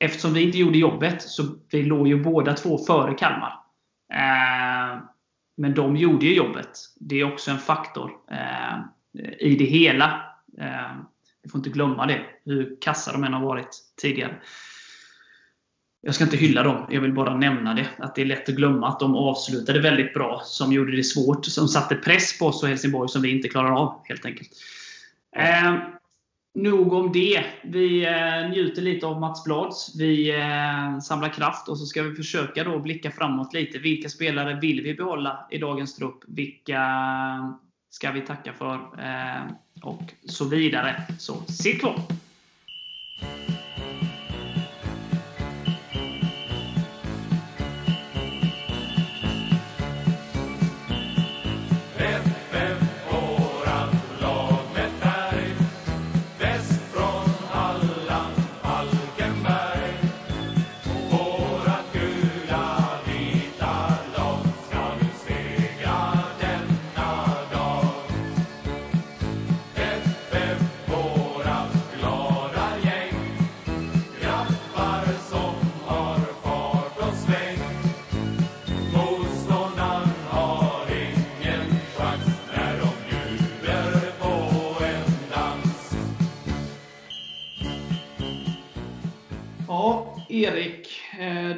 eftersom 0.00 0.32
vi 0.32 0.42
inte 0.42 0.58
gjorde 0.58 0.78
jobbet, 0.78 1.22
så 1.22 1.42
vi 1.70 1.82
låg 1.82 2.08
ju 2.08 2.22
båda 2.22 2.54
två 2.54 2.78
före 2.78 3.14
Kalmar. 3.14 3.52
Eh, 4.12 5.02
men 5.56 5.74
de 5.74 5.96
gjorde 5.96 6.26
ju 6.26 6.34
jobbet. 6.34 6.70
Det 6.96 7.20
är 7.20 7.32
också 7.32 7.50
en 7.50 7.58
faktor 7.58 8.10
eh, 8.30 8.78
i 9.38 9.56
det 9.56 9.64
hela. 9.64 10.22
Vi 11.42 11.50
får 11.50 11.58
inte 11.58 11.70
glömma 11.70 12.06
det, 12.06 12.20
hur 12.44 12.76
kassa 12.80 13.12
de 13.12 13.24
än 13.24 13.32
har 13.32 13.46
varit 13.46 13.78
tidigare. 14.00 14.36
Jag 16.02 16.14
ska 16.14 16.24
inte 16.24 16.36
hylla 16.36 16.62
dem, 16.62 16.86
jag 16.90 17.00
vill 17.00 17.12
bara 17.12 17.36
nämna 17.36 17.74
det. 17.74 17.88
Att 17.98 18.14
det 18.14 18.22
är 18.22 18.26
lätt 18.26 18.48
att 18.48 18.54
glömma 18.54 18.88
att 18.88 19.00
de 19.00 19.16
avslutade 19.16 19.80
väldigt 19.80 20.14
bra, 20.14 20.42
som 20.44 20.72
gjorde 20.72 20.96
det 20.96 21.04
svårt. 21.04 21.44
Som 21.46 21.68
satte 21.68 21.94
press 21.94 22.38
på 22.38 22.46
oss 22.46 22.62
och 22.62 22.68
Helsingborg 22.68 23.08
som 23.08 23.22
vi 23.22 23.30
inte 23.30 23.48
klarar 23.48 23.70
av, 23.70 24.00
helt 24.04 24.26
enkelt. 24.26 24.50
Eh, 25.36 25.78
nog 26.54 26.92
om 26.92 27.12
det. 27.12 27.44
Vi 27.62 28.06
eh, 28.06 28.50
njuter 28.50 28.82
lite 28.82 29.06
av 29.06 29.20
Mats 29.20 29.44
Blads. 29.44 29.94
Vi 29.98 30.30
eh, 30.30 30.98
samlar 30.98 31.28
kraft 31.28 31.68
och 31.68 31.78
så 31.78 31.86
ska 31.86 32.02
vi 32.02 32.14
försöka 32.14 32.64
då 32.64 32.78
blicka 32.78 33.10
framåt 33.10 33.54
lite. 33.54 33.78
Vilka 33.78 34.08
spelare 34.08 34.58
vill 34.60 34.82
vi 34.82 34.94
behålla 34.94 35.46
i 35.50 35.58
dagens 35.58 35.96
trupp? 35.96 36.18
Vilka 36.26 36.80
ska 37.90 38.10
vi 38.10 38.20
tacka 38.20 38.52
för? 38.52 38.74
Eh, 38.74 39.42
och 39.82 40.02
så 40.24 40.44
vidare. 40.44 41.02
Så 41.18 41.42
sitt 41.48 41.80
kvar! 41.80 42.00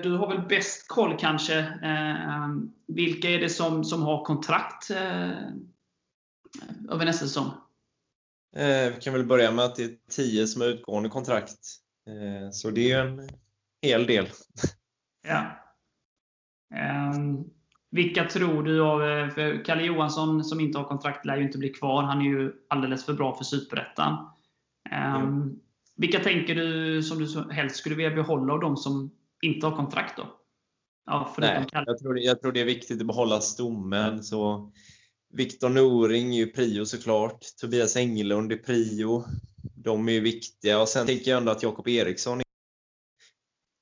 Du 0.02 0.16
har 0.16 0.28
väl 0.28 0.46
bäst 0.48 0.88
koll 0.88 1.16
kanske. 1.18 1.58
Eh, 1.58 2.48
Vilka 2.86 3.30
är 3.30 3.38
det 3.40 3.48
som, 3.48 3.84
som 3.84 4.02
har 4.02 4.24
kontrakt 4.24 4.90
eh, 4.90 5.30
över 6.90 7.04
nästa 7.04 7.26
säsong? 7.26 7.50
Eh, 8.56 8.94
vi 8.94 9.00
kan 9.00 9.12
väl 9.12 9.26
börja 9.26 9.50
med 9.50 9.64
att 9.64 9.76
det 9.76 9.84
är 9.84 9.96
10 10.10 10.46
som 10.46 10.60
har 10.62 10.68
utgående 10.68 11.08
kontrakt. 11.08 11.58
Eh, 12.08 12.50
så 12.50 12.70
det 12.70 12.92
är 12.92 13.04
ju 13.04 13.08
en 13.10 13.28
hel 13.82 14.06
del. 14.06 14.26
Ja. 15.28 15.58
Vilka 17.90 18.24
tror 18.24 18.62
du 18.62 18.80
av... 18.82 19.02
eh, 19.04 19.28
För 19.28 19.64
Kalle 19.64 19.82
Johansson 19.82 20.44
som 20.44 20.60
inte 20.60 20.78
har 20.78 20.84
kontrakt 20.84 21.26
lär 21.26 21.36
ju 21.36 21.42
inte 21.42 21.58
bli 21.58 21.68
kvar. 21.68 22.02
Han 22.02 22.20
är 22.20 22.24
ju 22.24 22.52
alldeles 22.68 23.04
för 23.06 23.12
bra 23.14 23.34
för 23.36 23.44
Superettan. 23.44 24.28
Ehm, 24.90 25.60
Vilka 25.96 26.20
tänker 26.20 26.54
du 26.54 27.02
som 27.02 27.18
du 27.18 27.52
helst 27.52 27.76
skulle 27.76 27.94
vilja 27.94 28.10
behålla 28.14 28.52
av 28.52 28.60
de 28.60 28.76
som 28.76 29.10
inte 29.42 29.66
har 29.66 29.76
kontrakt 29.76 30.16
då? 30.16 30.38
Ja, 31.06 31.34
Nej, 31.38 31.66
jag, 31.72 31.98
tror, 31.98 32.14
det- 32.14 32.20
jag 32.20 32.40
tror 32.40 32.52
det 32.52 32.60
är 32.60 32.64
viktigt 32.64 33.00
att 33.00 33.06
behålla 33.06 33.40
stommen. 33.40 34.22
Så 34.24 34.72
Viktor 35.34 35.68
Noring 35.68 36.32
är 36.34 36.38
ju 36.38 36.46
prio 36.46 36.86
såklart. 36.86 37.44
Tobias 37.60 37.96
Engelund 37.96 38.52
är 38.52 38.56
prio. 38.56 39.24
De 39.76 40.08
är 40.08 40.12
ju 40.12 40.20
viktiga. 40.20 40.80
Och 40.80 40.88
sen 40.88 41.06
tänker 41.06 41.30
jag 41.30 41.38
ändå 41.38 41.52
att 41.52 41.62
Jakob 41.62 41.88
Eriksson 41.88 42.42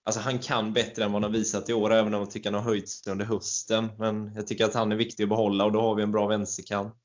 Alltså 0.04 0.20
han 0.20 0.38
kan 0.38 0.72
bättre 0.72 1.04
än 1.04 1.12
vad 1.12 1.22
han 1.22 1.32
visat 1.32 1.68
i 1.68 1.72
år, 1.72 1.92
även 1.92 2.14
om 2.14 2.20
jag 2.20 2.30
tycker 2.30 2.50
han 2.52 2.62
har 2.62 2.70
höjts 2.70 3.06
under 3.06 3.24
hösten. 3.24 3.88
Men 3.98 4.34
jag 4.34 4.46
tycker 4.46 4.64
att 4.64 4.74
han 4.74 4.92
är 4.92 4.96
viktig 4.96 5.22
att 5.22 5.28
behålla 5.28 5.64
och 5.64 5.72
då 5.72 5.80
har 5.80 5.94
vi 5.94 6.02
en 6.02 6.12
bra 6.12 6.26
vänsterkant. 6.26 6.96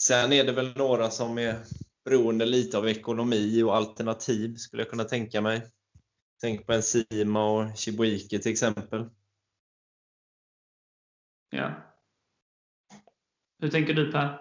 Sen 0.00 0.32
är 0.32 0.44
det 0.44 0.52
väl 0.52 0.76
några 0.76 1.10
som 1.10 1.38
är 1.38 1.58
beroende 2.04 2.46
lite 2.46 2.78
av 2.78 2.88
ekonomi 2.88 3.62
och 3.62 3.76
alternativ, 3.76 4.56
skulle 4.56 4.82
jag 4.82 4.90
kunna 4.90 5.04
tänka 5.04 5.40
mig. 5.40 5.62
Tänk 6.40 6.66
på 6.66 6.72
en 6.72 6.82
Sima 6.82 7.50
och 7.52 7.76
Chibuike 7.76 8.38
till 8.38 8.52
exempel. 8.52 9.04
Ja. 11.50 11.70
Hur 13.58 13.68
tänker 13.68 13.94
du 13.94 14.12
Per? 14.12 14.40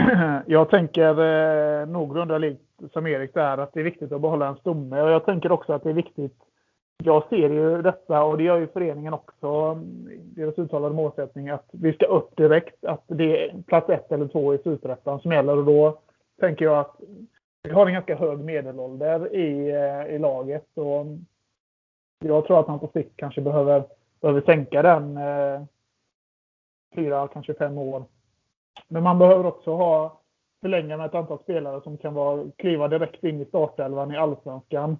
Jag 0.46 0.70
tänker 0.70 1.10
eh, 1.10 1.86
någorlunda 1.86 2.38
likt 2.38 2.62
som 2.92 3.06
Erik 3.06 3.34
där, 3.34 3.58
att 3.58 3.72
det 3.72 3.80
är 3.80 3.84
viktigt 3.84 4.12
att 4.12 4.20
behålla 4.20 4.48
en 4.48 4.56
stomme. 4.56 5.00
Och 5.00 5.10
jag 5.10 5.24
tänker 5.24 5.52
också 5.52 5.72
att 5.72 5.82
det 5.82 5.90
är 5.90 5.94
viktigt. 5.94 6.36
Jag 7.02 7.28
ser 7.28 7.50
ju 7.50 7.82
detta, 7.82 8.22
och 8.22 8.38
det 8.38 8.44
gör 8.44 8.58
ju 8.58 8.66
föreningen 8.66 9.14
också, 9.14 9.74
deras 10.22 10.58
uttalade 10.58 10.94
målsättning, 10.94 11.48
att 11.48 11.68
vi 11.72 11.92
ska 11.92 12.06
upp 12.06 12.36
direkt. 12.36 12.84
Att 12.84 13.04
det 13.06 13.44
är 13.44 13.62
plats 13.62 13.88
ett 13.88 14.12
eller 14.12 14.28
två 14.28 14.54
i 14.54 14.58
Superettan 14.58 15.20
som 15.20 15.32
gäller. 15.32 15.56
Och 15.56 15.64
då 15.64 16.00
tänker 16.40 16.64
jag 16.64 16.78
att 16.78 16.96
vi 17.62 17.70
har 17.70 17.86
en 17.86 17.92
ganska 17.92 18.16
hög 18.16 18.38
medelålder 18.38 19.34
i, 19.34 19.70
eh, 19.70 20.14
i 20.14 20.18
laget. 20.18 20.66
Och 20.74 21.06
jag 22.24 22.46
tror 22.46 22.60
att 22.60 22.68
man 22.68 22.78
på 22.78 22.90
sikt 22.92 23.16
kanske 23.16 23.40
behöver, 23.40 23.84
behöver 24.20 24.40
sänka 24.40 24.82
den 24.82 25.16
eh, 25.16 25.62
fyra, 26.94 27.28
kanske 27.28 27.54
fem 27.54 27.78
år. 27.78 28.04
Men 28.88 29.02
man 29.02 29.18
behöver 29.18 29.46
också 29.46 29.74
ha 29.74 30.20
förlänga 30.60 30.96
med 30.96 31.06
ett 31.06 31.14
antal 31.14 31.38
spelare 31.38 31.80
som 31.82 31.96
kan 31.96 32.14
vara, 32.14 32.46
kliva 32.56 32.88
direkt 32.88 33.24
in 33.24 33.40
i 33.40 33.44
startelvan 33.44 34.14
i 34.14 34.16
Allsvenskan 34.16 34.96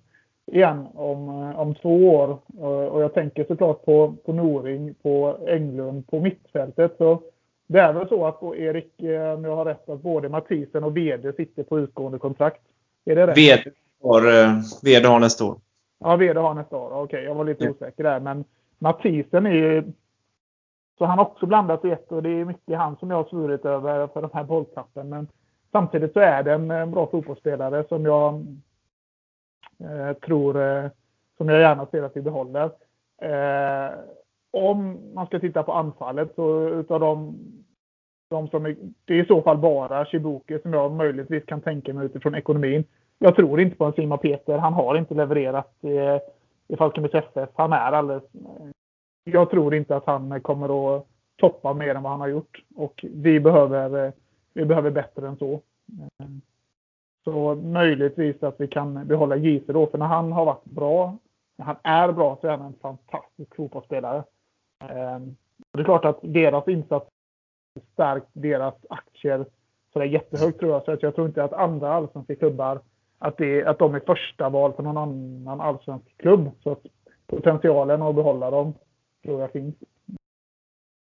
igen 0.47 0.87
om, 0.95 1.29
eh, 1.29 1.61
om 1.61 1.75
två 1.75 2.09
år. 2.09 2.39
Och 2.91 3.03
jag 3.03 3.15
tänker 3.15 3.45
såklart 3.45 3.85
på, 3.85 4.15
på 4.25 4.33
Noring, 4.33 4.95
på 4.95 5.39
Englund, 5.47 6.07
på 6.07 6.21
mittfältet. 6.21 6.97
Så 6.99 7.23
det 7.73 7.81
är 7.81 7.93
väl 7.93 8.09
så 8.09 8.27
att 8.27 8.43
Erik, 8.43 9.03
eh, 9.03 9.33
om 9.35 9.45
jag 9.45 9.57
har 9.57 9.65
rätt, 9.65 9.89
att 9.89 10.03
både 10.03 10.29
Mathisen 10.29 10.85
och 10.85 10.97
Wede 10.97 11.33
sitter 11.33 11.63
på 11.63 11.79
utgående 11.79 12.19
kontrakt. 12.19 12.63
Är 13.05 13.17
det 13.17 13.27
rätt? 13.27 13.39
Ved 13.39 13.73
har, 14.03 14.27
eh, 14.29 14.55
Ved 14.83 15.07
har 15.07 15.21
nästa 15.21 15.45
år. 15.45 15.57
Ja, 15.99 16.17
Wede 16.17 16.41
har 16.41 16.55
nästa 16.55 16.77
år. 16.77 17.03
Okej, 17.03 17.25
jag 17.25 17.35
var 17.35 17.45
lite 17.45 17.65
Ja. 17.65 17.71
osäker 17.71 18.03
där. 18.05 18.21
Men 18.21 18.45
Mathisen 18.79 19.47
är 19.47 19.51
ju... 19.51 19.93
Så 20.99 21.05
han 21.05 21.19
har 21.19 21.25
också 21.27 21.47
blandat 21.47 21.85
i 21.85 21.91
ett 21.91 22.13
och 22.13 22.23
det 22.23 22.31
är 22.31 22.45
mycket 22.45 22.79
han 22.79 22.97
som 22.97 23.11
jag 23.11 23.17
har 23.17 23.25
svurit 23.25 23.65
över 23.65 24.07
för 24.07 24.21
den 24.23 24.31
här 24.33 24.45
bolltappen. 24.45 25.09
Men 25.09 25.29
samtidigt 25.73 26.13
så 26.13 26.21
är 26.21 26.43
det 26.43 26.53
en 26.53 26.71
eh, 26.71 26.87
bra 26.87 27.07
fotbollsspelare 27.07 27.85
som 27.89 28.05
jag 28.05 28.47
Eh, 29.85 30.13
tror, 30.13 30.63
eh, 30.63 30.91
som 31.37 31.49
jag 31.49 31.61
gärna 31.61 31.87
ser 31.87 32.03
att 32.03 32.17
vi 32.17 32.23
behåller. 32.23 32.65
Eh, 33.23 33.91
om 34.51 34.99
man 35.15 35.27
ska 35.27 35.41
titta 35.41 35.63
på 35.63 35.73
anfallet 35.73 36.35
så 36.35 36.69
utav 36.69 37.01
de, 37.01 37.39
de 38.31 38.49
som 38.49 38.67
är, 38.67 38.77
det 39.05 39.15
är 39.15 39.25
i 39.25 39.27
så 39.27 39.43
fall 39.43 39.59
bara 39.59 40.05
Chibuke 40.05 40.59
som 40.63 40.73
jag 40.73 40.93
möjligtvis 40.93 41.45
kan 41.45 41.61
tänka 41.61 41.95
mig 41.95 42.07
utifrån 42.07 42.35
ekonomin. 42.35 42.85
Jag 43.19 43.37
tror 43.37 43.61
inte 43.61 43.77
på 43.77 43.85
en 43.85 43.93
Sima 43.93 44.17
Peter. 44.17 44.59
Han 44.59 44.73
har 44.73 44.97
inte 44.97 45.15
levererat 45.15 45.75
i, 45.81 46.21
i 46.69 46.77
Falkenbergs 46.77 47.15
FF. 47.15 47.51
Han 47.55 47.73
är 47.73 47.93
alldeles... 47.93 48.23
Jag 49.25 49.51
tror 49.51 49.75
inte 49.75 49.97
att 49.97 50.07
han 50.07 50.41
kommer 50.41 50.97
att 50.97 51.07
toppa 51.37 51.75
mer 51.75 51.95
än 51.95 52.03
vad 52.03 52.13
han 52.13 52.21
har 52.21 52.29
gjort. 52.29 52.65
Och 52.77 53.05
vi 53.15 53.41
behöver, 53.41 54.07
eh, 54.07 54.13
vi 54.55 54.65
behöver 54.65 54.91
bättre 54.91 55.29
än 55.29 55.37
så. 55.37 55.53
Eh, 55.53 56.27
så 57.25 57.55
möjligtvis 57.55 58.43
att 58.43 58.61
vi 58.61 58.69
kan 58.69 59.07
behålla 59.07 59.37
Gise 59.37 59.73
då. 59.73 59.87
För 59.87 59.99
när 59.99 60.07
han 60.07 60.33
har 60.33 60.45
varit 60.45 60.65
bra, 60.65 61.17
när 61.59 61.67
han 61.67 61.77
är 61.83 62.13
bra 62.13 62.39
så 62.41 62.47
är 62.47 62.51
han 62.51 62.67
en 62.67 62.79
fantastisk 62.83 63.57
fotbollsspelare. 63.57 64.25
Ehm, 64.81 65.37
det 65.73 65.81
är 65.81 65.85
klart 65.85 66.05
att 66.05 66.19
deras 66.23 66.69
insats 66.69 67.07
stärkt 67.93 68.27
deras 68.33 68.75
aktier 68.91 69.47
så 69.93 69.99
det 69.99 70.05
är 70.05 70.09
jättehögt 70.09 70.59
tror 70.59 70.73
jag. 70.73 70.85
Så 70.85 71.07
jag 71.07 71.15
tror 71.15 71.27
inte 71.27 71.45
att 71.45 71.53
andra 71.53 71.93
allsvenska 71.93 72.37
klubbar 72.37 72.83
att, 73.19 73.39
det, 73.39 73.65
att 73.65 73.79
de 73.79 73.95
är 73.95 74.01
första 74.01 74.49
val 74.49 74.73
för 74.73 74.83
någon 74.83 74.97
annan 74.97 75.61
allsvensk 75.61 76.17
klubb. 76.17 76.51
Så 76.63 76.73
att 76.73 76.83
potentialen 77.27 78.03
att 78.03 78.15
behålla 78.15 78.51
dem 78.51 78.75
tror 79.25 79.41
jag 79.41 79.53
finns. 79.53 79.75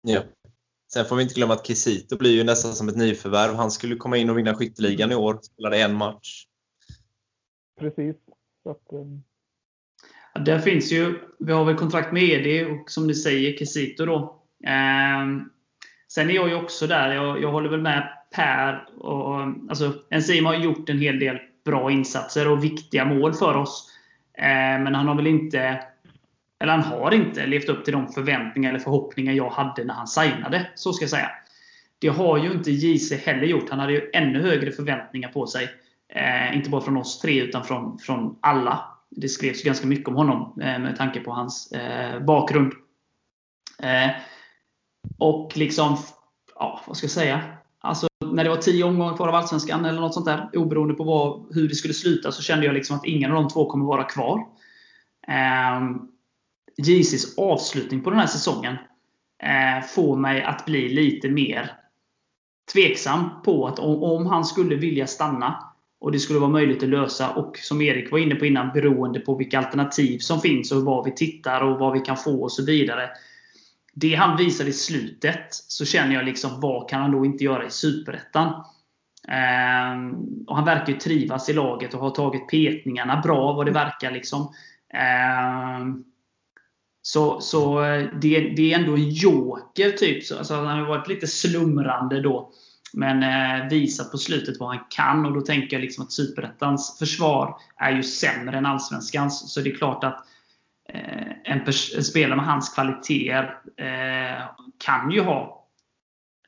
Ja. 0.02 0.22
Sen 0.94 1.06
får 1.06 1.16
vi 1.16 1.24
inte 1.24 1.36
glömma 1.36 1.54
att 1.54 1.68
Kisito 1.68 2.18
blir 2.18 2.36
ju 2.36 2.44
nästan 2.44 2.74
som 2.74 2.90
ett 2.90 2.98
nyförvärv. 2.98 3.56
Han 3.56 3.72
skulle 3.72 3.96
komma 3.96 4.18
in 4.18 4.30
och 4.30 4.38
vinna 4.38 4.54
skytteligan 4.54 5.12
i 5.12 5.16
år. 5.16 5.40
Spelade 5.42 5.82
en 5.82 5.94
match. 5.94 6.46
Precis. 7.80 8.16
Så 8.64 8.70
att, 8.70 8.84
ja, 8.90 8.98
där 10.46 10.60
finns 10.60 10.92
ju, 10.92 11.20
vi 11.40 11.54
har 11.54 11.66
väl 11.66 11.76
kontrakt 11.76 12.12
med 12.12 12.24
Edi 12.24 12.66
och 12.66 12.92
som 12.92 13.08
ni 13.08 13.14
säger 13.16 13.58
Kesito 13.58 14.06
då. 14.06 14.42
Ehm, 14.66 15.50
sen 16.08 16.30
är 16.30 16.34
jag 16.34 16.50
ju 16.50 16.56
också 16.56 16.88
där. 16.88 17.16
Jag, 17.16 17.42
jag 17.42 17.52
håller 17.52 17.70
väl 17.70 17.82
med 17.82 18.10
Per. 18.36 18.88
Och, 18.98 19.42
alltså, 19.70 19.94
Enzima 20.10 20.50
har 20.50 20.56
gjort 20.56 20.90
en 20.90 21.00
hel 21.00 21.20
del 21.20 21.38
bra 21.66 21.92
insatser 21.92 22.48
och 22.48 22.64
viktiga 22.64 23.06
mål 23.06 23.34
för 23.34 23.56
oss. 23.56 23.90
Ehm, 24.38 24.84
men 24.84 24.96
han 24.96 25.08
har 25.08 25.16
väl 25.16 25.28
inte 25.28 25.80
eller 26.60 26.74
han 26.74 26.84
har 26.84 27.14
inte 27.14 27.46
levt 27.46 27.70
upp 27.70 27.86
till 27.86 27.94
de 27.94 28.08
förväntningar 28.08 28.70
eller 28.70 28.80
förhoppningar 28.80 29.34
jag 29.34 29.50
hade 29.50 29.84
när 29.84 29.94
han 29.94 30.08
signade. 30.08 30.68
Så 30.76 30.94
ska 30.94 31.04
jag 31.04 31.10
säga. 31.10 31.32
Det 32.00 32.08
har 32.08 32.38
ju 32.38 32.52
inte 32.52 32.72
JC 32.72 33.12
heller 33.26 33.46
gjort. 33.48 33.70
Han 33.70 33.80
hade 33.80 33.94
ju 33.94 34.10
ännu 34.14 34.42
högre 34.42 34.72
förväntningar 34.72 35.30
på 35.30 35.48
sig. 35.48 35.70
Eh, 36.10 36.58
inte 36.58 36.70
bara 36.70 36.82
från 36.82 36.98
oss 36.98 37.20
tre, 37.20 37.42
utan 37.42 37.64
från, 37.64 38.00
från 38.00 38.36
alla. 38.42 38.97
Det 39.10 39.30
skrevs 39.30 39.64
ganska 39.64 39.88
mycket 39.88 40.08
om 40.08 40.16
honom 40.16 40.62
eh, 40.62 40.80
med 40.80 40.96
tanke 40.98 41.20
på 41.20 41.32
hans 41.32 41.72
eh, 41.72 42.24
bakgrund. 42.24 42.74
Eh, 43.80 44.10
och 45.20 45.58
liksom, 45.58 45.98
ja, 46.56 46.82
vad 46.88 46.98
ska 46.98 47.06
jag 47.06 47.12
säga? 47.12 47.58
Alltså, 47.80 48.08
när 48.32 48.44
det 48.44 48.50
var 48.50 48.58
tio 48.58 48.84
omgångar 48.84 49.16
kvar 49.16 49.28
av 49.28 49.36
Allsvenskan 49.36 49.86
eller 49.86 50.02
något 50.02 50.14
sånt 50.14 50.26
där, 50.26 50.50
oberoende 50.54 50.94
på 50.94 51.04
vad, 51.04 51.56
hur 51.56 51.70
det 51.70 51.76
skulle 51.76 51.94
sluta, 51.94 52.32
så 52.32 52.42
kände 52.42 52.66
jag 52.66 52.76
liksom 52.76 52.96
att 52.96 53.06
ingen 53.06 53.32
av 53.32 53.44
de 53.44 53.50
två 53.50 53.70
kommer 53.70 53.86
vara 53.86 54.04
kvar. 54.04 54.46
Ehm, 55.28 56.00
JCs 56.78 57.38
avslutning 57.38 58.02
på 58.02 58.10
den 58.10 58.20
här 58.20 58.28
säsongen 58.28 58.78
eh, 59.44 59.86
får 59.88 60.16
mig 60.16 60.44
att 60.44 60.66
bli 60.66 60.90
lite 60.90 61.30
mer 61.30 61.72
tveksam 62.74 63.30
på 63.44 63.68
att 63.68 63.80
om, 63.80 64.04
om, 64.04 64.26
han 64.26 64.46
skulle 64.46 64.76
vilja 64.76 65.08
stanna 65.08 65.67
och 66.00 66.12
det 66.12 66.20
skulle 66.20 66.40
vara 66.40 66.52
möjligt 66.52 66.84
att 66.84 66.90
lösa 66.90 67.30
och 67.30 67.58
som 67.58 67.82
Erik 67.82 68.12
var 68.12 68.20
inne 68.20 68.36
på 68.36 68.46
innan 68.46 68.74
beroende 68.74 69.20
på 69.20 69.36
vilka 69.36 69.58
alternativ 69.58 70.20
som 70.20 70.42
finns 70.42 70.72
och 70.72 70.82
vad 70.82 71.06
vi 71.06 71.12
tittar 71.12 71.62
och 71.62 71.80
vad 71.80 71.94
vi 71.94 72.00
kan 72.00 72.18
få 72.18 72.44
och 72.44 72.52
så 72.52 72.66
vidare. 72.66 73.10
Det 73.94 74.16
han 74.16 74.38
visar 74.38 74.66
i 74.66 74.74
slutet 74.74 75.48
så 75.50 75.86
känner 75.86 76.16
jag 76.16 76.26
liksom 76.26 76.62
vad 76.62 76.90
kan 76.90 77.02
han 77.02 77.12
då 77.12 77.26
inte 77.26 77.44
göra 77.44 77.66
i 77.66 77.70
Superettan? 77.70 78.48
Eh, 79.28 80.18
och 80.48 80.56
han 80.56 80.66
verkar 80.66 80.94
ju 80.94 81.00
trivas 81.00 81.50
i 81.50 81.54
laget 81.54 81.94
och 81.94 82.00
har 82.00 82.10
tagit 82.10 82.48
petningarna 82.48 83.22
bra 83.24 83.54
vad 83.54 83.66
det 83.66 83.72
verkar. 83.72 84.12
liksom. 84.12 84.42
Eh, 84.94 85.86
så, 87.02 87.42
så 87.42 87.84
eh, 87.84 88.08
det, 88.22 88.40
det 88.40 88.74
är 88.74 88.80
ändå 88.80 88.94
en 88.94 89.10
joker. 89.10 89.92
typ. 89.92 90.24
Så, 90.24 90.38
alltså, 90.38 90.54
han 90.54 90.80
har 90.80 90.88
varit 90.88 91.08
lite 91.08 91.28
slumrande 91.28 92.22
då. 92.22 92.52
Men 92.98 93.24
eh, 93.24 93.68
visat 93.70 94.12
på 94.12 94.18
slutet 94.18 94.60
vad 94.60 94.70
han 94.70 94.86
kan. 94.90 95.26
Och 95.26 95.34
då 95.34 95.42
tänker 95.42 95.76
jag 95.76 95.82
liksom 95.82 96.04
att 96.04 96.12
Superettans 96.12 97.00
försvar 97.00 97.58
är 97.76 97.92
ju 97.92 98.04
sämre 98.04 98.58
än 98.58 98.66
Allsvenskans. 98.66 99.54
Så 99.54 99.62
det 99.62 99.70
är 99.70 99.76
klart 99.76 100.04
att 100.04 100.26
eh, 100.90 101.28
en, 101.44 101.62
en, 101.96 102.04
spelare 102.04 102.36
med 102.36 102.46
hans 102.46 102.70
kvaliteter 102.70 103.60
eh, 103.78 104.46
kan 104.78 105.12
ju 105.12 105.22
ha 105.22 105.68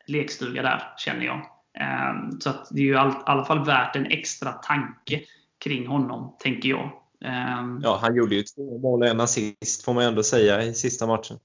lekstuga 0.06 0.62
där, 0.62 0.94
känner 0.98 1.26
jag. 1.26 1.38
Eh, 1.80 2.38
så 2.40 2.50
att 2.50 2.68
det 2.72 2.82
är 2.82 2.86
ju 2.86 2.94
i 2.94 2.98
all, 2.98 3.14
alla 3.26 3.46
fall 3.46 3.66
värt 3.66 3.96
en 3.96 4.06
extra 4.06 4.52
tanke 4.52 5.22
kring 5.64 5.88
honom, 5.88 6.36
tänker 6.40 6.70
jag. 6.70 6.92
Um, 7.26 7.82
ja, 7.84 8.00
han 8.02 8.16
gjorde 8.16 8.36
ju 8.36 8.44
två 8.44 8.78
mål 8.78 9.02
och 9.02 9.08
en 9.08 9.20
assist 9.20 9.86
får 9.86 9.94
man 9.94 10.04
ändå 10.04 10.24
säga 10.24 10.64
i 10.64 10.74
sista 10.74 11.08
matchen. 11.08 11.40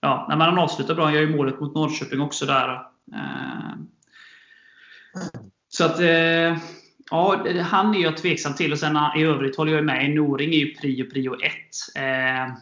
Ja, 0.00 0.26
men 0.28 0.40
han 0.40 0.58
avslutar 0.58 0.94
bra. 0.94 1.04
Han 1.04 1.14
gör 1.14 1.20
ju 1.20 1.36
målet 1.36 1.60
mot 1.60 1.74
Norrköping 1.74 2.20
också 2.20 2.46
där. 2.46 2.89
Eh, 3.14 3.72
så 5.68 5.84
att, 5.84 6.00
eh, 6.00 6.58
ja, 7.10 7.44
han 7.62 7.94
är 7.94 8.02
jag 8.02 8.16
tveksam 8.16 8.54
till. 8.54 8.72
Och 8.72 8.78
sen 8.78 8.98
i 9.16 9.22
övrigt 9.22 9.56
håller 9.56 9.72
jag 9.72 9.84
med. 9.84 10.10
Noring 10.10 10.50
är 10.54 10.58
ju 10.58 10.74
prio, 10.74 11.10
prio 11.10 11.34
ett. 11.34 11.76
Uh, 11.98 12.54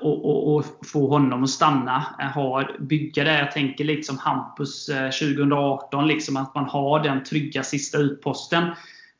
och, 0.00 0.24
och, 0.24 0.54
och, 0.54 0.64
få 0.86 1.08
honom 1.08 1.44
att 1.44 1.50
stanna. 1.50 2.04
Ha, 2.34 2.64
bygga 2.80 3.24
det, 3.24 3.38
jag 3.38 3.52
tänker 3.52 3.84
lite 3.84 4.02
som 4.02 4.18
Hampus 4.18 4.86
2018, 4.86 6.06
liksom 6.06 6.36
att 6.36 6.54
man 6.54 6.64
har 6.64 7.02
den 7.02 7.24
trygga 7.24 7.62
sista 7.62 7.98
utposten 7.98 8.70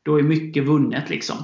då 0.05 0.19
är 0.19 0.23
mycket 0.23 0.63
vunnet. 0.63 1.09
Liksom. 1.09 1.37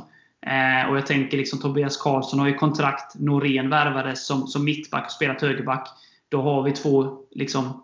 Eh, 0.45 0.89
och 0.89 0.97
jag 0.97 1.05
tänker 1.05 1.37
liksom 1.37 1.59
Tobias 1.59 1.97
Karlsson 1.97 2.39
har 2.39 2.47
ju 2.47 2.53
kontrakt. 2.53 3.15
Norén 3.19 3.69
värvades 3.69 4.27
som, 4.27 4.47
som 4.47 4.65
mittback 4.65 5.05
och 5.05 5.11
spelat 5.11 5.41
högerback. 5.41 5.89
Då 6.29 6.41
har 6.41 6.63
vi 6.63 6.71
två 6.71 7.17
liksom, 7.31 7.83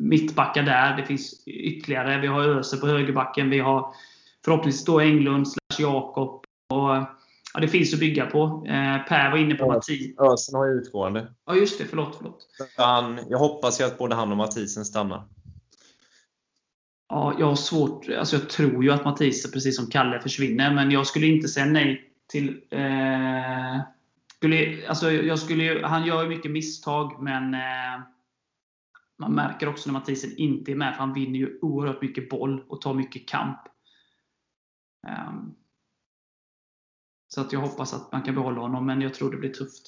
mittbackar 0.00 0.62
där. 0.62 0.96
Det 0.96 1.04
finns 1.04 1.46
ytterligare. 1.46 2.20
Vi 2.20 2.26
har 2.26 2.48
Öse 2.48 2.76
på 2.76 2.86
högerbacken. 2.86 3.50
Vi 3.50 3.58
har 3.58 3.94
förhoppningsvis 4.44 4.84
då 4.84 5.00
Englund 5.00 5.48
slash 5.48 5.82
Jakob. 5.82 6.44
ja, 7.54 7.60
det 7.60 7.68
finns 7.68 7.94
att 7.94 8.00
bygga 8.00 8.26
på. 8.26 8.64
Eh, 8.66 9.08
per 9.08 9.30
var 9.30 9.38
inne 9.38 9.54
på 9.54 9.66
Mattias. 9.66 10.18
Ösen 10.32 10.54
har 10.54 10.66
ju 10.66 10.72
utgående. 10.72 11.32
Ja, 11.46 11.54
just 11.54 11.78
det. 11.78 11.84
Förlåt. 11.84 12.16
förlåt. 12.16 12.46
Han, 12.76 13.20
jag 13.28 13.38
hoppas 13.38 13.80
ju 13.80 13.84
att 13.84 13.98
både 13.98 14.14
han 14.14 14.30
och 14.30 14.36
Mathisen 14.36 14.84
stannar. 14.84 15.24
Ja, 17.08 17.34
jag 17.38 17.46
har 17.46 17.56
svårt. 17.56 18.08
Alltså 18.08 18.36
jag 18.36 18.48
tror 18.48 18.84
ju 18.84 18.90
att 18.90 19.04
Matisse, 19.04 19.50
precis 19.50 19.76
som 19.76 19.86
Kalle, 19.86 20.20
försvinner. 20.20 20.74
Men 20.74 20.90
jag 20.90 21.06
skulle 21.06 21.26
inte 21.26 21.48
säga 21.48 21.66
nej 21.66 22.10
till... 22.28 22.48
Eh, 22.70 23.80
skulle, 24.36 24.88
alltså 24.88 25.12
jag 25.12 25.38
skulle, 25.38 25.86
han 25.86 26.06
gör 26.06 26.22
ju 26.22 26.28
mycket 26.28 26.50
misstag, 26.50 27.22
men 27.22 27.54
eh, 27.54 28.00
man 29.18 29.34
märker 29.34 29.68
också 29.68 29.88
när 29.88 29.98
Mathisen 29.98 30.36
inte 30.36 30.72
är 30.72 30.76
med, 30.76 30.94
för 30.94 31.00
han 31.00 31.14
vinner 31.14 31.38
ju 31.38 31.58
oerhört 31.62 32.02
mycket 32.02 32.28
boll 32.30 32.64
och 32.68 32.80
tar 32.80 32.94
mycket 32.94 33.28
kamp. 33.28 33.60
Eh, 35.06 35.32
så 37.28 37.40
att 37.40 37.52
jag 37.52 37.60
hoppas 37.60 37.94
att 37.94 38.12
man 38.12 38.22
kan 38.22 38.34
behålla 38.34 38.60
honom, 38.60 38.86
men 38.86 39.00
jag 39.00 39.14
tror 39.14 39.30
det 39.30 39.36
blir 39.36 39.52
tufft. 39.52 39.86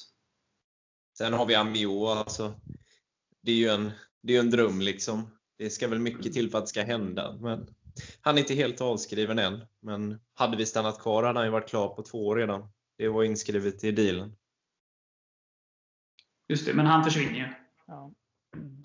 Sen 1.19 1.33
har 1.33 1.47
vi 1.47 1.55
Amio. 1.55 2.07
Alltså, 2.07 2.55
det 3.43 3.53
är 3.53 3.57
ju 3.57 3.69
en, 3.69 3.91
det 4.23 4.37
är 4.37 4.41
en 4.41 4.51
dröm 4.51 4.81
liksom. 4.81 5.31
Det 5.57 5.71
ska 5.71 5.89
väl 5.89 5.99
mycket 5.99 6.33
till 6.33 6.51
för 6.51 6.59
att 6.59 6.65
det 6.65 6.69
ska 6.69 6.83
hända. 6.83 7.39
Men 7.41 7.75
han 8.21 8.35
är 8.35 8.41
inte 8.41 8.55
helt 8.55 8.81
avskriven 8.81 9.39
än. 9.39 9.67
Men 9.81 10.21
hade 10.35 10.57
vi 10.57 10.67
stannat 10.67 11.01
kvar 11.01 11.23
hade 11.23 11.39
han 11.39 11.47
ju 11.47 11.53
varit 11.53 11.69
klar 11.69 11.89
på 11.89 12.03
två 12.03 12.27
år 12.27 12.37
redan. 12.37 12.69
Det 12.99 13.09
var 13.09 13.25
inskrivet 13.25 13.85
i 13.85 13.93
dealen. 13.93 14.37
Just 16.49 16.67
det, 16.67 16.75
men 16.75 16.87
han 16.87 17.05
försvinner 17.05 17.39
ju. 17.39 17.49
Ja 17.87 18.13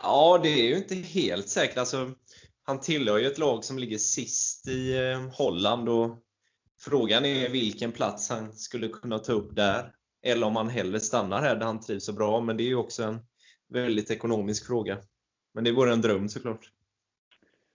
ja, 0.01 0.39
det 0.43 0.49
är 0.49 0.67
ju 0.67 0.77
inte 0.77 0.95
helt 0.95 1.49
säkert. 1.49 1.77
Alltså, 1.77 2.11
han 2.63 2.79
tillhör 2.79 3.17
ju 3.17 3.27
ett 3.27 3.37
lag 3.37 3.63
som 3.63 3.79
ligger 3.79 3.97
sist 3.97 4.67
i 4.67 4.97
eh, 4.97 5.37
Holland 5.37 5.89
och 5.89 6.17
frågan 6.81 7.25
är 7.25 7.49
vilken 7.49 7.91
plats 7.91 8.29
han 8.29 8.53
skulle 8.53 8.87
kunna 8.87 9.19
ta 9.19 9.33
upp 9.33 9.55
där. 9.55 9.91
Eller 10.25 10.47
om 10.47 10.55
han 10.55 10.69
hellre 10.69 10.99
stannar 10.99 11.41
här 11.41 11.55
där 11.55 11.65
han 11.65 11.79
trivs 11.79 12.05
så 12.05 12.13
bra. 12.13 12.41
Men 12.41 12.57
det 12.57 12.63
är 12.63 12.67
ju 12.67 12.75
också 12.75 13.03
en 13.03 13.19
väldigt 13.67 14.11
ekonomisk 14.11 14.67
fråga. 14.67 14.97
Men 15.53 15.63
det 15.63 15.71
vore 15.71 15.93
en 15.93 16.01
dröm 16.01 16.29
såklart. 16.29 16.71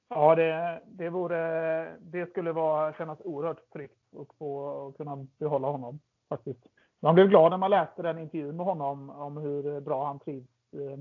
Ja, 0.08 0.34
det, 0.34 0.82
det, 0.86 1.10
vore, 1.10 1.96
det 2.00 2.30
skulle 2.30 2.52
vara, 2.52 2.92
kännas 2.92 3.18
oerhört 3.20 3.72
tryggt 3.72 4.14
att 4.16 4.36
få 4.38 4.92
kunna 4.96 5.26
behålla 5.38 5.68
honom. 5.68 6.00
faktiskt. 6.28 6.66
Man 7.00 7.14
blev 7.14 7.28
glad 7.28 7.50
när 7.50 7.58
man 7.58 7.70
läste 7.70 8.02
den 8.02 8.18
intervjun 8.18 8.56
med 8.56 8.66
honom 8.66 9.10
om 9.10 9.36
hur 9.36 9.80
bra 9.80 10.06
han 10.06 10.18
trivs 10.18 10.48
eh, 10.72 10.98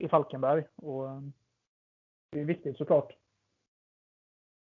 i 0.00 0.08
Falkenberg. 0.08 0.64
Och 0.76 1.08
eh, 1.08 1.20
det 2.32 2.40
är 2.40 2.44
viktigt 2.44 2.76
såklart. 2.76 3.12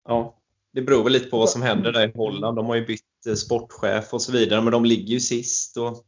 Ja, 0.05 0.39
det 0.73 0.83
beror 0.83 1.05
väl 1.05 1.13
lite 1.13 1.31
på 1.31 1.39
vad 1.39 1.51
som 1.51 1.63
händer 1.63 1.93
där 1.93 2.09
i 2.09 2.13
Holland. 2.15 2.57
De 2.57 2.67
har 2.67 2.75
ju 2.75 2.87
bytt 2.87 3.27
eh, 3.27 3.35
sportchef 3.35 4.15
och 4.15 4.23
så 4.23 4.33
vidare, 4.33 4.63
men 4.63 4.73
de 4.73 4.85
ligger 4.85 5.13
ju 5.13 5.21
sist. 5.21 5.77
Och, 5.77 6.05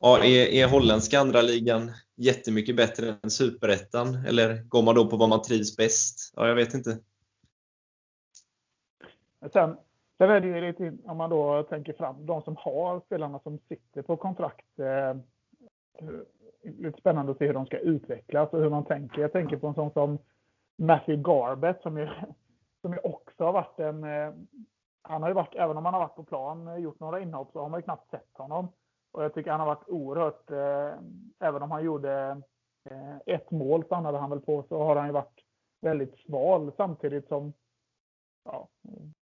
ja, 0.00 0.24
är, 0.24 0.46
är 0.46 0.68
holländska 0.68 1.20
andra 1.20 1.42
ligan 1.42 1.92
jättemycket 2.16 2.76
bättre 2.76 3.16
än 3.22 3.30
superettan? 3.30 4.14
Eller 4.26 4.62
går 4.62 4.82
man 4.82 4.94
då 4.94 5.10
på 5.10 5.16
vad 5.16 5.28
man 5.28 5.42
trivs 5.42 5.76
bäst? 5.76 6.32
Ja, 6.36 6.48
jag 6.48 6.54
vet 6.54 6.74
inte. 6.74 6.98
Sen, 9.52 9.76
sen 10.18 10.30
är 10.30 10.40
det 10.40 10.46
ju 10.46 10.60
lite, 10.60 10.96
om 11.04 11.16
man 11.16 11.30
då 11.30 11.62
tänker 11.62 11.92
fram, 11.92 12.26
de 12.26 12.42
som 12.42 12.56
har 12.58 13.00
spelarna 13.00 13.38
som 13.38 13.58
sitter 13.68 14.02
på 14.02 14.16
kontrakt. 14.16 14.78
Eh, 14.78 15.16
lite 16.64 17.00
spännande 17.00 17.32
att 17.32 17.38
se 17.38 17.46
hur 17.46 17.54
de 17.54 17.66
ska 17.66 17.78
utvecklas 17.78 18.52
och 18.52 18.60
hur 18.60 18.70
man 18.70 18.84
tänker. 18.84 19.22
Jag 19.22 19.32
tänker 19.32 19.56
på 19.56 19.66
en 19.66 19.74
sån 19.74 19.90
som 19.90 20.18
Matthew 20.78 21.22
Garbett 21.22 21.82
som 21.82 21.98
ju, 21.98 22.08
som 22.82 22.92
ju 22.92 22.98
också 22.98 23.44
har 23.44 23.52
varit 23.52 23.80
en... 23.80 24.04
Eh, 24.04 24.32
han 25.02 25.22
har 25.22 25.30
ju 25.30 25.34
varit, 25.34 25.54
även 25.54 25.76
om 25.76 25.84
han 25.84 25.94
har 25.94 26.00
varit 26.00 26.16
på 26.16 26.24
plan, 26.24 26.68
och 26.68 26.80
gjort 26.80 27.00
några 27.00 27.20
inhopp, 27.20 27.52
så 27.52 27.60
har 27.60 27.68
man 27.68 27.78
ju 27.78 27.82
knappt 27.82 28.10
sett 28.10 28.30
honom. 28.38 28.68
Och 29.12 29.24
jag 29.24 29.34
tycker 29.34 29.50
han 29.50 29.60
har 29.60 29.66
varit 29.66 29.88
oerhört, 29.88 30.50
eh, 30.50 30.98
även 31.48 31.62
om 31.62 31.70
han 31.70 31.84
gjorde 31.84 32.42
eh, 32.90 33.16
ett 33.26 33.50
mål 33.50 33.84
stannade 33.84 34.18
han 34.18 34.30
väl 34.30 34.40
på, 34.40 34.64
så 34.68 34.82
har 34.82 34.96
han 34.96 35.06
ju 35.06 35.12
varit 35.12 35.40
väldigt 35.80 36.18
sval 36.18 36.72
samtidigt 36.76 37.28
som 37.28 37.52
ja, 38.44 38.68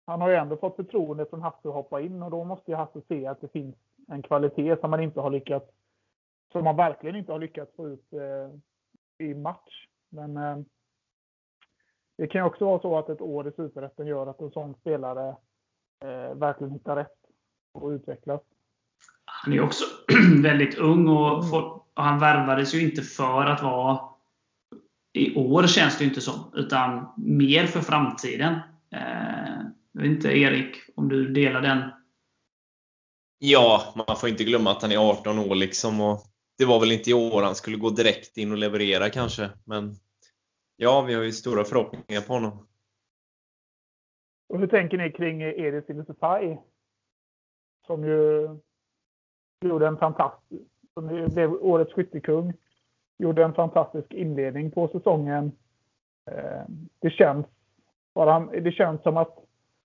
han 0.07 0.21
har 0.21 0.29
ju 0.29 0.35
ändå 0.35 0.57
fått 0.57 0.77
förtroende 0.77 1.27
från 1.27 1.43
Hasse 1.43 1.69
att 1.69 1.75
hoppa 1.75 2.01
in 2.01 2.23
och 2.23 2.31
då 2.31 2.45
måste 2.45 2.71
ju 2.71 2.77
Hasse 2.77 3.01
se 3.09 3.27
att 3.27 3.41
det 3.41 3.49
finns 3.49 3.77
en 4.09 4.23
kvalitet 4.23 4.77
som 4.81 4.91
man 4.91 5.01
inte 5.01 5.21
har 5.21 5.31
lyckats, 5.31 5.67
som 6.53 6.65
man 6.65 6.77
verkligen 6.77 7.17
inte 7.17 7.33
har 7.33 7.39
lyckats 7.39 7.77
få 7.77 7.89
ut 7.89 8.13
eh, 8.13 9.27
i 9.27 9.35
match. 9.35 9.87
Men 10.09 10.37
eh, 10.37 10.59
det 12.19 12.27
kan 12.27 12.41
ju 12.41 12.47
också 12.47 12.65
vara 12.65 12.81
så 12.81 12.99
att 12.99 13.09
ett 13.09 13.21
år 13.21 13.49
i 13.49 13.53
Superettan 13.53 14.07
gör 14.07 14.27
att 14.27 14.41
en 14.41 14.51
sån 14.51 14.75
spelare 14.75 15.37
eh, 16.05 16.35
verkligen 16.35 16.73
hittar 16.73 16.97
rätt 16.97 17.19
och 17.73 17.89
utvecklas. 17.89 18.41
Han 19.25 19.53
är 19.53 19.61
också 19.61 19.85
väldigt 20.43 20.79
ung 20.79 21.09
och, 21.09 21.51
får, 21.51 21.63
och, 21.73 21.87
han 21.95 22.21
värvades 22.21 22.75
ju 22.75 22.83
inte 22.83 23.03
för 23.03 23.47
att 23.47 23.63
vara 23.63 24.01
i 25.13 25.37
år 25.37 25.67
känns 25.67 25.99
det 25.99 26.05
inte 26.05 26.21
som, 26.21 26.53
utan 26.55 27.13
mer 27.17 27.67
för 27.67 27.81
framtiden. 27.81 28.59
Jag 29.93 30.03
vet 30.03 30.11
inte 30.11 30.39
Erik, 30.39 30.77
om 30.97 31.09
du 31.09 31.29
delar 31.33 31.61
den? 31.61 31.91
Ja, 33.39 33.95
man 33.97 34.17
får 34.17 34.29
inte 34.29 34.45
glömma 34.45 34.71
att 34.71 34.83
han 34.83 34.93
är 34.93 35.11
18 35.11 35.39
år 35.39 35.55
liksom. 35.55 36.01
Och 36.01 36.30
det 36.61 36.67
var 36.67 36.81
väl 36.81 36.93
inte 36.93 37.11
i 37.11 37.15
år 37.15 37.43
han 37.43 37.55
skulle 37.55 37.77
gå 37.77 37.91
direkt 37.91 38.37
in 38.37 38.53
och 38.53 38.59
leverera 38.59 39.11
kanske. 39.11 39.51
Men 39.65 39.95
ja, 40.77 41.05
vi 41.07 41.15
har 41.15 41.23
ju 41.23 41.33
stora 41.33 41.65
förhoppningar 41.65 42.21
på 42.21 42.33
honom. 42.33 42.67
Och 44.49 44.59
hur 44.59 44.67
tänker 44.67 44.99
ni 44.99 45.13
kring 45.13 45.43
Edis 45.43 45.91
Illusify? 45.91 46.57
Som 47.87 48.05
ju 48.05 48.49
gjorde 49.65 49.87
en 49.87 49.97
fantastisk, 49.97 50.63
som 50.95 51.29
blev 51.35 51.53
årets 51.53 51.93
skyttekung. 51.93 52.53
Gjorde 53.19 53.45
en 53.45 53.55
fantastisk 53.55 54.13
inledning 54.13 54.71
på 54.71 54.89
säsongen. 54.89 55.53
Eh, 56.31 56.63
det 56.99 57.11
känns, 57.11 57.47
bara, 58.15 58.41
det 58.41 58.73
känns 58.73 59.03
som 59.03 59.17
att 59.17 59.39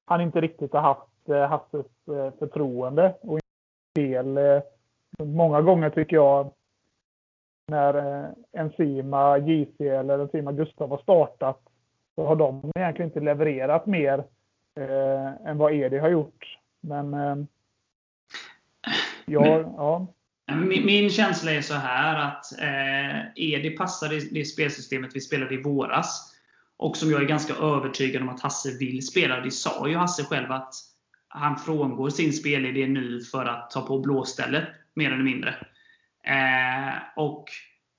han 0.05 0.21
inte 0.21 0.41
riktigt 0.41 0.73
har 0.73 0.81
haft 0.81 1.29
eh, 1.29 1.49
Hasses 1.49 2.07
eh, 2.07 2.39
förtroende. 2.39 3.15
Och 3.21 3.39
del, 3.95 4.39
många 5.19 5.61
gånger 5.61 5.89
tycker 5.89 6.15
jag 6.15 6.51
när 7.67 8.33
Enzima, 8.57 9.37
JC 9.37 9.79
eller 9.79 10.19
Enzima 10.19 10.51
Gustav 10.51 10.89
har 10.89 10.97
startat 10.97 11.61
så 12.15 12.25
har 12.25 12.35
de 12.35 12.71
egentligen 12.75 13.09
inte 13.09 13.19
levererat 13.19 13.85
mer 13.85 14.23
eh, 14.79 15.49
än 15.49 15.57
vad 15.57 15.73
Edi 15.73 15.97
har 15.97 16.09
gjort. 16.09 16.57
Men 16.81 17.13
eh, 17.13 17.35
ja, 19.25 19.73
ja. 19.77 20.07
Min, 20.55 20.85
min, 20.85 21.09
känsla 21.09 21.51
är 21.51 21.61
så 21.61 21.73
här 21.73 22.27
att 22.27 22.59
eh, 22.61 23.27
Edi 23.35 23.69
passar 23.69 24.09
det, 24.09 24.33
det 24.33 24.45
spelsystemet 24.45 25.15
vi 25.15 25.21
spelade 25.21 25.53
i 25.53 25.61
våras. 25.61 26.31
Och 26.77 26.97
som 26.97 27.11
jag 27.11 27.21
är 27.21 27.27
ganska 27.27 27.53
övertygad 27.53 28.21
om 28.21 28.29
att 28.29 28.41
Hasse 28.41 28.77
vill 28.79 29.07
spela. 29.07 29.39
Det 29.39 29.51
sa 29.51 29.87
ju 29.87 29.95
Hasse 29.95 30.23
själv 30.23 30.51
att 30.51 30.73
han 31.27 31.57
frångår 31.57 32.09
sin 32.09 32.33
spelidé 32.33 32.87
nu 32.87 33.21
för 33.21 33.45
att 33.45 33.71
ta 33.71 33.81
på 33.81 33.99
blåstället, 33.99 34.63
mer 34.93 35.11
eller 35.11 35.23
mindre. 35.23 35.55
Eh, 36.27 36.93
och 37.15 37.45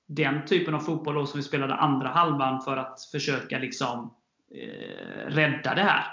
den 0.07 0.45
typen 0.45 0.73
av 0.73 0.79
fotboll 0.79 1.27
som 1.27 1.39
vi 1.39 1.43
spelade 1.43 1.75
andra 1.75 2.09
halvan 2.09 2.61
för 2.61 2.77
att 2.77 3.01
försöka 3.11 3.59
liksom 3.59 4.13
eh, 4.55 5.27
rädda 5.27 5.75
det 5.75 5.83
här. 5.83 6.05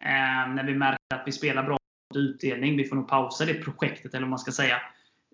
Eh, 0.00 0.54
när 0.54 0.64
vi 0.64 0.74
märkte 0.74 1.14
att 1.14 1.22
vi 1.26 1.32
spelar 1.32 1.62
bra 1.62 1.76
utdelning, 2.14 2.76
vi 2.76 2.84
får 2.84 2.96
nog 2.96 3.08
pausa 3.08 3.44
det 3.44 3.54
projektet, 3.54 4.14
eller 4.14 4.22
vad 4.22 4.30
man 4.30 4.38
ska 4.38 4.52
säga. 4.52 4.76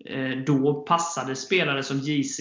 Eh, 0.05 0.37
då 0.45 0.73
passade 0.73 1.35
spelare 1.35 1.83
som 1.83 1.97
JC, 1.97 2.39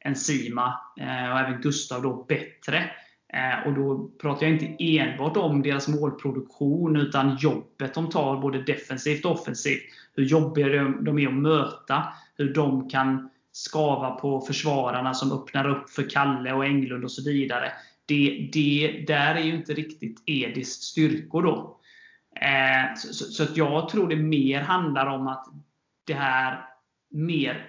Enzima 0.00 0.80
eh, 1.00 1.32
och 1.32 1.38
även 1.38 1.60
Gustav 1.60 2.02
då 2.02 2.24
bättre. 2.28 2.90
Eh, 3.32 3.66
och 3.66 3.74
då 3.74 4.10
pratar 4.20 4.46
jag 4.46 4.54
inte 4.54 4.84
enbart 4.98 5.36
om 5.36 5.62
deras 5.62 5.88
målproduktion, 5.88 6.96
utan 6.96 7.36
jobbet 7.36 7.94
de 7.94 8.10
tar 8.10 8.40
både 8.40 8.62
defensivt 8.62 9.24
och 9.24 9.32
offensivt. 9.32 9.82
Hur 10.14 10.24
jobbiga 10.24 10.68
de 10.82 11.18
är 11.18 11.28
att 11.28 11.34
möta. 11.34 12.12
Hur 12.38 12.54
de 12.54 12.88
kan 12.88 13.30
skava 13.52 14.10
på 14.10 14.40
försvararna 14.40 15.14
som 15.14 15.32
öppnar 15.32 15.68
upp 15.68 15.90
för 15.90 16.10
Kalle 16.10 16.52
och 16.52 16.64
Englund 16.64 17.04
och 17.04 17.12
så 17.12 17.24
vidare. 17.24 17.72
Det, 18.06 18.50
det 18.52 19.04
där 19.06 19.34
är 19.34 19.42
ju 19.42 19.54
inte 19.54 19.74
riktigt 19.74 20.22
Edis 20.26 20.72
styrkor 20.72 21.42
då. 21.42 21.80
Eh, 22.40 22.94
så, 22.96 23.24
så, 23.24 23.42
att 23.42 23.56
jag 23.56 23.88
tror 23.88 24.08
det 24.08 24.16
mer 24.16 24.60
handlar 24.60 25.06
om 25.06 25.26
att 25.28 25.46
det 26.04 26.14
här 26.14 26.66
mer 27.10 27.66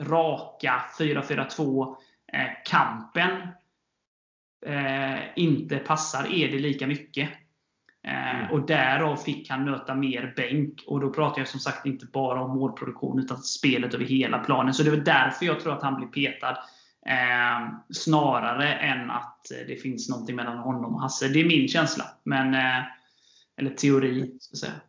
raka 0.00 0.82
4-4-2 0.98 1.96
eh, 2.32 2.48
kampen 2.64 3.48
eh, 4.66 5.20
inte 5.36 5.78
passar 5.78 6.26
Edi 6.32 6.58
lika 6.58 6.86
mycket. 6.86 7.28
Eh, 8.06 8.36
mm. 8.36 8.50
Och 8.50 8.66
därav 8.66 9.16
fick 9.16 9.50
han 9.50 9.64
möta 9.64 9.94
mer 9.94 10.32
bänk. 10.36 10.84
Och 10.86 11.00
då 11.00 11.10
pratar 11.10 11.40
jag 11.40 11.48
som 11.48 11.60
sagt 11.60 11.86
inte 11.86 12.06
bara 12.06 12.40
om 12.40 12.58
målproduktion, 12.58 13.18
utan 13.18 13.38
spelet 13.38 13.94
över 13.94 14.04
hela 14.04 14.38
planen. 14.38 14.74
Så 14.74 14.82
det 14.82 14.90
är 14.90 14.96
där 14.96 15.34
jag 15.40 15.60
tror 15.60 15.72
att 15.72 15.82
han 15.82 15.96
blir 15.96 16.06
petad. 16.06 16.58
Eh, 17.06 17.68
snarare 17.90 18.74
än 18.74 19.10
att 19.10 19.46
det 19.66 19.76
finns 19.76 20.08
någonting 20.08 20.36
mellan 20.36 20.58
honom 20.58 20.94
och 20.94 21.00
Hasse. 21.00 21.28
Det 21.28 21.40
är 21.40 21.44
min 21.44 21.68
känsla. 21.68 22.04
Men, 22.24 22.54
eh, 22.54 22.84
eller 23.60 23.70
teori, 23.70 24.36
ska 24.40 24.52
jag 24.52 24.58
säga. 24.58 24.80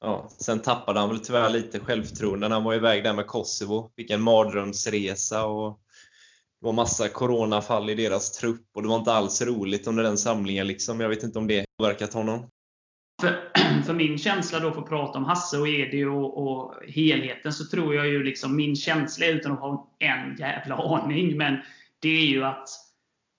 Ja, 0.00 0.28
sen 0.38 0.62
tappade 0.62 1.00
han 1.00 1.08
väl 1.08 1.20
tyvärr 1.20 1.50
lite 1.50 1.80
självförtroende 1.80 2.48
när 2.48 2.56
han 2.56 2.64
var 2.64 2.74
iväg 2.74 3.04
där 3.04 3.12
med 3.12 3.26
Kosovo. 3.26 3.92
Fick 3.96 4.10
en 4.10 4.22
mardrömsresa 4.22 5.44
och 5.44 5.80
det 6.60 6.66
var 6.66 6.72
massa 6.72 7.08
coronafall 7.08 7.90
i 7.90 7.94
deras 7.94 8.32
trupp 8.32 8.66
och 8.74 8.82
det 8.82 8.88
var 8.88 8.98
inte 8.98 9.12
alls 9.12 9.42
roligt 9.42 9.86
under 9.86 10.02
den 10.02 10.18
samlingen. 10.18 10.66
Liksom. 10.66 11.00
Jag 11.00 11.08
vet 11.08 11.22
inte 11.22 11.38
om 11.38 11.46
det 11.46 11.64
påverkat 11.82 12.14
honom. 12.14 12.46
För, 13.20 13.50
för, 13.86 13.94
min 13.94 14.18
känsla 14.18 14.60
då, 14.60 14.72
för 14.72 14.80
att 14.80 14.88
prata 14.88 15.18
om 15.18 15.24
Hasse 15.24 15.58
och 15.58 15.68
Edi 15.68 16.04
och, 16.04 16.46
och, 16.46 16.74
helheten, 16.88 17.52
så 17.52 17.64
tror 17.64 17.94
jag 17.94 18.08
ju 18.08 18.22
liksom 18.22 18.56
min 18.56 18.76
känsla, 18.76 19.26
utan 19.26 19.52
att 19.52 19.60
ha 19.60 19.96
en 19.98 20.36
jävla 20.38 20.76
aning, 20.76 21.36
men 21.36 21.58
det 21.98 22.08
är 22.08 22.26
ju 22.26 22.44
att, 22.44 22.68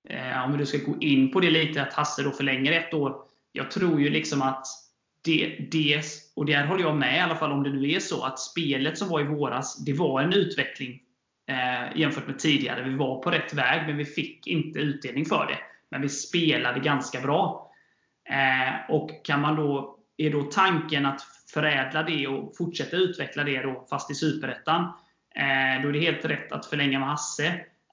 eh, 0.10 0.46
om 0.46 0.58
du 0.58 0.66
ska 0.66 0.78
gå 0.78 1.02
in 1.02 1.32
på 1.32 1.39
det 1.39 1.50
lite, 1.50 1.82
att 1.82 1.94
Hasse 1.94 2.24
då 2.24 2.32
förlänger 2.32 2.72
ett 2.72 2.94
år. 2.94 3.16
Jag 3.52 3.72
tror 3.72 4.02
ju 4.02 4.10
liksom 4.10 4.41
att 4.41 4.66
det, 5.24 5.68
det, 5.72 6.02
och 6.36 6.46
där 6.46 6.66
håller 6.66 6.84
jag 6.84 6.96
med 6.96 7.18
i 7.18 7.20
alla 7.20 7.36
fall 7.36 7.52
om 7.52 7.64
det 7.64 7.70
nu 7.70 7.91
är 7.91 8.00
så, 8.00 8.24
att 8.24 8.39
spelet 8.39 8.98
som 8.98 9.10
var 9.10 9.22
i 9.22 9.24
våras, 9.24 9.86
det 9.86 9.94
var 9.94 10.22
en 10.22 10.34
utveckling 10.34 11.00
eh, 11.50 12.00
jämfört 12.00 12.28
med 12.28 12.39
tidigare. 12.39 12.89
Vi 12.89 12.96
var 12.96 13.24
på 13.24 13.32
rätt 13.32 13.54
väg, 13.54 13.88
men 13.88 13.98
vi 13.98 14.06
fick 14.06 14.48
inte 14.48 14.80
utdelning 14.80 15.26
för 15.26 15.46
det. 15.46 15.58
Men 15.91 16.02
vi 16.02 16.10
spelade 16.10 16.80
ganska 16.80 17.22
bra. 17.22 17.72
Eh, 18.30 18.95
och 18.95 19.26
kan 19.26 19.41
man 19.41 19.55
då, 19.55 19.97
är 20.17 20.30
då 20.30 20.43
tanken 20.43 21.05
att 21.05 21.21
förädla 21.53 22.03
det 22.03 22.28
och 22.28 22.57
fortsätta 22.57 22.97
utveckla 22.97 23.43
det 23.43 23.61
då, 23.61 23.86
fast 23.89 24.11
i 24.11 24.15
Superettan, 24.15 24.82
eh, 25.36 25.82
då 25.84 25.89
är 25.89 25.93
det 25.93 25.99
helt 25.99 26.26
rätt 26.26 26.51
att 26.51 26.65
förlänga 26.65 26.99
med 26.99 27.07
Hasse. 27.07 27.45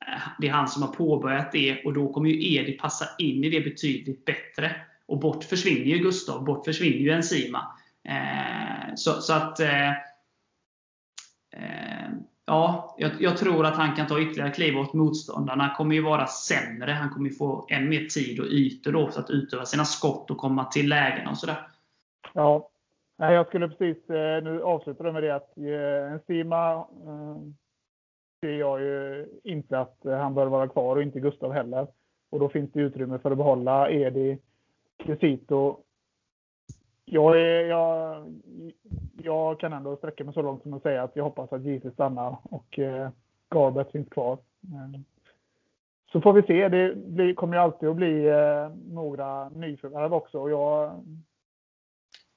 Eh, 0.07 0.23
det 0.39 0.49
är 0.49 0.53
han 0.53 0.69
som 0.69 0.83
har 0.83 0.93
påbörjat 0.93 1.53
det 1.53 1.85
och 1.85 1.93
då 1.93 2.13
kommer 2.13 2.31
ju 2.31 2.55
Edi 2.55 2.73
passa 2.73 3.05
in 3.19 3.45
i 3.45 3.51
det 3.51 3.61
betydligt 3.61 4.25
bättre. 4.25 4.77
Och 5.07 5.19
bort 5.19 5.45
försvinner 5.45 5.87
ju 5.87 5.99
Gustav, 5.99 6.45
bort 6.45 6.65
försvinner 6.65 6.99
ju 6.99 7.11
Enzima. 7.11 7.77
Eh, 8.05 8.95
så, 8.95 9.13
så, 9.13 9.33
att 9.33 9.61
eh, 9.61 9.91
eh 11.53 12.00
ja, 12.51 12.95
jag, 12.99 13.11
jag, 13.21 13.37
tror 13.37 13.67
att 13.67 13.77
han 13.77 13.97
kan 13.97 14.07
ta 14.07 14.21
ytterligare 14.21 14.51
kliv 14.51 14.79
åt 14.79 14.93
motståndarna 14.93 15.75
kommer 15.77 15.95
ju 15.95 16.03
vara 16.03 16.27
sämre. 16.27 16.91
Han 16.91 17.11
kommer 17.11 17.29
ju 17.29 17.35
få 17.35 17.67
än 17.69 17.89
mer 17.89 18.05
tid 18.05 18.41
och 18.41 18.47
ytor 18.47 18.93
då 18.93 19.09
för 19.09 19.21
att 19.21 19.31
utöva 19.31 19.65
sina 19.65 19.85
skott 19.85 20.31
och 20.31 20.37
komma 20.37 20.65
till 20.65 20.89
lägen 20.89 21.29
och 21.29 21.39
sådär. 21.39 21.69
Ja, 22.33 22.71
jag 23.17 23.47
skulle 23.47 23.69
precis, 23.69 24.11
eh, 24.11 24.43
nu 24.43 24.63
avsluta 24.63 25.13
med 25.13 25.23
det 25.23 25.35
att 25.35 25.59
eh, 25.59 26.13
en 26.13 26.21
Sima 26.27 26.75
eh, 26.75 27.37
ser 28.41 28.59
jag 28.59 28.81
ju 28.81 29.27
inte 29.45 29.79
att 29.79 29.99
han 30.05 30.35
bör 30.35 30.47
vara 30.47 30.69
kvar 30.69 30.97
och 30.97 31.03
inte 31.03 31.21
Gustav 31.21 31.53
heller. 31.53 31.87
Och 32.31 32.41
då 32.41 32.49
finns 32.49 32.73
det 32.73 32.81
utrymme 32.81 33.19
för 33.19 33.31
att 33.31 33.39
behålla 33.39 33.91
Edi, 33.91 34.39
Cresito 35.05 35.77
jag, 37.13 37.41
är, 37.41 37.65
jag, 37.65 38.25
jag 39.23 39.61
kan 39.61 39.73
ändå 39.73 39.97
sträcka 39.97 40.25
mig 40.25 40.35
så 40.35 40.43
långt 40.43 40.63
som 40.63 40.75
att 40.75 40.83
säga 40.83 41.03
att 41.03 41.17
jag 41.17 41.25
hoppas 41.25 41.53
att 41.53 41.65
JC 41.65 41.93
stannar 41.93 42.37
och 42.43 42.79
eh, 42.79 43.11
Garbett 43.49 43.93
finns 43.93 44.09
kvar. 44.09 44.33
Eh, 44.63 45.01
så 46.13 46.21
får 46.21 46.33
vi 46.33 46.43
se. 46.43 46.69
Det 46.69 46.97
blir, 46.97 47.35
kommer 47.35 47.57
ju 47.57 47.63
alltid 47.63 47.89
att 47.89 47.97
bli 47.97 48.29
eh, 48.29 48.69
några 48.93 49.49
nyförvärv 49.49 50.15
också. 50.15 50.39
Och 50.39 50.51
jag, 50.51 50.93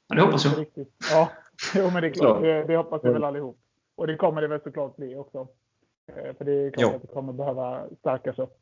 ja, 0.07 0.15
det 0.15 0.21
hoppas 0.21 0.45
jag. 0.45 0.59
Riktigt. 0.59 0.93
Ja, 1.11 1.29
jo, 1.75 1.89
men 1.93 2.01
det 2.01 2.07
är 2.07 2.13
klart. 2.13 2.41
Det, 2.41 2.63
det 2.63 2.77
hoppas 2.77 3.03
vi 3.03 3.09
väl 3.09 3.23
allihop. 3.23 3.57
Och 3.95 4.07
det 4.07 4.15
kommer 4.15 4.41
det 4.41 4.47
väl 4.47 4.61
såklart 4.61 4.95
bli 4.95 5.15
också. 5.15 5.47
Eh, 6.07 6.35
för 6.37 6.45
det 6.45 6.51
är 6.51 6.71
klart 6.71 6.91
jo. 6.91 6.95
att 6.95 7.01
det 7.01 7.13
kommer 7.13 7.33
behöva 7.33 7.83
stärkas 7.99 8.39
upp. 8.39 8.59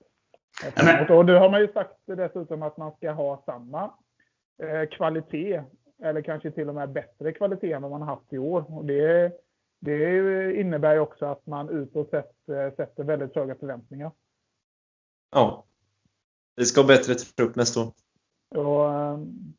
Och 1.10 1.26
nu 1.26 1.36
har 1.36 1.50
man 1.50 1.62
ju 1.62 1.68
sagt 1.68 1.98
dessutom 2.06 2.64
att 2.64 2.78
man 2.78 2.92
ska 2.92 3.12
ha 3.12 3.44
samma 3.46 3.92
eh, 4.64 4.90
kvalitet 4.90 5.64
eller 6.04 6.22
kanske 6.22 6.52
till 6.52 6.70
och 6.70 6.76
med 6.76 6.92
bättre 6.92 7.32
kvalitet 7.32 7.74
än 7.74 7.82
vad 7.82 7.92
man 7.92 8.02
har 8.02 8.16
haft 8.16 8.34
i 8.34 8.38
år. 8.38 8.78
Och 8.78 8.86
det, 8.86 9.32
det 9.80 10.56
innebär 10.60 10.94
ju 10.94 11.00
också 11.00 11.26
att 11.26 11.46
man 11.48 11.70
utåt 11.70 12.10
sett 12.10 12.50
eh, 12.50 12.76
sätter 12.76 13.04
väldigt 13.04 13.36
höga 13.36 13.56
förväntningar. 13.56 14.12
Ja. 15.32 15.66
Vi 16.56 16.66
ska 16.66 16.82
ha 16.82 16.88
bättre 16.88 17.16
trupp 17.16 17.56
nästa 17.56 17.82
år. 17.82 17.92
Och, 18.56 18.94
ehm, 18.94 19.54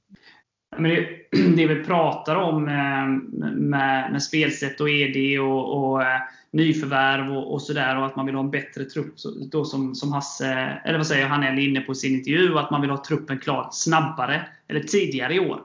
men 0.76 0.90
det, 0.90 1.09
det 1.57 1.66
vi 1.66 1.84
pratar 1.84 2.36
om 2.36 2.68
eh, 2.68 3.07
med, 3.53 4.12
med 4.12 4.22
spelsätt 4.22 4.80
och 4.80 4.90
ED 4.90 5.40
och, 5.40 5.78
och 5.78 6.03
eh, 6.03 6.20
nyförvärv 6.51 7.36
och, 7.36 7.53
och 7.53 7.62
sådär 7.62 7.99
och 7.99 8.07
att 8.07 8.16
man 8.16 8.26
vill 8.26 8.34
ha 8.34 8.43
en 8.43 8.51
bättre 8.51 8.84
trupp 8.84 9.14
då 9.51 9.64
som, 9.64 9.95
som 9.95 10.12
Hasse, 10.12 10.80
eller 10.84 10.99
vad 10.99 11.07
säger 11.07 11.26
han, 11.26 11.43
är 11.43 11.59
inne 11.59 11.80
på 11.80 11.95
sin 11.95 12.18
intervju, 12.18 12.59
att 12.59 12.70
man 12.70 12.80
vill 12.80 12.90
ha 12.90 13.05
truppen 13.05 13.38
klar 13.38 13.68
snabbare 13.72 14.49
eller 14.68 14.80
tidigare 14.80 15.34
i 15.34 15.40
år. 15.40 15.61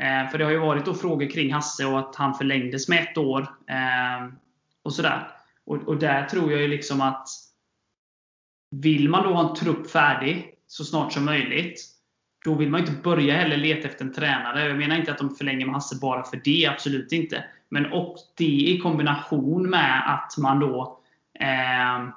Eh, 0.00 0.30
för 0.30 0.38
det 0.38 0.44
har 0.44 0.52
ju 0.52 0.58
varit 0.58 0.84
då 0.84 0.94
frågor 0.94 1.30
kring 1.30 1.52
Hasse 1.52 1.86
och 1.86 1.98
att 1.98 2.16
han 2.16 2.34
förlängdes 2.34 2.88
med 2.88 3.02
ett 3.02 3.18
år. 3.18 3.40
Eh, 3.68 4.28
och 4.82 4.92
sådär. 4.92 5.28
Och, 5.66 5.76
och 5.76 5.96
där 5.96 6.26
tror 6.26 6.52
jag 6.52 6.60
ju 6.60 6.68
liksom 6.68 7.00
att 7.00 7.28
vill 8.70 9.08
man 9.08 9.22
då 9.22 9.34
ha 9.34 9.50
en 9.50 9.56
trupp 9.56 9.90
färdig 9.90 10.54
så 10.66 10.84
snart 10.84 11.12
som 11.12 11.24
möjligt, 11.24 11.80
då 12.44 12.54
vill 12.54 12.70
man 12.70 12.80
inte 12.80 12.92
börja 12.92 13.36
heller 13.36 13.56
leta 13.56 13.88
efter 13.88 14.04
en 14.04 14.12
tränare. 14.12 14.68
Jag 14.68 14.78
menar 14.78 14.96
inte 14.96 15.12
att 15.12 15.18
de 15.18 15.34
förlänger 15.34 15.66
med 15.66 15.74
Hasse 15.74 15.98
bara 16.00 16.22
för 16.22 16.40
det, 16.44 16.66
absolut 16.66 17.12
inte. 17.12 17.44
Men 17.68 17.92
och 17.92 18.16
det 18.36 18.44
i 18.44 18.80
kombination 18.82 19.70
med 19.70 20.14
att 20.14 20.38
man 20.38 20.60
då 20.60 21.00
eh, 21.40 22.08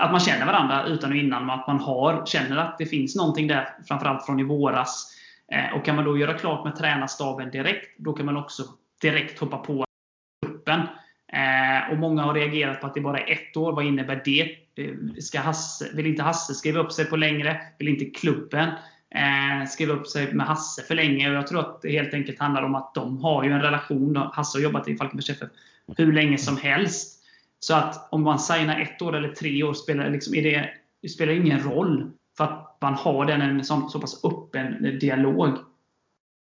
att 0.00 0.12
man 0.12 0.20
känner 0.20 0.46
varandra 0.46 0.84
utan 0.84 1.10
och 1.10 1.16
innan, 1.16 1.50
att 1.50 1.66
man 1.66 1.80
har, 1.80 2.26
känner 2.26 2.56
att 2.56 2.78
det 2.78 2.86
finns 2.86 3.16
någonting 3.16 3.46
där, 3.46 3.68
framförallt 3.88 4.26
från 4.26 4.40
i 4.40 4.42
våras. 4.42 5.16
Eh, 5.50 5.76
och 5.76 5.84
kan 5.84 5.96
man 5.96 6.04
då 6.04 6.18
göra 6.18 6.34
klart 6.34 6.64
med 6.64 6.76
tränarstaben 6.76 7.50
direkt, 7.50 7.98
då 7.98 8.12
kan 8.12 8.26
man 8.26 8.36
också 8.36 8.62
direkt 9.00 9.38
hoppa 9.38 9.58
på 9.58 9.84
gruppen. 10.46 10.80
Eh, 11.32 11.92
och 11.92 11.98
Många 11.98 12.22
har 12.22 12.34
reagerat 12.34 12.80
på 12.80 12.86
att 12.86 12.94
det 12.94 13.00
bara 13.00 13.20
är 13.20 13.32
ett 13.32 13.56
år. 13.56 13.72
Vad 13.72 13.84
innebär 13.84 14.22
det? 14.24 14.56
Eh, 14.74 14.94
ska 15.18 15.40
Hasse, 15.40 15.90
vill 15.94 16.06
inte 16.06 16.22
Hasse 16.22 16.54
skriva 16.54 16.80
upp 16.80 16.92
sig 16.92 17.04
på 17.04 17.16
längre? 17.16 17.60
Vill 17.78 17.88
inte 17.88 18.04
klubben 18.04 18.70
skriva 19.68 19.94
upp 19.94 20.06
sig 20.06 20.34
med 20.34 20.46
Hasse 20.46 20.82
för 20.82 20.94
länge? 20.94 21.30
Och 21.30 21.34
jag 21.34 21.46
tror 21.46 21.60
att 21.60 21.82
det 21.82 21.90
helt 21.90 22.14
enkelt 22.14 22.38
handlar 22.38 22.62
om 22.62 22.74
att 22.74 22.94
de 22.94 23.18
har 23.18 23.44
ju 23.44 23.50
en 23.50 23.62
relation. 23.62 24.16
Hasse 24.16 24.58
har 24.58 24.62
jobbat 24.62 24.88
i 24.88 24.96
Falkenbergs 24.96 25.30
FF 25.30 25.48
hur 25.96 26.12
länge 26.12 26.38
som 26.38 26.56
helst. 26.56 27.22
Så 27.58 27.74
att 27.74 28.08
om 28.12 28.22
man 28.22 28.38
signar 28.38 28.80
ett 28.80 29.02
år 29.02 29.16
eller 29.16 29.28
tre 29.28 29.62
år 29.62 29.74
spelar, 29.74 30.10
liksom, 30.10 30.34
är 30.34 30.42
det, 30.42 30.70
det 31.02 31.08
spelar 31.08 31.32
ingen 31.32 31.60
roll. 31.60 32.10
För 32.40 32.44
att 32.44 32.76
man 32.80 32.94
har 32.94 33.24
den 33.24 33.42
en 33.42 33.64
så, 33.64 33.74
så 33.88 34.00
pass 34.00 34.24
öppen 34.24 34.98
dialog. 34.98 35.48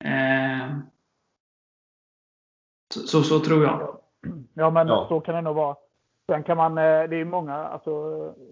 Eh, 0.04 0.78
så, 2.94 3.00
så, 3.00 3.22
så, 3.24 3.40
tror 3.40 3.64
jag. 3.64 3.98
Ja, 4.54 4.70
men 4.70 4.88
ja. 4.88 5.06
så 5.10 5.20
kan 5.20 5.36
det 5.36 5.42
nog 5.42 5.56
vara. 5.56 5.76
Sen 6.32 6.44
kan 6.44 6.58
man, 6.58 6.78
eh, 6.78 7.04
det 7.10 7.16
är 7.16 7.26
många, 7.26 7.56
alltså, 7.56 7.92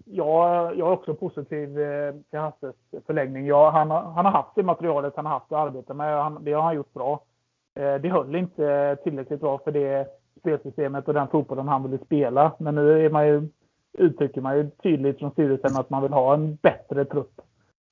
jag, 0.04 0.76
jag 0.76 0.88
är 0.88 0.92
också 0.92 1.14
positiv 1.14 1.80
eh, 1.80 2.14
till 2.30 2.38
Hasses 2.38 2.76
förlängning. 3.06 3.46
Jag, 3.46 3.70
han, 3.70 3.90
han 3.90 4.24
har 4.24 4.32
haft 4.32 4.54
det 4.54 4.62
materialet 4.62 5.16
han 5.16 5.26
har 5.26 5.32
haft 5.32 5.52
att 5.52 5.66
arbeta 5.66 5.94
med. 5.94 6.22
Han, 6.22 6.44
det 6.44 6.52
har 6.52 6.62
han 6.62 6.76
gjort 6.76 6.92
bra. 6.92 7.24
Eh, 7.74 7.94
det 7.94 8.08
höll 8.08 8.36
inte 8.36 8.96
tillräckligt 9.04 9.40
bra 9.40 9.58
för 9.58 9.72
det 9.72 10.06
spelsystemet 10.40 11.08
och 11.08 11.14
den 11.14 11.28
fotbollen 11.28 11.68
han 11.68 11.82
ville 11.82 12.04
spela. 12.04 12.52
Men 12.58 12.74
nu 12.74 13.06
är 13.06 13.10
man 13.10 13.26
ju, 13.26 13.48
uttrycker 13.98 14.40
man 14.40 14.56
ju 14.56 14.70
tydligt 14.70 15.18
från 15.18 15.30
styrelsen 15.30 15.76
att 15.76 15.90
man 15.90 16.02
vill 16.02 16.12
ha 16.12 16.34
en 16.34 16.54
bättre 16.54 17.04
trupp. 17.04 17.40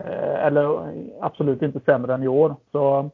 Eh, 0.05 0.45
eller 0.47 0.93
absolut 1.21 1.63
inte 1.63 1.81
sämre 1.81 2.15
än 2.15 2.23
i 2.23 2.29
år. 2.29 2.57
Så 2.73 3.11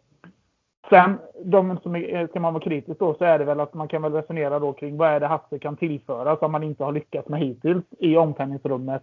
Sen, 0.88 1.18
de 1.45 1.78
som 1.82 1.97
är, 1.97 2.14
eh, 2.14 2.28
ska 2.28 2.41
man 2.41 2.55
vara 2.55 2.64
kritisk 2.64 2.99
då, 2.99 3.14
så 3.14 3.24
är 3.24 3.38
det 3.38 3.45
väl 3.45 3.61
att 3.61 3.74
man 3.74 3.88
kan 3.88 4.03
väl 4.03 4.12
resonera 4.12 4.59
då 4.59 4.72
kring 4.72 4.97
vad 4.97 5.09
är 5.09 5.20
det 5.20 5.26
Hasse 5.26 5.59
kan 5.59 5.76
tillföra 5.76 6.36
som 6.36 6.53
man 6.53 6.62
inte 6.62 6.84
har 6.84 6.93
lyckats 6.93 7.28
med 7.28 7.41
hittills 7.41 7.84
i 7.99 8.16
omklädningsrummet. 8.16 9.03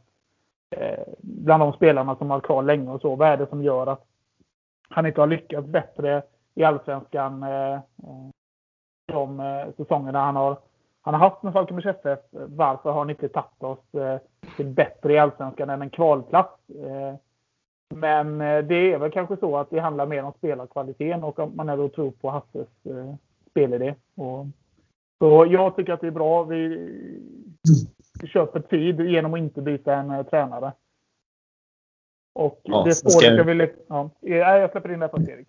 Eh, 0.70 1.04
bland 1.22 1.64
de 1.64 1.74
spelarna 1.74 2.16
som 2.16 2.32
har 2.32 2.40
kvar 2.40 2.64
länge 2.64 2.92
och 2.92 3.02
så. 3.02 3.16
Vad 3.16 3.28
är 3.28 3.38
det 3.38 3.50
som 3.50 3.64
gör 3.64 3.88
att 3.88 4.06
han 4.90 5.06
inte 5.06 5.22
har 5.22 5.28
lyckats 5.28 5.68
bättre 5.68 6.22
i 6.56 6.64
Allsvenskan 6.64 7.46
de 9.08 9.42
säsongerna 9.78 10.20
han 10.20 10.36
har, 10.36 10.58
han 11.08 11.14
har 11.14 11.30
haft 11.30 11.44
med 11.44 11.54
Falkenbergs 11.54 11.86
FF. 11.86 12.20
Varför 12.32 12.92
har 12.92 13.00
han 13.00 13.10
inte 13.10 13.30
tagit 13.30 13.64
oss 13.64 13.94
eh, 13.94 14.20
till 14.56 14.66
bättre 14.66 15.14
i 15.14 15.18
Allsvenskan 15.18 15.70
än 15.70 15.82
en 15.82 15.90
kvalplats? 15.90 16.70
Eh, 16.70 17.16
men 17.96 18.42
eh, 18.42 18.66
det 18.66 18.94
är 18.94 18.98
väl 18.98 19.12
kanske 19.12 19.38
så 19.38 19.58
att 19.58 19.70
det 19.70 19.80
handlar 19.80 20.06
mer 20.06 20.24
om 20.24 20.34
spelarkvaliteten 20.38 21.24
och 21.24 21.40
om 21.40 21.56
man 21.56 21.70
ändå 21.70 21.90
tror 21.90 22.12
på 22.12 22.30
Hasses 22.30 22.68
eh, 22.84 23.16
spelidé. 23.50 23.96
Och, 24.16 24.46
så 25.20 25.48
jag 25.50 25.76
tycker 25.76 25.94
att 25.94 26.02
det 26.02 26.08
är 26.08 26.12
bra. 26.12 26.44
Vi, 26.44 26.68
vi 28.22 28.28
köper 28.28 28.60
tid 28.60 29.00
genom 29.00 29.34
att 29.34 29.40
inte 29.40 29.62
byta 29.62 29.96
en 29.96 30.26
tränare. 30.26 30.74
Och 32.36 32.62
ja, 32.64 32.84
det 32.84 32.96
spåret 32.96 33.14
ska... 33.14 33.34
jag 33.34 33.44
vill... 33.44 33.70
Ja, 33.88 34.10
jag 34.22 34.72
släpper 34.72 34.94
in 34.94 35.00
det 35.00 35.10
först 35.10 35.30
Erik. 35.30 35.48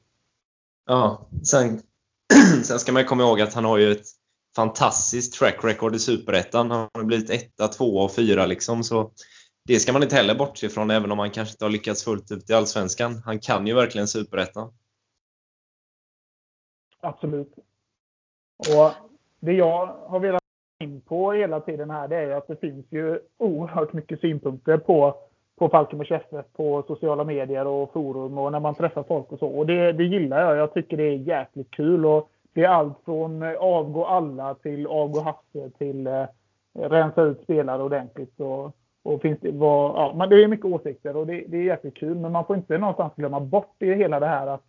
Ja, 0.86 1.26
sen, 1.42 1.80
sen 2.64 2.78
ska 2.78 2.92
man 2.92 3.04
komma 3.04 3.22
ihåg 3.22 3.40
att 3.40 3.54
han 3.54 3.64
har 3.64 3.78
ju 3.78 3.92
ett 3.92 4.17
fantastiskt 4.58 5.38
track 5.38 5.64
record 5.64 5.94
i 5.94 5.98
Superettan. 5.98 6.70
Han 6.70 6.88
har 6.94 7.04
blivit 7.04 7.30
etta, 7.30 7.68
tvåa 7.68 8.04
och 8.04 8.14
fyra 8.14 8.46
liksom. 8.46 8.82
Så 8.82 9.10
det 9.64 9.78
ska 9.78 9.92
man 9.92 10.02
inte 10.02 10.16
heller 10.16 10.34
bortse 10.34 10.66
ifrån, 10.66 10.90
även 10.90 11.12
om 11.12 11.18
han 11.18 11.30
kanske 11.30 11.52
inte 11.52 11.64
har 11.64 11.70
lyckats 11.70 12.04
fullt 12.04 12.32
ut 12.32 12.50
i 12.50 12.54
Allsvenskan. 12.54 13.22
Han 13.24 13.38
kan 13.38 13.66
ju 13.66 13.74
verkligen 13.74 14.08
Superettan. 14.08 14.72
Absolut. 17.00 17.54
Och 18.58 18.92
det 19.40 19.52
jag 19.52 19.86
har 19.86 20.20
velat 20.20 20.42
in 20.80 21.00
på 21.00 21.32
hela 21.32 21.60
tiden 21.60 21.90
här, 21.90 22.08
det 22.08 22.16
är 22.16 22.30
att 22.30 22.48
det 22.48 22.60
finns 22.60 22.86
ju 22.90 23.20
oerhört 23.36 23.92
mycket 23.92 24.20
synpunkter 24.20 24.78
på, 24.78 25.16
på 25.58 25.68
Falkenbergs 25.68 26.10
FF 26.10 26.46
på 26.52 26.84
sociala 26.86 27.24
medier 27.24 27.66
och 27.66 27.92
forum 27.92 28.38
och 28.38 28.52
när 28.52 28.60
man 28.60 28.74
träffar 28.74 29.02
folk 29.02 29.32
och 29.32 29.38
så. 29.38 29.46
Och 29.46 29.66
det, 29.66 29.92
det 29.92 30.04
gillar 30.04 30.40
jag. 30.40 30.56
Jag 30.56 30.74
tycker 30.74 30.96
det 30.96 31.02
är 31.02 31.16
jäkligt 31.16 31.70
kul. 31.70 32.06
Och 32.06 32.30
det 32.58 32.64
är 32.64 32.68
allt 32.68 32.98
från 33.04 33.42
eh, 33.42 33.54
avgå 33.54 34.04
alla 34.04 34.54
till 34.54 34.86
avgå 34.86 35.20
Hasse 35.20 35.70
till 35.78 36.06
eh, 36.06 36.26
rensa 36.72 37.22
ut 37.22 37.42
spelare 37.42 37.82
ordentligt. 37.82 38.40
Och, 38.40 38.76
och 39.02 39.22
finns 39.22 39.38
det, 39.40 39.50
var, 39.50 39.94
ja, 39.94 40.14
men 40.16 40.28
det 40.28 40.44
är 40.44 40.48
mycket 40.48 40.66
åsikter 40.66 41.16
och 41.16 41.26
det, 41.26 41.44
det 41.48 41.56
är 41.56 41.62
jäkligt 41.62 41.96
kul. 41.96 42.16
Men 42.16 42.32
man 42.32 42.44
får 42.44 42.56
inte 42.56 42.78
någonstans 42.78 43.12
glömma 43.16 43.40
bort 43.40 43.74
i 43.78 43.94
hela 43.94 44.20
det 44.20 44.26
här 44.26 44.46
att 44.46 44.62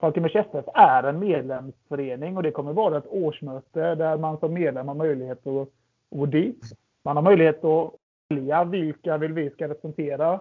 Falkenbergs 0.00 0.36
FF 0.36 0.64
är 0.74 1.02
en 1.02 1.18
medlemsförening 1.18 2.36
och 2.36 2.42
det 2.42 2.50
kommer 2.50 2.72
vara 2.72 2.98
ett 2.98 3.08
årsmöte 3.10 3.94
där 3.94 4.18
man 4.18 4.38
som 4.38 4.54
medlem 4.54 4.88
har 4.88 4.94
möjlighet 4.94 5.46
att 5.46 5.68
gå 6.10 6.26
dit. 6.26 6.64
Man 7.04 7.16
har 7.16 7.22
möjlighet 7.22 7.64
att 7.64 7.92
välja 8.28 8.64
vilka 8.64 9.16
vill 9.16 9.32
vi 9.32 9.50
ska 9.50 9.68
representera 9.68 10.40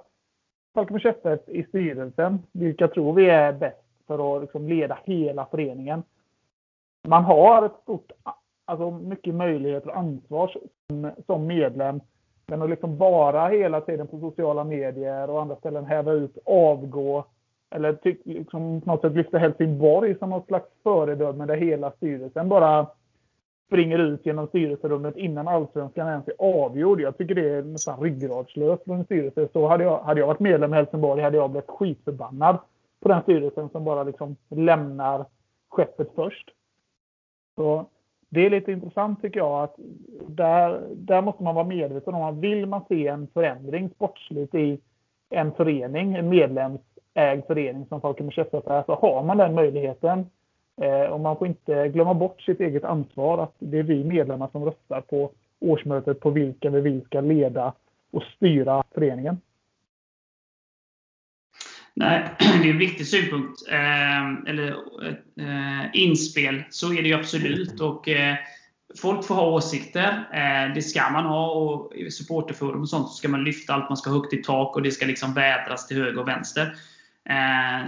Falkenbergs 0.73 1.05
FF 1.05 1.39
i 1.47 1.63
styrelsen. 1.63 2.39
Vilka 2.51 2.87
tror 2.87 3.13
vi 3.13 3.29
är 3.29 3.53
bäst 3.53 3.83
för 4.07 4.35
att 4.35 4.41
liksom 4.41 4.67
leda 4.67 4.97
hela 5.05 5.45
föreningen. 5.45 6.03
Man 7.07 7.23
har 7.23 7.65
ett 7.65 7.81
stort, 7.81 8.11
alltså 8.65 8.91
mycket 8.91 9.35
möjligheter 9.35 9.89
och 9.89 9.97
ansvar 9.97 10.51
som, 10.87 11.11
som 11.25 11.47
medlem 11.47 12.01
men 12.47 12.61
att 12.61 12.69
liksom 12.69 12.97
bara 12.97 13.47
hela 13.47 13.81
tiden 13.81 14.07
på 14.07 14.19
sociala 14.19 14.63
medier 14.63 15.29
och 15.29 15.41
andra 15.41 15.55
ställen 15.55 15.85
häva 15.85 16.11
ut, 16.11 16.37
avgå 16.45 17.25
eller 17.75 17.93
tyck, 17.93 18.21
liksom 18.25 18.81
på 18.81 18.91
något 18.91 19.01
sätt 19.01 19.13
lyfta 19.13 19.37
Helsingborg 19.37 20.17
som 20.17 20.29
något 20.29 20.47
slags 20.47 20.67
föredöme 20.83 21.45
där 21.45 21.57
hela 21.57 21.91
styrelsen 21.91 22.49
bara 22.49 22.87
springer 23.67 23.97
ut 23.99 24.25
genom 24.25 24.47
styrelserummet 24.47 25.17
innan 25.17 25.47
allsvenskan 25.47 26.07
ens 26.07 26.27
är 26.27 26.63
avgjord. 26.65 27.01
Jag 27.01 27.17
tycker 27.17 27.35
det 27.35 27.49
är 27.49 27.63
nästan 27.63 28.01
ryggradslöst 28.01 28.83
från 28.83 28.97
en 28.97 29.05
styrelse. 29.05 29.47
Så 29.53 29.67
hade 29.67 29.83
jag, 29.83 29.99
hade 29.99 30.19
jag 30.19 30.27
varit 30.27 30.39
medlem 30.39 30.73
i 30.73 30.77
Helsingborg 30.77 31.21
hade 31.21 31.37
jag 31.37 31.49
blivit 31.49 31.69
skitförbannad 31.69 32.57
på 32.99 33.09
den 33.09 33.21
styrelsen 33.21 33.69
som 33.69 33.83
bara 33.83 34.03
liksom 34.03 34.35
lämnar 34.49 35.25
skeppet 35.69 36.11
först. 36.15 36.53
Så 37.57 37.85
det 38.29 38.45
är 38.45 38.49
lite 38.49 38.71
intressant 38.71 39.21
tycker 39.21 39.39
jag 39.39 39.63
att 39.63 39.75
där, 40.27 40.81
där 40.95 41.21
måste 41.21 41.43
man 41.43 41.55
vara 41.55 41.65
medveten 41.65 42.13
om 42.13 42.23
att 42.23 42.35
vill 42.35 42.65
man 42.65 42.81
se 42.89 43.07
en 43.07 43.27
förändring 43.33 43.89
sportsligt 43.89 44.55
i 44.55 44.79
en 45.29 45.51
förening, 45.51 46.15
en 46.15 46.29
medlemsägd 46.29 47.45
förening 47.47 47.85
som 47.85 48.01
Falkenbergs 48.01 48.37
FF 48.37 48.67
är 48.67 48.83
så 48.83 48.95
har 48.95 49.23
man 49.23 49.37
den 49.37 49.55
möjligheten. 49.55 50.25
Eh, 50.81 51.05
och 51.05 51.19
man 51.19 51.37
får 51.37 51.47
inte 51.47 51.87
glömma 51.87 52.13
bort 52.13 52.41
sitt 52.41 52.59
eget 52.59 52.83
ansvar 52.83 53.43
att 53.43 53.53
det 53.59 53.79
är 53.79 53.83
vi 53.83 54.03
medlemmar 54.03 54.49
som 54.51 54.65
röstar 54.65 55.01
på 55.01 55.31
årsmötet 55.59 56.19
på 56.19 56.29
vilka 56.29 56.69
vi 56.69 56.81
vill 56.81 57.05
ska 57.05 57.21
leda 57.21 57.73
och 58.11 58.23
styra 58.23 58.83
föreningen. 58.93 59.37
Nej, 61.97 62.29
det 62.39 62.67
är 62.67 62.71
en 62.71 62.77
viktig 62.77 63.07
synpunkt. 63.07 63.67
Eh, 63.69 64.27
eller 64.47 64.69
eh, 65.39 65.85
inspel. 65.93 66.63
Så 66.69 66.93
är 66.93 67.01
det 67.01 67.07
ju 67.07 67.13
absolut. 67.13 67.81
Och, 67.81 68.09
eh, 68.09 68.35
folk 69.01 69.25
får 69.25 69.35
ha 69.35 69.49
åsikter. 69.49 70.27
Eh, 70.33 70.73
det 70.75 70.81
ska 70.81 71.09
man 71.09 71.25
ha. 71.25 71.51
Och 71.51 71.95
I 71.95 72.11
supporterforum 72.11 72.81
och 72.81 72.89
sånt 72.89 73.09
så 73.09 73.13
ska 73.13 73.29
man 73.29 73.43
lyfta 73.43 73.73
allt. 73.73 73.89
Man 73.89 73.97
ska 73.97 74.09
högt 74.09 74.33
i 74.33 74.43
tak 74.43 74.75
och 74.75 74.81
det 74.81 74.91
ska 74.91 75.05
liksom 75.05 75.33
vädras 75.33 75.87
till 75.87 75.97
höger 75.97 76.19
och 76.19 76.27
vänster. 76.27 76.75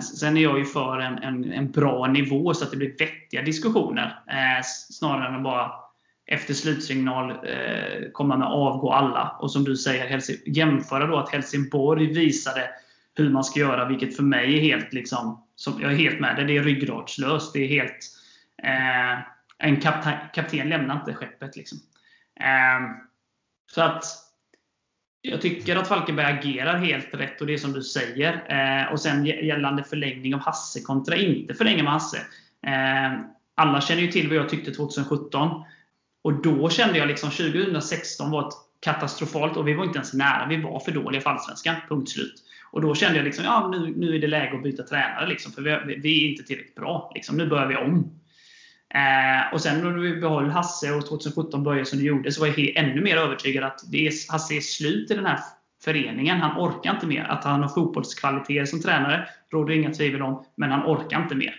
Sen 0.01 0.38
är 0.38 0.41
jag 0.41 0.60
ju 0.60 0.66
för 0.66 0.99
en, 0.99 1.18
en, 1.18 1.51
en, 1.51 1.72
bra 1.72 2.07
nivå 2.07 2.53
så 2.53 2.64
att 2.66 2.72
det 2.72 2.78
blir 2.78 2.95
vettiga 2.99 3.41
diskussioner. 3.41 4.20
Snarare 4.89 5.28
än 5.28 5.36
att 5.36 5.43
bara 5.43 5.72
efter 6.28 6.53
slutsignal 6.53 7.34
komma 8.14 8.38
med 8.38 8.47
avgå 8.47 8.91
alla. 8.91 9.38
Och 9.39 9.51
som 9.51 9.64
du 9.64 9.76
säger, 9.76 10.22
jämföra 10.45 11.07
då 11.07 11.18
att 11.18 11.30
Helsingborg 11.30 12.14
visade 12.14 12.70
hur 13.20 13.30
man 13.30 13.44
ska 13.44 13.60
göra, 13.60 13.88
vilket 13.88 14.16
för 14.16 14.24
mig 14.24 14.58
är 14.58 14.62
helt 14.62 14.94
liksom, 14.94 15.44
som, 15.56 15.82
jag 15.82 15.92
är 15.92 15.96
helt 15.96 16.20
med 16.20 16.36
det. 16.36 16.44
Det 16.44 16.58
är 16.58 16.64
ryggradslöst. 16.64 17.54
Det 17.54 17.60
är 17.60 17.68
helt, 17.68 17.98
eh, 18.64 19.20
en 19.58 19.82
kapten, 19.82 20.14
kapten 20.34 20.70
lämnar 20.70 20.96
inte 20.96 21.14
skeppet. 21.14 21.56
Liksom. 21.56 21.80
Eh, 22.40 22.92
så 23.72 23.82
att 23.82 24.04
jag 25.22 25.42
tycker 25.42 25.76
att 25.76 25.88
Falkenberg 25.88 26.26
agerar 26.26 26.78
helt 26.78 27.14
rätt 27.14 27.42
och 27.42 27.48
det 27.48 27.54
är 27.54 27.58
som 27.58 27.74
du 27.74 27.84
säger. 27.84 28.34
Eh, 28.50 28.92
och 28.92 29.00
sen 29.00 29.26
gällande 29.26 29.84
förlängning 29.84 30.36
av 30.36 30.42
Hasse 30.42 30.82
kontra 30.82 31.16
inte 31.16 31.54
förlänga 31.54 31.84
med 31.84 31.94
Hasse. 31.94 32.18
Eh, 32.68 33.20
alla 33.56 33.82
känner 33.82 34.02
ju 34.02 34.12
till 34.12 34.28
vad 34.28 34.38
jag 34.38 34.50
tyckte 34.50 34.72
2017. 34.72 35.64
Och 36.22 36.34
då 36.34 36.70
kände 36.70 36.98
jag 36.98 37.08
liksom 37.08 37.30
2016 37.30 38.32
var 38.32 38.48
ett 38.48 38.54
katastrofalt 38.80 39.58
och 39.58 39.68
vi 39.68 39.74
var 39.74 39.86
inte 39.86 39.98
ens 39.98 40.14
nära. 40.14 40.48
Vi 40.50 40.62
var 40.62 40.80
för 40.80 40.92
dåliga 40.92 41.22
för 41.22 41.30
Allsvenskan. 41.30 41.76
Punkt 41.90 42.10
slut. 42.10 42.34
Och 42.72 42.82
då 42.82 42.96
kände 42.96 43.18
jag 43.18 43.26
liksom, 43.26 43.46
ja, 43.46 43.68
nu, 43.68 43.94
nu 43.98 44.16
är 44.16 44.20
det 44.20 44.28
läge 44.28 44.56
att 44.56 44.64
byta 44.64 44.84
tränare. 44.84 45.28
Liksom, 45.28 45.52
för 45.52 45.62
vi, 45.62 45.96
vi 45.96 46.26
är 46.26 46.30
inte 46.30 46.44
tillräckligt 46.44 46.76
bra. 46.76 47.12
Liksom. 47.16 47.38
Nu 47.38 47.48
börjar 47.48 47.68
vi 47.68 47.76
om. 47.76 48.20
Eh, 48.94 49.54
och 49.54 49.62
sen 49.62 49.84
när 49.84 49.92
vi 49.92 50.16
behöll 50.16 50.50
Hasse 50.50 50.92
och 50.92 51.08
2017 51.08 51.64
började 51.64 51.86
som 51.86 52.00
det 52.00 52.06
gjorde 52.06 52.32
så 52.32 52.42
var 52.42 52.48
jag 52.48 52.76
ännu 52.76 53.02
mer 53.02 53.18
övertygad 53.18 53.64
att 53.64 53.92
det 53.92 54.08
är, 54.08 54.32
Hasse 54.32 54.54
är 54.54 54.62
slut 54.62 55.12
i 55.12 55.16
den 55.16 55.26
här 55.26 55.40
föreningen. 55.84 56.42
Han 56.42 56.60
orkar 56.60 56.94
inte 56.94 57.08
mer. 57.08 57.24
Att 57.24 57.44
han 57.44 57.62
har 57.62 57.70
fotbollskvaliteter 57.70 58.66
som 58.66 58.82
tränare 58.82 59.28
råder 59.52 59.74
inga 59.74 59.92
tvivel 59.92 60.22
om, 60.22 60.46
men 60.56 60.72
han 60.72 60.86
orkar 60.86 61.22
inte 61.22 61.36
mer. 61.36 61.56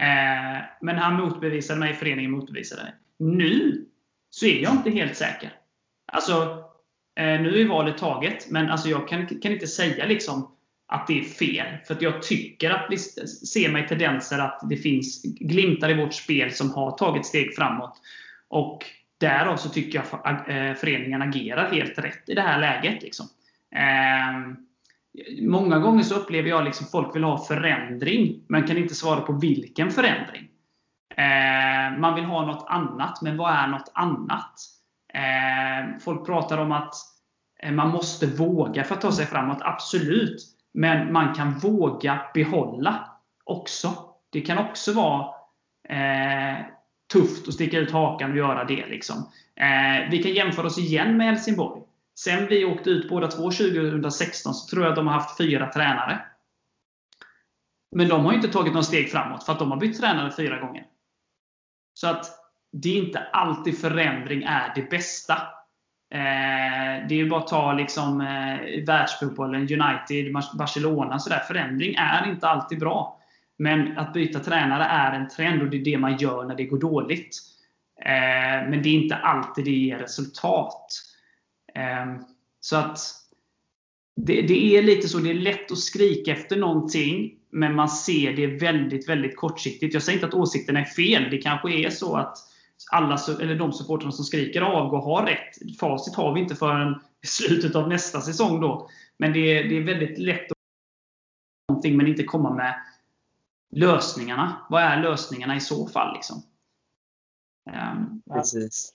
Eh, 0.00 0.62
men 0.80 0.96
han 0.96 1.14
motbevisade 1.14 1.80
mig, 1.80 1.94
föreningen 1.94 2.30
motbevisade 2.30 2.82
mig. 2.82 2.92
Nu 3.18 3.84
så 4.30 4.46
är 4.46 4.62
jag 4.62 4.72
inte 4.72 4.90
helt 4.90 5.16
säker. 5.16 5.52
Alltså, 6.12 6.64
Eh, 7.18 7.40
nu 7.40 7.60
är 7.60 7.68
valet 7.68 7.98
taget, 7.98 8.50
men 8.50 8.70
alltså 8.70 8.88
jag 8.88 9.08
kan, 9.08 9.26
kan 9.26 9.52
inte 9.52 9.66
säga 9.66 10.06
liksom 10.06 10.50
att 10.86 11.06
det 11.06 11.18
är 11.18 11.24
fel. 11.24 11.66
För 11.86 11.94
att 11.94 12.02
jag 12.02 12.22
tycker 12.22 12.70
att 12.70 12.86
vi 12.90 12.98
ser 12.98 13.72
mig 13.72 13.88
tendenser 13.88 14.38
att 14.38 14.60
det 14.68 14.76
finns 14.76 15.22
glimtar 15.22 15.90
i 15.90 15.94
vårt 15.94 16.14
spel 16.14 16.52
som 16.52 16.70
har 16.70 16.90
tagit 16.90 17.26
steg 17.26 17.54
framåt. 17.56 18.00
Och 18.48 18.84
därav 19.20 19.56
så 19.56 19.68
tycker 19.68 19.98
jag 19.98 20.26
eh, 20.30 20.74
föreningen 20.74 21.22
agerar 21.22 21.70
helt 21.70 21.98
rätt 21.98 22.28
i 22.28 22.34
det 22.34 22.42
här 22.42 22.60
läget. 22.60 23.02
Liksom. 23.02 23.26
Eh, 23.76 24.52
många 25.42 25.78
gånger 25.78 26.02
så 26.02 26.14
upplever 26.14 26.48
jag 26.48 26.64
liksom 26.64 26.86
folk 26.86 27.16
vill 27.16 27.24
ha 27.24 27.44
förändring, 27.44 28.40
men 28.48 28.66
kan 28.66 28.78
inte 28.78 28.94
svara 28.94 29.20
på 29.20 29.32
vilken 29.32 29.90
förändring. 29.90 30.48
Eh, 31.16 31.98
man 31.98 32.14
vill 32.14 32.24
ha 32.24 32.46
något 32.46 32.66
annat, 32.68 33.22
men 33.22 33.36
vad 33.36 33.52
är 33.52 33.66
något 33.66 33.90
annat? 33.94 34.77
Eh, 35.14 35.98
folk 36.00 36.26
pratar 36.26 36.58
om 36.58 36.72
att 36.72 36.94
eh, 37.62 37.72
man 37.72 37.88
måste 37.88 38.26
våga 38.26 38.84
för 38.84 38.94
att 38.94 39.00
ta 39.00 39.12
sig 39.12 39.26
framåt. 39.26 39.58
Absolut. 39.60 40.42
Men 40.72 41.12
man 41.12 41.34
kan 41.34 41.58
våga 41.58 42.20
behålla 42.34 43.10
också. 43.44 43.92
Det 44.30 44.40
kan 44.40 44.58
också 44.58 44.92
vara 44.92 45.34
eh, 45.88 46.56
tufft 47.12 47.48
att 47.48 47.54
sticka 47.54 47.78
ut 47.78 47.90
hakan 47.90 48.30
och 48.30 48.36
göra 48.36 48.64
det. 48.64 48.86
Liksom. 48.86 49.16
Eh, 49.56 50.10
vi 50.10 50.22
kan 50.22 50.32
jämföra 50.32 50.66
oss 50.66 50.78
igen 50.78 51.16
med 51.16 51.26
Helsingborg. 51.26 51.82
Sen 52.18 52.46
vi 52.46 52.64
åkte 52.64 52.90
ut 52.90 53.08
båda 53.08 53.28
två 53.28 53.50
2016 53.50 54.54
så 54.54 54.70
tror 54.70 54.82
jag 54.82 54.90
att 54.90 54.96
de 54.96 55.06
har 55.06 55.14
haft 55.14 55.36
fyra 55.36 55.72
tränare. 55.72 56.20
Men 57.96 58.08
de 58.08 58.24
har 58.24 58.32
inte 58.32 58.48
tagit 58.48 58.72
några 58.72 58.84
steg 58.84 59.10
framåt 59.10 59.44
för 59.44 59.52
att 59.52 59.58
de 59.58 59.70
har 59.70 59.78
bytt 59.78 60.00
tränare 60.00 60.32
fyra 60.32 60.60
gånger. 60.60 60.86
Så 61.94 62.08
att 62.08 62.26
det 62.72 62.88
är 62.88 63.04
inte 63.04 63.18
alltid 63.18 63.78
förändring 63.78 64.42
är 64.42 64.72
det 64.74 64.90
bästa. 64.90 65.34
Eh, 66.14 67.08
det 67.08 67.14
är 67.14 67.18
ju 67.18 67.28
bara 67.28 67.40
att 67.40 67.48
ta 67.48 67.72
liksom, 67.72 68.20
eh, 68.20 68.84
världsfotbollen, 68.86 69.60
United, 69.60 70.32
Barcelona. 70.58 71.18
Så 71.18 71.30
där. 71.30 71.38
Förändring 71.38 71.94
är 71.94 72.30
inte 72.30 72.48
alltid 72.48 72.78
bra. 72.78 73.20
Men 73.58 73.98
att 73.98 74.12
byta 74.12 74.38
tränare 74.38 74.84
är 74.84 75.12
en 75.12 75.28
trend 75.28 75.62
och 75.62 75.70
det 75.70 75.76
är 75.76 75.84
det 75.84 75.98
man 75.98 76.16
gör 76.16 76.44
när 76.44 76.54
det 76.54 76.64
går 76.64 76.78
dåligt. 76.78 77.36
Eh, 78.04 78.70
men 78.70 78.82
det 78.82 78.88
är 78.88 78.94
inte 78.94 79.16
alltid 79.16 79.64
det 79.64 79.70
ger 79.70 79.98
resultat. 79.98 80.86
Eh, 81.74 82.22
så 82.60 82.76
att 82.76 82.98
det, 84.16 84.42
det, 84.42 84.76
är 84.76 84.82
lite 84.82 85.08
så. 85.08 85.18
Det 85.18 85.30
är 85.30 85.34
lätt 85.34 85.72
att 85.72 85.78
skrika 85.78 86.32
efter 86.32 86.56
någonting, 86.56 87.34
men 87.50 87.74
man 87.74 87.88
ser 87.88 88.32
det 88.32 88.46
väldigt, 88.46 89.08
väldigt 89.08 89.36
kortsiktigt. 89.36 89.94
Jag 89.94 90.02
säger 90.02 90.16
inte 90.16 90.26
att 90.26 90.34
åsikterna 90.34 90.80
är 90.80 90.84
fel. 90.84 91.30
Det 91.30 91.38
kanske 91.38 91.72
är 91.72 91.90
så 91.90 92.16
att 92.16 92.38
alla, 92.90 93.18
eller 93.40 93.54
de 93.54 93.72
supportrarna 93.72 94.12
som 94.12 94.24
skriker 94.24 94.60
avgå 94.60 94.96
har 94.96 95.26
rätt. 95.26 95.78
Facit 95.80 96.14
har 96.14 96.34
vi 96.34 96.40
inte 96.40 96.54
förrän 96.54 97.00
i 97.22 97.26
slutet 97.26 97.76
av 97.76 97.88
nästa 97.88 98.20
säsong. 98.20 98.60
Då. 98.60 98.88
Men 99.18 99.32
det 99.32 99.38
är, 99.38 99.68
det 99.68 99.76
är 99.76 99.84
väldigt 99.84 100.18
lätt 100.18 100.52
att 100.52 100.58
någonting 101.68 101.96
men 101.96 102.06
inte 102.06 102.22
komma 102.22 102.54
med 102.54 102.74
lösningarna. 103.70 104.66
Vad 104.70 104.82
är 104.82 105.02
lösningarna 105.02 105.56
i 105.56 105.60
så 105.60 105.88
fall? 105.88 106.14
Liksom? 106.14 106.42
Um, 107.70 108.22
Precis. 108.32 108.92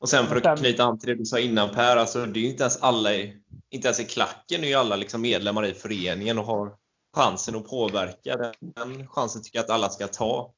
Och 0.00 0.08
sen 0.08 0.26
för 0.26 0.36
att 0.36 0.58
knyta 0.58 0.84
an 0.84 0.98
till 0.98 1.08
det 1.08 1.14
du 1.14 1.24
sa 1.24 1.38
innan 1.38 1.70
Per, 1.70 1.96
alltså 1.96 2.26
det 2.26 2.40
är 2.40 2.42
ju 2.42 2.50
inte 2.50 2.62
ens 2.62 2.82
alla 2.82 3.14
i, 3.14 3.36
inte 3.70 3.88
ens 3.88 4.00
i 4.00 4.04
klacken 4.04 4.64
är 4.64 4.68
ju 4.68 4.74
alla 4.74 4.96
liksom 4.96 5.20
medlemmar 5.20 5.66
i 5.66 5.74
föreningen 5.74 6.38
och 6.38 6.44
har 6.44 6.76
chansen 7.16 7.56
att 7.56 7.68
påverka. 7.68 8.52
Den 8.60 9.08
chansen 9.08 9.42
tycker 9.42 9.58
jag 9.58 9.64
att 9.64 9.70
alla 9.70 9.88
ska 9.88 10.06
ta. 10.06 10.54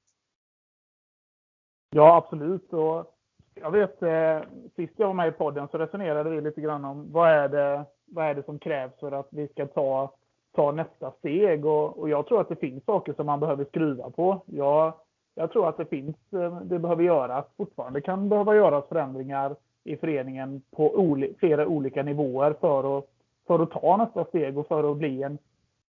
Ja, 1.91 2.16
absolut. 2.16 2.72
Och 2.72 3.14
jag 3.55 3.70
vet, 3.70 4.03
eh, 4.03 4.41
sist 4.76 4.93
jag 4.97 5.07
var 5.07 5.14
med 5.14 5.28
i 5.28 5.32
podden 5.32 5.68
så 5.70 5.78
resonerade 5.78 6.30
vi 6.30 6.41
lite 6.41 6.61
grann 6.61 6.84
om 6.84 7.12
vad 7.12 7.28
är 7.28 7.49
det, 7.49 7.84
vad 8.07 8.26
är 8.26 8.34
det 8.34 8.43
som 8.43 8.59
krävs 8.59 8.93
för 9.01 9.12
att 9.12 9.28
vi 9.30 9.49
ska 9.49 9.66
ta, 9.66 10.12
ta 10.55 10.72
nästa 10.72 11.11
steg. 11.11 11.64
Och, 11.66 11.99
och 11.99 12.09
jag 12.09 12.26
tror 12.26 12.41
att 12.41 12.49
det 12.49 12.57
finns 12.57 12.84
saker 12.84 13.12
som 13.12 13.26
man 13.26 13.41
behöver 13.41 13.64
skruva 13.64 14.11
på. 14.11 14.43
Jag, 14.47 14.93
jag 15.34 15.53
tror 15.53 15.68
att 15.68 15.76
det 15.76 15.86
finns, 15.86 16.16
eh, 16.32 16.61
det 16.61 16.78
behöver 16.78 17.03
göras, 17.03 17.47
fortfarande 17.57 18.01
kan 18.01 18.28
behöva 18.28 18.57
göras 18.57 18.88
förändringar 18.88 19.57
i 19.84 19.97
föreningen 19.97 20.62
på 20.70 20.99
oli, 20.99 21.34
flera 21.38 21.66
olika 21.66 22.03
nivåer 22.03 22.55
för 22.61 22.99
att, 22.99 23.07
för 23.47 23.62
att 23.62 23.70
ta 23.70 23.97
nästa 23.97 24.24
steg 24.24 24.59
och 24.59 24.68
för 24.68 24.91
att 24.91 24.97
bli 24.97 25.22
en, 25.22 25.38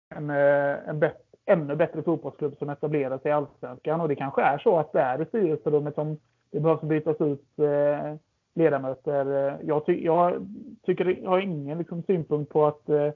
en, 0.10 0.30
eh, 0.30 0.90
en 0.90 1.00
bättre 1.00 1.25
ännu 1.46 1.76
bättre 1.76 2.04
fotbollsklubb 2.04 2.58
som 2.58 2.70
etablerar 2.70 3.18
sig 3.18 3.30
i 3.30 3.34
Allsvenskan. 3.34 4.02
Och 4.02 4.08
det 4.08 4.16
kanske 4.16 4.42
är 4.42 4.58
så 4.58 4.78
att 4.78 4.92
det 4.94 5.02
är 5.02 5.22
i 5.22 5.26
styrelserummet 5.26 5.96
som 5.96 6.18
det 6.52 6.60
behövs 6.60 6.82
bytas 6.82 7.22
ut 7.22 7.60
eh, 7.60 8.16
ledamöter. 8.56 9.58
Jag, 9.64 9.86
ty 9.86 10.06
jag, 10.06 10.48
tycker, 10.86 11.20
jag 11.24 11.30
har 11.30 11.40
ingen 11.40 11.78
liksom, 11.78 12.04
synpunkt 12.04 12.52
på 12.52 12.66
att 12.66 12.90
eh, 12.90 13.12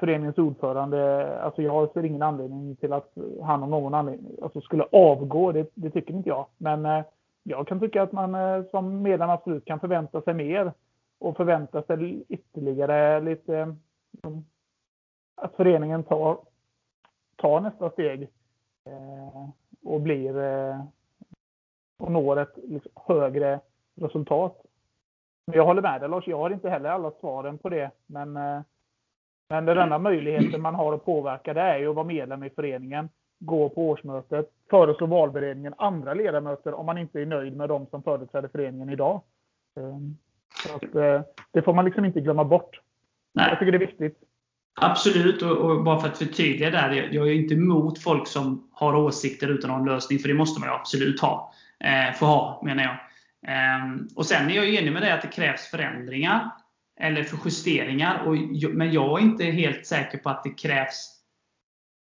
föreningens 0.00 0.38
ordförande, 0.38 1.28
alltså 1.40 1.62
jag 1.62 1.92
ser 1.92 2.04
ingen 2.04 2.22
anledning 2.22 2.76
till 2.76 2.92
att 2.92 3.12
han 3.42 3.62
av 3.62 3.68
någon 3.68 3.94
anledning 3.94 4.36
alltså 4.42 4.60
skulle 4.60 4.86
avgå. 4.92 5.52
Det, 5.52 5.70
det 5.74 5.90
tycker 5.90 6.14
inte 6.14 6.28
jag. 6.28 6.46
Men 6.58 6.86
eh, 6.86 7.04
jag 7.42 7.66
kan 7.66 7.80
tycka 7.80 8.02
att 8.02 8.12
man 8.12 8.34
eh, 8.34 8.64
som 8.70 9.02
medlem 9.02 9.30
absolut 9.30 9.64
kan 9.64 9.80
förvänta 9.80 10.22
sig 10.22 10.34
mer 10.34 10.72
och 11.18 11.36
förvänta 11.36 11.82
sig 11.82 12.24
ytterligare 12.28 13.20
lite 13.20 13.58
eh, 13.58 14.30
att 15.36 15.54
föreningen 15.54 16.02
tar 16.02 16.38
tar 17.36 17.60
nästa 17.60 17.90
steg 17.90 18.22
eh, 18.86 19.48
och 19.84 20.00
blir 20.00 20.38
eh, 20.38 20.84
och 21.98 22.12
når 22.12 22.38
ett 22.38 22.54
liksom, 22.56 22.92
högre 22.94 23.60
resultat. 24.00 24.62
Men 25.46 25.56
jag 25.56 25.64
håller 25.64 25.82
med 25.82 26.00
dig 26.00 26.08
Lars, 26.08 26.26
jag 26.26 26.38
har 26.38 26.50
inte 26.50 26.70
heller 26.70 26.90
alla 26.90 27.10
svaren 27.20 27.58
på 27.58 27.68
det. 27.68 27.90
Men, 28.06 28.36
eh, 28.36 28.60
men 29.48 29.64
den 29.64 29.78
enda 29.78 29.98
möjligheten 29.98 30.62
man 30.62 30.74
har 30.74 30.92
att 30.92 31.04
påverka 31.04 31.54
det 31.54 31.60
är 31.60 31.78
ju 31.78 31.88
att 31.88 31.94
vara 31.94 32.06
medlem 32.06 32.44
i 32.44 32.50
föreningen, 32.50 33.08
gå 33.38 33.68
på 33.68 33.88
årsmötet, 33.88 34.50
föreslå 34.70 35.06
valberedningen 35.06 35.74
andra 35.78 36.14
ledamöter 36.14 36.74
om 36.74 36.86
man 36.86 36.98
inte 36.98 37.20
är 37.20 37.26
nöjd 37.26 37.56
med 37.56 37.68
de 37.68 37.86
som 37.86 38.02
företräder 38.02 38.48
föreningen 38.48 38.90
idag. 38.90 39.20
Så 40.66 40.76
att, 40.76 40.92
det 41.50 41.62
får 41.62 41.72
man 41.72 41.84
liksom 41.84 42.04
inte 42.04 42.20
glömma 42.20 42.44
bort. 42.44 42.80
Nej. 43.34 43.48
Jag 43.48 43.58
tycker 43.58 43.72
det 43.72 43.78
är 43.78 43.86
viktigt. 43.86 44.18
Absolut, 44.76 45.42
och, 45.42 45.56
och, 45.56 45.84
bara 45.84 46.00
för 46.00 46.08
att 46.08 46.18
förtydliga 46.18 46.70
där. 46.70 46.90
Jag, 46.90 47.14
jag 47.14 47.28
är 47.28 47.32
inte 47.32 47.54
emot 47.54 47.98
folk 47.98 48.28
som 48.28 48.68
har 48.72 48.94
åsikter 48.94 49.48
utan 49.48 49.70
att 49.70 49.76
ha 49.76 49.80
en 49.80 49.88
lösning, 49.88 50.18
för 50.18 50.28
det 50.28 50.34
måste 50.34 50.60
man 50.60 50.68
ju 50.68 50.74
absolut 50.74 51.20
ha. 51.20 51.52
Eh, 51.80 52.14
få 52.14 52.26
ha, 52.26 52.62
menar 52.64 52.82
jag. 52.82 52.92
Eh, 53.52 53.96
och 54.16 54.26
Sen 54.26 54.50
är 54.50 54.54
jag 54.54 54.68
enig 54.68 54.92
med 54.92 55.02
dig 55.02 55.12
att 55.12 55.22
det 55.22 55.28
krävs 55.28 55.66
förändringar, 55.66 56.50
eller 57.00 57.22
för 57.22 57.38
justeringar. 57.44 58.18
Och, 58.26 58.36
men 58.70 58.92
jag 58.92 59.20
är 59.20 59.22
inte 59.22 59.44
helt 59.44 59.86
säker 59.86 60.18
på 60.18 60.30
att 60.30 60.44
det 60.44 60.50
krävs 60.50 61.10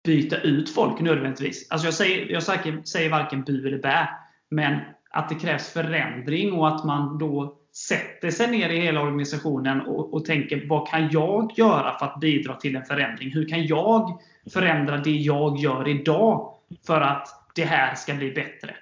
byta 0.05 0.37
ut 0.41 0.75
folk 0.75 1.01
nödvändigtvis. 1.01 1.71
Alltså 1.71 1.87
jag 1.87 1.95
säger, 1.95 2.33
jag 2.33 2.43
säger, 2.43 2.83
säger 2.83 3.11
varken 3.11 3.43
bu 3.43 3.67
eller 3.67 3.79
bä. 3.79 4.09
Men 4.51 4.81
att 5.11 5.29
det 5.29 5.35
krävs 5.35 5.73
förändring 5.73 6.53
och 6.53 6.69
att 6.69 6.85
man 6.85 7.19
då 7.19 7.60
sätter 7.73 8.31
sig 8.31 8.51
ner 8.51 8.69
i 8.69 8.81
hela 8.81 9.03
organisationen 9.03 9.81
och, 9.81 10.15
och, 10.15 10.25
tänker 10.25 10.67
vad 10.69 10.89
kan 10.89 11.11
jag 11.11 11.53
göra 11.57 11.99
för 11.99 12.07
att 12.07 12.21
bidra 12.21 12.55
till 12.55 12.77
en 12.77 12.85
förändring? 12.85 13.31
Hur 13.31 13.49
kan 13.49 13.67
jag 13.67 14.21
förändra 14.53 14.97
det 14.97 15.11
jag 15.11 15.59
gör 15.59 15.89
idag 15.89 16.55
för 16.87 17.01
att 17.01 17.29
det 17.55 17.65
här 17.65 17.95
ska 17.95 18.15
bli 18.15 18.31
bättre? 18.31 18.77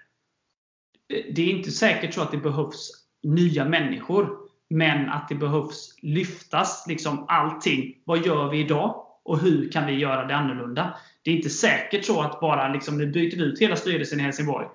Det 1.34 1.42
är 1.42 1.56
inte 1.56 1.70
säkert 1.70 2.14
så 2.14 2.22
att 2.22 2.30
det 2.30 2.38
behövs 2.38 2.90
nya 3.22 3.64
människor, 3.64 4.28
men 4.70 5.08
att 5.08 5.28
det 5.28 5.34
behövs 5.34 5.98
lyftas 6.02 6.84
liksom 6.88 7.24
allting. 7.28 7.94
Vad 8.04 8.26
gör 8.26 8.50
vi 8.50 8.58
idag? 8.58 9.04
Och 9.24 9.38
hur 9.38 9.70
kan 9.70 9.86
vi 9.86 9.92
göra 9.92 10.24
det 10.24 10.36
annorlunda? 10.36 10.94
Det 11.22 11.30
är 11.30 11.36
inte 11.36 11.50
säkert 11.50 12.04
så 12.04 12.20
att 12.20 12.40
bara 12.40 12.72
liksom, 12.72 12.98
nu 12.98 13.06
byter 13.06 13.36
vi 13.36 13.42
ut 13.42 13.60
hela 13.60 13.76
styrelsen 13.76 14.20
i 14.20 14.22
Helsingborg 14.22 14.66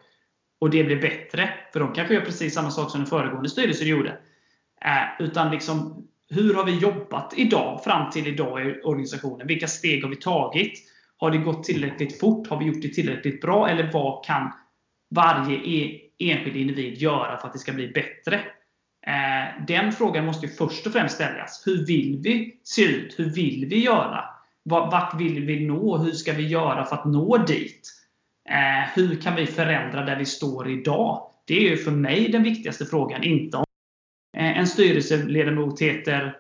och 0.63 0.69
det 0.69 0.83
blir 0.83 1.01
bättre. 1.01 1.49
För 1.73 1.79
de 1.79 1.93
kanske 1.93 2.13
gör 2.13 2.21
precis 2.21 2.53
samma 2.53 2.71
sak 2.71 2.91
som 2.91 2.99
den 2.99 3.09
föregående 3.09 3.49
styrelsen 3.49 3.87
gjorde. 3.87 4.09
Eh, 4.85 5.25
utan 5.25 5.51
liksom, 5.51 6.07
hur 6.29 6.53
har 6.53 6.63
vi 6.63 6.77
jobbat 6.77 7.33
idag, 7.37 7.83
fram 7.83 8.09
till 8.11 8.27
idag 8.27 8.67
i 8.67 8.81
organisationen? 8.83 9.47
Vilka 9.47 9.67
steg 9.67 10.03
har 10.03 10.09
vi 10.09 10.15
tagit? 10.15 10.73
Har 11.17 11.31
det 11.31 11.37
gått 11.37 11.63
tillräckligt 11.63 12.19
fort? 12.19 12.47
Har 12.47 12.59
vi 12.59 12.65
gjort 12.65 12.81
det 12.81 12.87
tillräckligt 12.87 13.41
bra? 13.41 13.69
Eller 13.69 13.91
vad 13.93 14.25
kan 14.25 14.51
varje 15.09 15.57
e-, 15.57 15.99
enskild 16.19 16.55
individ 16.55 16.97
göra 16.97 17.37
för 17.37 17.47
att 17.47 17.53
det 17.53 17.59
ska 17.59 17.73
bli 17.73 17.87
bättre? 17.87 18.35
Eh, 19.07 19.65
den 19.67 19.91
frågan 19.91 20.25
måste 20.25 20.47
först 20.47 20.87
och 20.87 20.93
främst 20.93 21.15
ställas. 21.15 21.63
Hur 21.65 21.85
vill 21.85 22.19
vi 22.23 22.59
se 22.63 22.81
ut? 22.81 23.19
Hur 23.19 23.29
vill 23.29 23.65
vi 23.69 23.83
göra? 23.83 24.23
Vart 24.63 25.21
vill 25.21 25.45
vi 25.45 25.65
nå? 25.65 25.97
Hur 25.97 26.11
ska 26.11 26.33
vi 26.33 26.47
göra 26.47 26.85
för 26.85 26.95
att 26.95 27.05
nå 27.05 27.37
dit? 27.37 28.02
Eh, 28.49 28.89
hur 28.95 29.15
kan 29.15 29.35
vi 29.35 29.45
förändra 29.45 30.05
där 30.05 30.15
vi 30.15 30.25
står 30.25 30.69
idag? 30.69 31.29
Det 31.45 31.57
är 31.57 31.69
ju 31.69 31.77
för 31.77 31.91
mig 31.91 32.31
den 32.31 32.43
viktigaste 32.43 32.85
frågan. 32.85 33.23
Inte 33.23 33.57
om 33.57 33.65
eh, 34.37 34.57
en 34.57 34.67
styrelseledamot 34.67 35.81
heter 35.81 36.37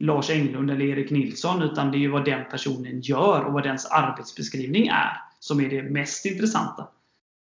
Lars 0.00 0.30
Englund 0.30 0.70
eller 0.70 0.84
Erik 0.84 1.10
Nilsson. 1.10 1.62
Utan 1.62 1.90
det 1.90 1.96
är 1.96 2.00
ju 2.00 2.10
vad 2.10 2.24
den 2.24 2.44
personen 2.50 3.00
gör 3.00 3.44
och 3.44 3.52
vad 3.52 3.62
dens 3.62 3.86
arbetsbeskrivning 3.86 4.86
är 4.86 5.20
som 5.38 5.60
är 5.60 5.68
det 5.68 5.82
mest 5.82 6.26
intressanta. 6.26 6.88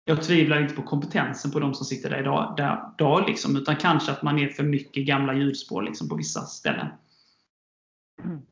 Jag 0.04 0.22
tvivlar 0.22 0.60
inte 0.60 0.74
på 0.74 0.82
kompetensen 0.82 1.50
på 1.50 1.60
de 1.60 1.74
som 1.74 1.86
sitter 1.86 2.10
där 2.10 2.20
idag, 2.20 2.54
där, 2.56 2.90
där 2.98 3.26
liksom, 3.26 3.56
utan 3.56 3.76
kanske 3.76 4.12
att 4.12 4.22
man 4.22 4.38
är 4.38 4.48
för 4.48 4.62
mycket 4.62 5.06
gamla 5.06 5.34
hjulspår 5.34 5.82
liksom, 5.82 6.08
på 6.08 6.14
vissa 6.14 6.40
ställen. 6.40 6.86
Mm. 8.24 8.42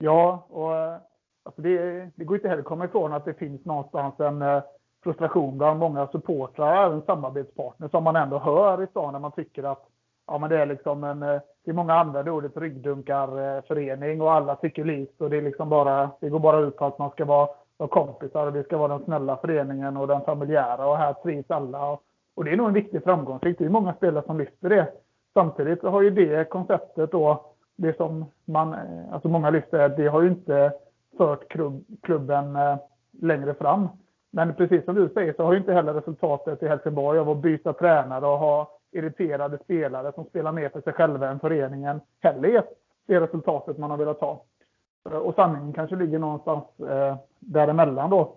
Ja, 0.00 0.46
och 0.50 0.76
eh, 0.76 0.98
alltså 1.42 1.62
det, 1.62 2.10
det 2.14 2.24
går 2.24 2.36
inte 2.36 2.48
heller 2.48 2.62
att 2.62 2.68
komma 2.68 2.84
ifrån 2.84 3.12
att 3.12 3.24
det 3.24 3.34
finns 3.34 3.64
någonstans 3.64 4.20
en 4.20 4.42
eh, 4.42 4.62
frustration 5.04 5.58
bland 5.58 5.78
många 5.78 6.06
supportrar 6.06 6.72
och 6.72 6.86
även 6.86 7.02
samarbetspartners 7.02 7.90
som 7.90 8.04
man 8.04 8.16
ändå 8.16 8.38
hör 8.38 8.82
i 8.82 8.86
stan 8.86 9.12
när 9.12 9.20
man 9.20 9.32
tycker 9.32 9.62
att 9.62 9.86
ja, 10.26 10.38
men 10.38 10.50
det 10.50 10.58
är 10.58 10.66
liksom 10.66 11.04
en, 11.04 11.22
eh, 11.22 11.40
det 11.64 11.70
är 11.70 11.74
många 11.74 11.94
använder 11.94 12.32
ordet 12.32 12.56
ryggdunkarförening 12.56 14.20
och 14.20 14.32
alla 14.32 14.56
tycker 14.56 14.84
likt 14.84 15.20
och 15.20 15.30
det 15.30 15.36
är 15.36 15.42
liksom 15.42 15.68
bara, 15.68 16.10
det 16.20 16.28
går 16.28 16.38
bara 16.38 16.60
ut 16.60 16.76
på 16.76 16.84
att 16.84 16.98
man 16.98 17.10
ska 17.10 17.24
vara, 17.24 17.48
och 17.76 17.90
kompisar 17.90 18.46
och 18.46 18.52
det 18.52 18.64
ska 18.64 18.76
vara 18.76 18.92
den 18.92 19.04
snälla 19.04 19.36
föreningen 19.36 19.96
och 19.96 20.06
den 20.06 20.20
familjära 20.20 20.86
och 20.86 20.96
här 20.96 21.12
trivs 21.12 21.50
alla. 21.50 21.90
Och, 21.90 22.02
och 22.34 22.44
det 22.44 22.52
är 22.52 22.56
nog 22.56 22.68
en 22.68 22.74
viktig 22.74 23.04
framgång. 23.04 23.38
Det 23.42 23.60
är 23.60 23.68
många 23.68 23.94
spelare 23.94 24.24
som 24.26 24.38
lyfter 24.38 24.68
det. 24.68 24.92
Samtidigt 25.34 25.82
har 25.82 26.02
ju 26.02 26.10
det 26.10 26.48
konceptet 26.48 27.10
då, 27.10 27.44
det 27.76 27.96
som 27.96 28.24
man, 28.44 28.72
eh, 28.74 29.12
alltså 29.12 29.28
många 29.28 29.50
lyfter, 29.50 29.88
det 29.88 30.06
har 30.06 30.22
ju 30.22 30.28
inte 30.28 30.72
fört 31.18 31.54
klubben 32.02 32.56
eh, 32.56 32.76
längre 33.20 33.54
fram. 33.54 33.88
Men 34.34 34.54
precis 34.54 34.84
som 34.84 34.94
du 34.94 35.08
säger 35.08 35.32
så 35.32 35.44
har 35.44 35.52
ju 35.52 35.58
inte 35.58 35.72
heller 35.72 35.94
resultatet 35.94 36.62
i 36.62 36.68
Helsingborg 36.68 37.18
av 37.18 37.30
att 37.30 37.42
byta 37.42 37.72
tränare 37.72 38.26
och 38.26 38.38
ha 38.38 38.70
irriterade 38.92 39.58
spelare 39.58 40.12
som 40.12 40.24
spelar 40.24 40.52
mer 40.52 40.68
för 40.68 40.80
sig 40.80 40.92
själva 40.92 41.28
än 41.28 41.40
föreningen 41.40 42.00
heller 42.20 42.48
gett 42.48 42.68
det 43.06 43.20
resultatet 43.20 43.78
man 43.78 43.90
har 43.90 43.98
velat 43.98 44.20
ha. 44.20 44.42
Och 45.22 45.34
sanningen 45.34 45.72
kanske 45.72 45.96
ligger 45.96 46.18
någonstans 46.18 46.64
eh, 46.80 47.16
däremellan 47.38 48.10
då. 48.10 48.32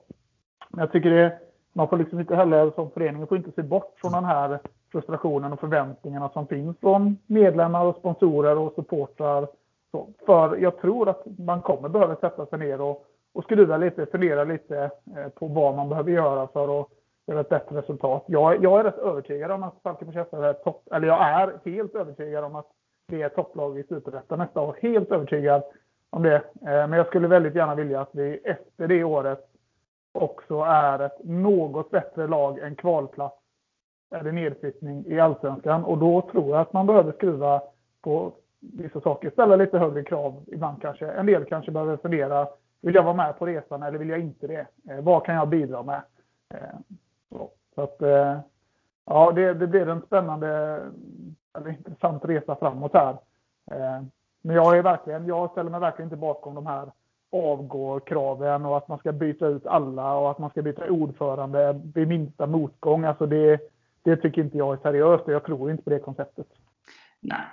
Men 0.70 0.80
jag 0.80 0.92
tycker 0.92 1.10
det, 1.10 1.40
man 1.74 1.88
får 1.88 1.98
liksom 1.98 2.20
inte 2.20 2.36
heller 2.36 2.72
som 2.72 2.92
föreningen, 2.92 3.28
får 3.28 3.38
inte 3.38 3.52
se 3.52 3.64
bort 3.64 3.94
från 3.98 4.12
den 4.12 4.26
här 4.26 4.60
frustrationen 4.92 5.54
och 5.54 5.60
förväntningarna 5.60 6.30
som 6.30 6.48
finns 6.48 6.80
från 6.80 7.18
medlemmar 7.28 7.86
och 7.86 7.96
sponsorer 7.96 8.58
och 8.58 8.74
supportrar. 8.74 9.48
Så, 9.92 10.08
för 10.26 10.58
jag 10.58 10.82
tror 10.82 11.10
att 11.10 11.26
man 11.38 11.62
kommer 11.62 11.90
behöva 11.90 12.16
sätta 12.16 12.46
sig 12.46 12.60
ner 12.60 12.82
och 12.82 13.06
och 13.38 13.44
skruva 13.44 13.78
lite, 13.78 14.06
fundera 14.06 14.44
lite 14.44 14.92
eh, 15.18 15.30
på 15.30 15.48
vad 15.48 15.76
man 15.76 15.90
behöver 15.90 16.12
göra 16.12 16.48
för 16.48 16.82
att 16.82 16.88
göra 17.28 17.40
ett 17.40 17.50
bättre 17.50 17.78
resultat. 17.78 18.24
Jag, 18.28 18.64
jag 18.64 18.80
är 18.80 18.84
rätt 18.84 18.98
övertygad 18.98 19.52
om 19.52 19.64
att 19.64 19.76
Falkenbergs 19.84 20.28
FF 20.28 20.34
är 20.40 20.54
topp, 20.54 20.88
eller 20.92 21.08
jag 21.08 21.22
är 21.22 21.72
helt 21.72 21.96
övertygad 21.96 22.44
om 22.44 22.56
att 22.56 22.68
det 23.08 23.22
är 23.22 23.30
topplag 23.30 23.80
i 23.80 23.84
Superettan 23.84 24.40
nästa 24.40 24.62
år. 24.62 24.76
Helt 24.82 25.12
övertygad 25.12 25.64
om 26.10 26.24
det. 26.24 26.36
Eh, 26.36 26.42
men 26.62 26.92
jag 26.92 27.08
skulle 27.08 27.28
väldigt 27.28 27.56
gärna 27.56 27.76
vilja 27.76 28.02
att 28.02 28.10
vi 28.12 28.38
efter 28.38 28.88
det 28.88 29.04
året 29.04 29.50
också 30.14 30.60
är 30.62 31.00
ett 31.00 31.24
något 31.24 31.92
bättre 31.92 32.28
lag 32.28 32.60
än 32.60 32.76
kvalplats 32.76 33.38
eller 34.16 34.32
nedflyttning 34.32 35.06
i 35.06 35.20
Allsvenskan. 35.20 35.84
Och 35.84 35.98
då 35.98 36.22
tror 36.32 36.50
jag 36.50 36.60
att 36.60 36.74
man 36.74 36.88
behöver 36.88 37.12
skruva 37.12 37.62
på 38.02 38.32
vissa 38.60 39.02
saker. 39.02 39.30
Ställa 39.30 39.56
lite 39.56 39.78
högre 39.78 40.04
krav 40.04 40.44
ibland 40.48 40.82
kanske. 40.82 41.08
En 41.08 41.26
del 41.26 41.46
kanske 41.46 41.72
behöver 41.72 41.98
fundera 41.98 42.48
vill 42.82 42.96
jag 42.96 43.04
vara 43.04 43.14
med 43.14 43.40
på 43.40 43.46
resan 43.46 43.84
eller 43.84 43.98
vill 43.98 44.10
jag 44.10 44.20
inte 44.20 44.48
det? 44.48 44.68
Eh, 44.90 45.02
vad 45.02 45.26
kan 45.26 45.36
jag 45.36 45.50
bidra 45.50 45.84
med? 45.84 46.02
Eh, 46.54 46.80
så, 47.76 47.82
att, 47.82 48.02
eh, 48.02 48.40
ja, 49.06 49.32
det, 49.32 49.54
det 49.54 49.68
blir 49.68 49.90
en 49.90 50.02
spännande, 50.02 50.48
eller 51.58 51.70
intressant 51.70 52.26
resa 52.26 52.56
framåt 52.56 52.94
här. 52.94 53.18
Eh, 53.72 54.04
men 54.42 54.56
jag 54.56 54.78
är 54.78 54.84
verkligen, 54.84 55.28
jag 55.28 55.52
ställer 55.52 55.70
mig 55.70 55.80
verkligen 55.80 56.06
inte 56.06 56.18
bakom 56.18 56.56
de 56.56 56.66
här 56.66 56.92
avgå-kraven 57.32 58.66
och 58.66 58.78
att 58.78 58.88
man 58.88 58.98
ska 58.98 59.12
byta 59.12 59.48
ut 59.48 59.66
alla 59.66 60.18
och 60.18 60.32
att 60.32 60.38
man 60.38 60.50
ska 60.50 60.62
byta 60.62 60.90
ordförande 60.90 61.82
vid 61.96 62.08
minsta 62.08 62.48
motgång. 62.48 63.04
Alltså 63.04 63.26
det, 63.26 63.60
det 64.04 64.18
tycker 64.18 64.42
inte 64.42 64.58
jag 64.58 64.74
är 64.74 64.78
seriöst 64.78 65.26
och 65.26 65.34
jag 65.34 65.44
tror 65.44 65.72
inte 65.72 65.84
på 65.84 65.90
det 65.90 66.00
konceptet. 66.00 66.48
Nej, 67.20 67.46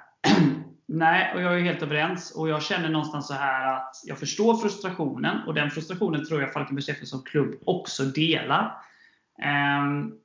Nej, 0.86 1.34
och 1.34 1.42
jag 1.42 1.54
är 1.54 1.60
helt 1.60 1.82
överens. 1.82 2.30
Och 2.30 2.48
jag 2.48 2.62
känner 2.62 2.88
någonstans 2.88 3.26
så 3.26 3.34
här 3.34 3.76
att 3.76 4.00
jag 4.04 4.18
förstår 4.18 4.56
frustrationen. 4.56 5.38
Och 5.46 5.54
den 5.54 5.70
frustrationen 5.70 6.26
tror 6.26 6.40
jag 6.40 6.52
Falkenbergs 6.52 6.88
FF 6.88 7.08
som 7.08 7.22
klubb 7.22 7.54
också 7.64 8.04
delar. 8.04 8.76
Ehm, 9.42 10.00
um, 10.02 10.18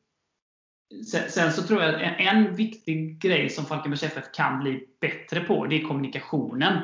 sen, 1.06 1.30
sen, 1.30 1.54
så 1.54 1.64
tror 1.64 1.82
jag 1.82 1.96
att 1.96 2.02
en, 2.02 2.28
en 2.28 2.56
viktig 2.56 3.22
grej 3.22 3.50
som 3.50 3.66
Falkenbergs 3.66 4.04
FF 4.04 4.32
kan 4.34 4.60
bli 4.60 4.88
bättre 5.02 5.40
på, 5.40 5.66
det 5.66 5.82
är 5.82 5.88
kommunikationen. 5.88 6.78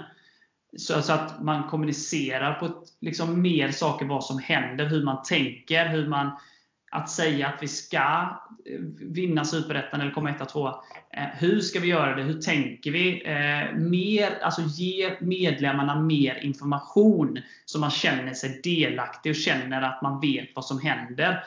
Så, 0.77 1.01
så 1.01 1.13
att 1.13 1.43
man 1.43 1.69
kommunicerar 1.69 2.53
på 2.53 2.65
ett, 2.65 2.83
liksom 3.01 3.41
mer 3.41 3.71
saker, 3.71 4.05
vad 4.05 4.23
som 4.23 4.39
händer, 4.39 4.85
hur 4.85 5.03
man 5.03 5.23
tänker, 5.23 5.89
hur 5.89 6.07
man 6.07 6.31
att 6.91 7.09
säga 7.09 7.47
att 7.47 7.63
vi 7.63 7.67
ska 7.67 8.39
eh, 8.65 8.79
vinna 8.99 9.45
Superettan 9.45 10.01
eller 10.01 10.11
komma 10.11 10.29
etta, 10.29 10.45
tvåa. 10.45 10.75
Hur 11.33 11.61
ska 11.61 11.79
vi 11.79 11.87
göra 11.87 12.15
det? 12.15 12.23
Hur 12.23 12.41
tänker 12.41 12.91
vi? 12.91 13.23
Eh, 13.25 13.75
mer, 13.75 14.39
alltså 14.41 14.61
ge 14.61 15.17
medlemmarna 15.19 16.01
mer 16.01 16.35
information 16.43 17.39
så 17.65 17.79
man 17.79 17.91
känner 17.91 18.33
sig 18.33 18.59
delaktig 18.63 19.29
och 19.29 19.35
känner 19.35 19.81
att 19.81 20.01
man 20.01 20.21
vet 20.21 20.49
vad 20.55 20.65
som 20.65 20.79
händer 20.79 21.43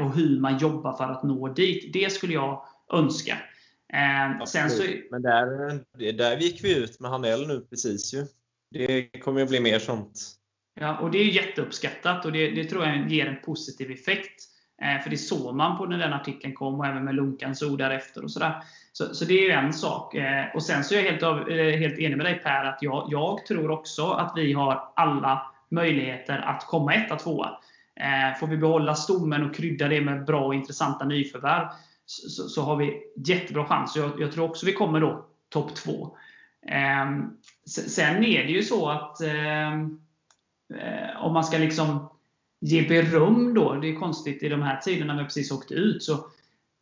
och 0.00 0.14
hur 0.14 0.40
man 0.40 0.58
jobbar 0.58 0.96
för 0.96 1.04
att 1.04 1.22
nå 1.22 1.48
dit. 1.48 1.92
Det 1.92 2.12
skulle 2.12 2.32
jag 2.32 2.64
önska. 2.92 3.38
Sen 4.46 4.70
så... 4.70 4.82
Men 5.10 5.22
där, 5.22 6.12
där 6.12 6.36
gick 6.36 6.64
vi 6.64 6.78
ut 6.78 7.00
med 7.00 7.10
Hanell 7.10 7.46
nu 7.46 7.60
precis 7.60 8.14
ju. 8.14 8.26
Det 8.70 9.02
kommer 9.02 9.42
att 9.42 9.48
bli 9.48 9.60
mer 9.60 9.78
sånt. 9.78 10.36
Ja, 10.74 10.98
och 10.98 11.10
Det 11.10 11.18
är 11.18 11.24
jätteuppskattat 11.24 12.24
och 12.24 12.32
det, 12.32 12.50
det 12.50 12.64
tror 12.64 12.84
jag 12.84 13.10
ger 13.10 13.26
en 13.26 13.42
positiv 13.44 13.90
effekt. 13.90 14.48
Eh, 14.82 15.02
för 15.02 15.10
det 15.10 15.16
såg 15.16 15.54
man 15.54 15.78
på 15.78 15.86
när 15.86 15.98
den 15.98 16.12
artikeln 16.12 16.54
kom 16.54 16.80
och 16.80 16.86
även 16.86 17.04
med 17.04 17.14
Lunkans 17.14 17.62
ord 17.62 17.78
därefter. 17.78 18.24
och 18.24 18.30
sådär. 18.30 18.62
Så, 18.92 19.14
så 19.14 19.24
det 19.24 19.34
är 19.34 19.42
ju 19.42 19.50
en 19.50 19.72
sak. 19.72 20.14
Eh, 20.14 20.44
och 20.54 20.62
Sen 20.62 20.84
så 20.84 20.94
är 20.94 20.98
jag 20.98 21.10
helt, 21.10 21.22
av, 21.22 21.50
eh, 21.50 21.78
helt 21.78 21.98
enig 21.98 22.16
med 22.16 22.26
dig 22.26 22.38
Per, 22.38 22.64
att 22.64 22.78
jag, 22.80 23.08
jag 23.10 23.46
tror 23.46 23.70
också 23.70 24.10
att 24.10 24.32
vi 24.36 24.52
har 24.52 24.92
alla 24.96 25.52
möjligheter 25.68 26.38
att 26.38 26.66
komma 26.66 26.94
etta, 26.94 27.16
tvåa. 27.16 27.58
Eh, 27.96 28.38
får 28.40 28.46
vi 28.46 28.56
behålla 28.56 28.94
stommen 28.94 29.44
och 29.44 29.54
krydda 29.54 29.88
det 29.88 30.00
med 30.00 30.24
bra 30.24 30.46
och 30.46 30.54
intressanta 30.54 31.04
nyförvärv 31.04 31.66
så, 32.06 32.48
så 32.48 32.62
har 32.62 32.76
vi 32.76 33.02
jättebra 33.16 33.64
chans. 33.64 33.96
Jag, 33.96 34.20
jag 34.20 34.32
tror 34.32 34.44
också 34.44 34.66
vi 34.66 34.72
kommer 34.72 35.00
då 35.00 35.24
topp 35.48 35.74
två. 35.74 36.16
Eh, 36.66 37.06
sen 37.66 38.24
är 38.24 38.44
det 38.44 38.52
ju 38.52 38.62
så 38.62 38.88
att 38.88 39.20
eh, 39.20 39.72
eh, 39.72 41.16
om 41.24 41.32
man 41.32 41.44
ska 41.44 41.58
liksom 41.58 42.08
ge 42.60 42.88
beröm 42.88 43.54
då, 43.54 43.74
det 43.74 43.88
är 43.88 43.94
konstigt 43.94 44.42
i 44.42 44.48
de 44.48 44.62
här 44.62 44.76
tiderna 44.76 45.14
när 45.14 45.22
vi 45.22 45.26
precis 45.26 45.52
åkte 45.52 45.74
ut, 45.74 46.02
så, 46.02 46.26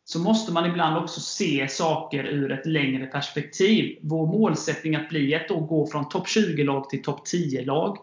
så 0.03 0.19
måste 0.19 0.51
man 0.51 0.65
ibland 0.65 0.97
också 0.97 1.21
se 1.21 1.67
saker 1.67 2.23
ur 2.23 2.51
ett 2.51 2.65
längre 2.65 3.05
perspektiv. 3.05 3.97
Vår 4.01 4.27
målsättning 4.27 4.95
att 4.95 5.09
bli 5.09 5.33
ett 5.33 5.51
och 5.51 5.67
gå 5.67 5.87
från 5.87 6.09
topp 6.09 6.27
20-lag 6.27 6.89
till 6.89 7.03
topp 7.03 7.27
10-lag. 7.27 7.97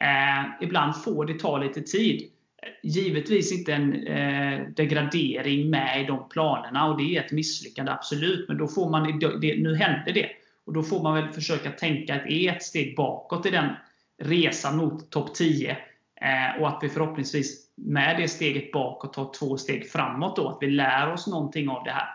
Eh, 0.00 0.64
ibland 0.64 0.96
får 0.96 1.24
det 1.24 1.38
ta 1.38 1.58
lite 1.58 1.80
tid. 1.80 2.30
Givetvis 2.82 3.52
inte 3.52 3.72
en 3.74 4.06
eh, 4.06 4.60
degradering 4.76 5.70
med 5.70 6.02
i 6.02 6.06
de 6.06 6.28
planerna 6.28 6.90
och 6.90 6.98
det 6.98 7.16
är 7.16 7.20
ett 7.20 7.32
misslyckande, 7.32 7.92
absolut. 7.92 8.48
Men 8.48 8.58
då 8.58 8.68
får 8.68 8.90
man, 8.90 9.18
det, 9.40 9.56
nu 9.56 9.76
händer 9.76 10.12
det. 10.12 10.26
Och 10.66 10.72
då 10.72 10.82
får 10.82 11.02
man 11.02 11.14
väl 11.14 11.32
försöka 11.32 11.70
tänka 11.70 12.14
att 12.14 12.24
det 12.24 12.32
är 12.32 12.52
ett 12.52 12.62
steg 12.62 12.96
bakåt 12.96 13.46
i 13.46 13.50
den 13.50 13.68
resan 14.22 14.76
mot 14.76 15.10
topp 15.10 15.34
10. 15.34 15.70
Eh, 16.20 16.60
och 16.60 16.68
att 16.68 16.78
vi 16.82 16.88
förhoppningsvis 16.88 17.69
med 17.84 18.16
det 18.16 18.28
steget 18.28 18.72
bakåt 18.72 19.12
ta 19.12 19.32
två 19.38 19.56
steg 19.56 19.90
framåt. 19.90 20.36
Då, 20.36 20.48
att 20.48 20.58
vi 20.60 20.66
lär 20.66 21.12
oss 21.12 21.26
någonting 21.26 21.68
av 21.68 21.84
det 21.84 21.90
här. 21.90 22.08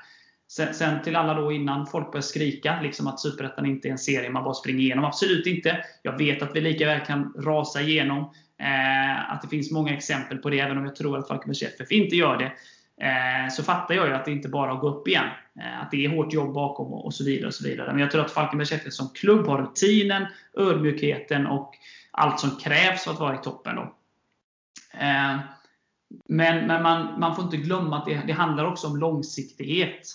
Sen, 0.47 0.73
sen 0.73 1.01
till 1.01 1.15
alla 1.15 1.33
då 1.33 1.51
innan 1.51 1.87
folk 1.87 2.11
börjar 2.11 2.21
skrika 2.21 2.81
liksom 2.81 3.07
att 3.07 3.19
Superettan 3.19 3.65
inte 3.65 3.87
är 3.87 3.91
en 3.91 3.97
serie 3.97 4.29
man 4.29 4.43
bara 4.43 4.53
springer 4.53 4.79
igenom. 4.79 5.05
Absolut 5.05 5.47
inte. 5.47 5.85
Jag 6.01 6.17
vet 6.17 6.41
att 6.41 6.55
vi 6.55 6.61
lika 6.61 6.85
väl 6.85 6.99
kan 6.99 7.33
rasa 7.37 7.81
igenom. 7.81 8.19
Eh, 8.59 9.31
att 9.31 9.41
det 9.41 9.47
finns 9.47 9.71
många 9.71 9.93
exempel 9.93 10.37
på 10.37 10.49
det, 10.49 10.59
även 10.59 10.77
om 10.77 10.85
jag 10.85 10.95
tror 10.95 11.17
att 11.17 11.27
Falkenbergs 11.27 11.63
FF 11.63 11.91
inte 11.91 12.15
gör 12.15 12.37
det. 12.37 12.51
Eh, 13.05 13.49
så 13.51 13.63
fattar 13.63 13.95
jag 13.95 14.07
ju 14.07 14.13
att 14.13 14.25
det 14.25 14.31
inte 14.31 14.49
bara 14.49 14.71
är 14.71 14.75
att 14.75 14.81
gå 14.81 14.89
upp 14.89 15.07
igen. 15.07 15.25
Eh, 15.59 15.81
att 15.81 15.91
det 15.91 16.05
är 16.05 16.09
hårt 16.09 16.33
jobb 16.33 16.53
bakom 16.53 16.93
och, 16.93 17.05
och 17.05 17.13
så 17.13 17.23
vidare. 17.23 17.47
och 17.47 17.53
så 17.53 17.63
vidare. 17.63 17.91
Men 17.91 17.99
jag 17.99 18.11
tror 18.11 18.25
att 18.25 18.31
Falkenbergs 18.31 18.71
FF 18.71 18.93
som 18.93 19.09
klubb 19.09 19.47
har 19.47 19.61
rutinen, 19.61 20.25
ödmjukheten 20.57 21.47
och 21.47 21.75
allt 22.11 22.39
som 22.39 22.49
krävs 22.49 23.03
för 23.03 23.11
att 23.11 23.19
vara 23.19 23.35
i 23.35 23.37
toppen. 23.37 23.75
Då. 23.75 23.95
Eh, 24.99 25.37
men, 26.29 26.67
men 26.67 26.83
man, 26.83 27.19
man 27.19 27.35
får 27.35 27.43
inte 27.43 27.57
glömma 27.57 27.97
att 27.97 28.05
det, 28.05 28.21
det 28.27 28.33
handlar 28.33 28.65
också 28.65 28.87
om 28.87 28.97
långsiktighet 28.97 30.07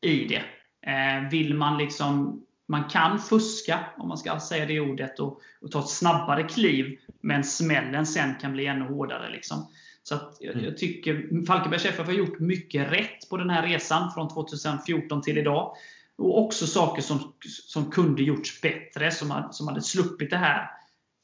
i 0.00 0.24
det. 0.24 0.42
Eh, 0.90 1.30
vill 1.30 1.54
man 1.54 1.78
liksom 1.78 2.42
man 2.68 2.84
kan 2.84 3.18
fuska, 3.18 3.80
om 3.96 4.08
man 4.08 4.18
ska 4.18 4.40
säga 4.40 4.66
det 4.66 4.80
ordet, 4.80 5.20
och, 5.20 5.40
och 5.60 5.70
ta 5.70 5.80
ett 5.80 5.88
snabbare 5.88 6.42
kliv, 6.42 6.98
men 7.20 7.44
smällen 7.44 8.06
sen 8.06 8.34
kan 8.40 8.52
bli 8.52 8.66
ännu 8.66 8.84
hårdare. 8.84 9.30
Liksom. 9.30 9.66
Så 10.02 10.14
att 10.14 10.36
jag, 10.40 10.54
jag 10.54 10.62
mm. 10.62 10.74
tycker 10.76 11.46
Falkenbergs 11.46 11.84
FF 11.84 12.06
har 12.06 12.12
gjort 12.12 12.38
mycket 12.38 12.92
rätt 12.92 13.28
på 13.30 13.36
den 13.36 13.50
här 13.50 13.62
resan 13.62 14.12
från 14.12 14.28
2014 14.28 15.22
till 15.22 15.38
idag. 15.38 15.76
Och 16.18 16.44
också 16.44 16.66
saker 16.66 17.02
som, 17.02 17.32
som 17.66 17.90
kunde 17.90 18.22
gjorts 18.22 18.60
bättre, 18.60 19.10
som, 19.10 19.48
som 19.50 19.68
hade 19.68 19.82
sluppit 19.82 20.30
det 20.30 20.36
här 20.36 20.70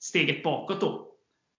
steget 0.00 0.42
bakåt. 0.42 0.80
då. 0.80 1.11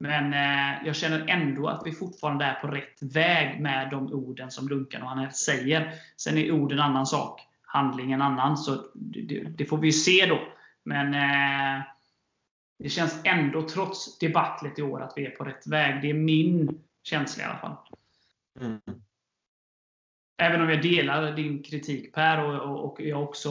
Men 0.04 0.34
eh, 0.34 0.86
jag 0.86 0.96
känner 0.96 1.30
ändå 1.30 1.68
att 1.68 1.82
vi 1.86 1.92
fortfarande 1.92 2.46
är 2.46 2.54
på 2.54 2.68
rätt 2.68 2.98
väg 3.02 3.62
med 3.62 3.90
de 3.90 4.14
orden 4.14 4.52
som 4.52 4.68
Lunkan 4.68 5.02
och 5.02 5.10
han 5.10 5.32
säger. 5.32 5.94
Sen 6.18 6.38
är 6.38 6.52
ord 6.52 6.72
en 6.72 6.80
annan 6.80 7.06
sak, 7.06 7.42
handling 7.62 8.12
en 8.12 8.22
annan. 8.22 8.58
Så 8.58 8.86
det, 8.94 9.44
det 9.44 9.66
får 9.66 9.78
vi 9.78 9.92
se 9.92 10.26
då. 10.26 10.40
Men 10.84 11.14
eh, 11.14 11.84
det 12.80 12.90
känns 12.90 13.22
ändå, 13.24 13.62
trots 13.62 14.18
debaclet 14.18 14.80
i 14.80 14.82
år, 14.82 15.02
att 15.02 15.14
vi 15.16 15.26
är 15.26 15.30
på 15.30 15.44
rätt 15.44 15.68
väg. 15.68 16.02
Det 16.02 16.10
är 16.10 16.14
min 16.14 16.80
känsla 17.04 17.44
i 17.44 17.48
alla 17.48 17.58
fall. 17.58 17.78
Mm. 18.60 18.82
Även 20.44 20.62
om 20.62 20.70
jag 20.70 20.82
delar 20.82 21.32
din 21.32 21.64
kritik 21.64 22.14
Per, 22.14 22.46
och, 22.46 22.86
och 22.86 23.02
jag 23.02 23.10
är 23.20 23.24
också, 23.24 23.50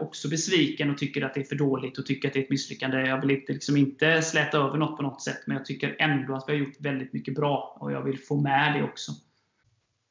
också 0.00 0.28
besviken 0.28 0.90
och 0.90 0.98
tycker 0.98 1.24
att 1.24 1.34
det 1.34 1.40
är 1.40 1.44
för 1.44 1.56
dåligt 1.56 1.98
och 1.98 2.06
tycker 2.06 2.28
att 2.28 2.34
det 2.34 2.40
är 2.40 2.44
ett 2.44 2.50
misslyckande. 2.50 3.00
Jag 3.00 3.20
vill 3.20 3.30
inte, 3.30 3.52
liksom 3.52 3.76
inte 3.76 4.22
släta 4.22 4.58
över 4.58 4.78
något 4.78 4.96
på 4.96 5.02
något 5.02 5.22
sätt, 5.22 5.42
men 5.46 5.56
jag 5.56 5.66
tycker 5.66 5.96
ändå 5.98 6.34
att 6.34 6.44
vi 6.48 6.52
har 6.52 6.58
gjort 6.58 6.80
väldigt 6.80 7.12
mycket 7.12 7.34
bra 7.34 7.76
och 7.80 7.92
jag 7.92 8.02
vill 8.02 8.18
få 8.18 8.36
med 8.36 8.74
det 8.74 8.82
också. 8.82 9.12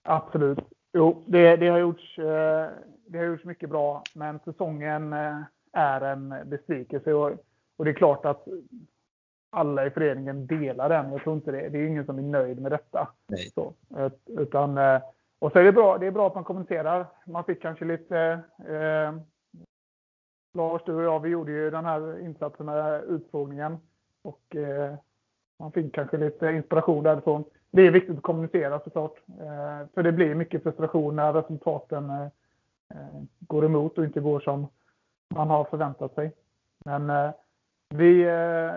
Absolut. 0.03 0.59
Jo, 0.93 1.23
det, 1.27 1.55
det, 1.55 1.67
har 1.67 1.79
gjorts, 1.79 2.19
eh, 2.19 2.69
det 3.07 3.17
har 3.17 3.25
gjorts 3.25 3.43
mycket 3.43 3.69
bra, 3.69 4.03
men 4.13 4.39
säsongen 4.39 5.13
eh, 5.13 5.41
är 5.73 6.01
en 6.01 6.35
besvikelse. 6.45 7.13
Och, 7.13 7.31
och 7.77 7.85
det 7.85 7.91
är 7.91 7.95
klart 7.95 8.25
att 8.25 8.47
alla 9.49 9.85
i 9.85 9.89
föreningen 9.89 10.47
delar 10.47 10.89
den. 10.89 11.11
Jag 11.11 11.23
tror 11.23 11.35
inte 11.35 11.51
det. 11.51 11.69
Det 11.69 11.77
är 11.77 11.87
ingen 11.87 12.05
som 12.05 12.17
är 12.17 12.21
nöjd 12.21 12.61
med 12.61 12.71
detta. 12.71 13.07
Nej. 13.27 13.51
Så, 13.55 13.73
utan 14.25 14.77
eh, 14.77 15.01
och 15.39 15.51
så 15.51 15.59
är 15.59 15.63
det 15.63 15.71
bra, 15.71 15.97
det 15.97 16.07
är 16.07 16.11
bra 16.11 16.27
att 16.27 16.35
man 16.35 16.43
kommenterar. 16.43 17.07
Man 17.25 17.43
fick 17.43 17.61
kanske 17.61 17.85
lite... 17.85 18.39
Eh, 18.67 19.21
Lars, 20.53 20.81
du 20.85 20.95
och 20.95 21.03
jag, 21.03 21.19
vi 21.19 21.29
gjorde 21.29 21.51
ju 21.51 21.69
den 21.69 21.85
här 21.85 22.19
insatsen 22.19 22.65
med 22.65 23.03
utfrågningen. 23.03 23.77
Och 24.21 24.55
eh, 24.55 24.95
man 25.59 25.71
fick 25.71 25.95
kanske 25.95 26.17
lite 26.17 26.51
inspiration 26.51 27.03
därifrån. 27.03 27.43
Det 27.71 27.87
är 27.87 27.91
viktigt 27.91 28.17
att 28.17 28.23
kommunicera 28.23 28.79
såklart. 28.79 29.21
Eh, 29.27 29.87
för 29.93 30.03
det 30.03 30.11
blir 30.11 30.35
mycket 30.35 30.63
frustration 30.63 31.15
när 31.15 31.33
resultaten 31.33 32.09
eh, 32.09 32.25
eh 32.89 33.21
går 33.39 33.65
emot 33.65 33.97
och 33.97 34.05
inte 34.05 34.19
går 34.19 34.39
som 34.39 34.67
man 35.35 35.49
har 35.49 35.63
förväntat 35.63 36.15
sig. 36.15 36.31
Men 36.85 37.09
eh, 37.09 37.31
vi... 37.89 38.21
Eh, 38.21 38.75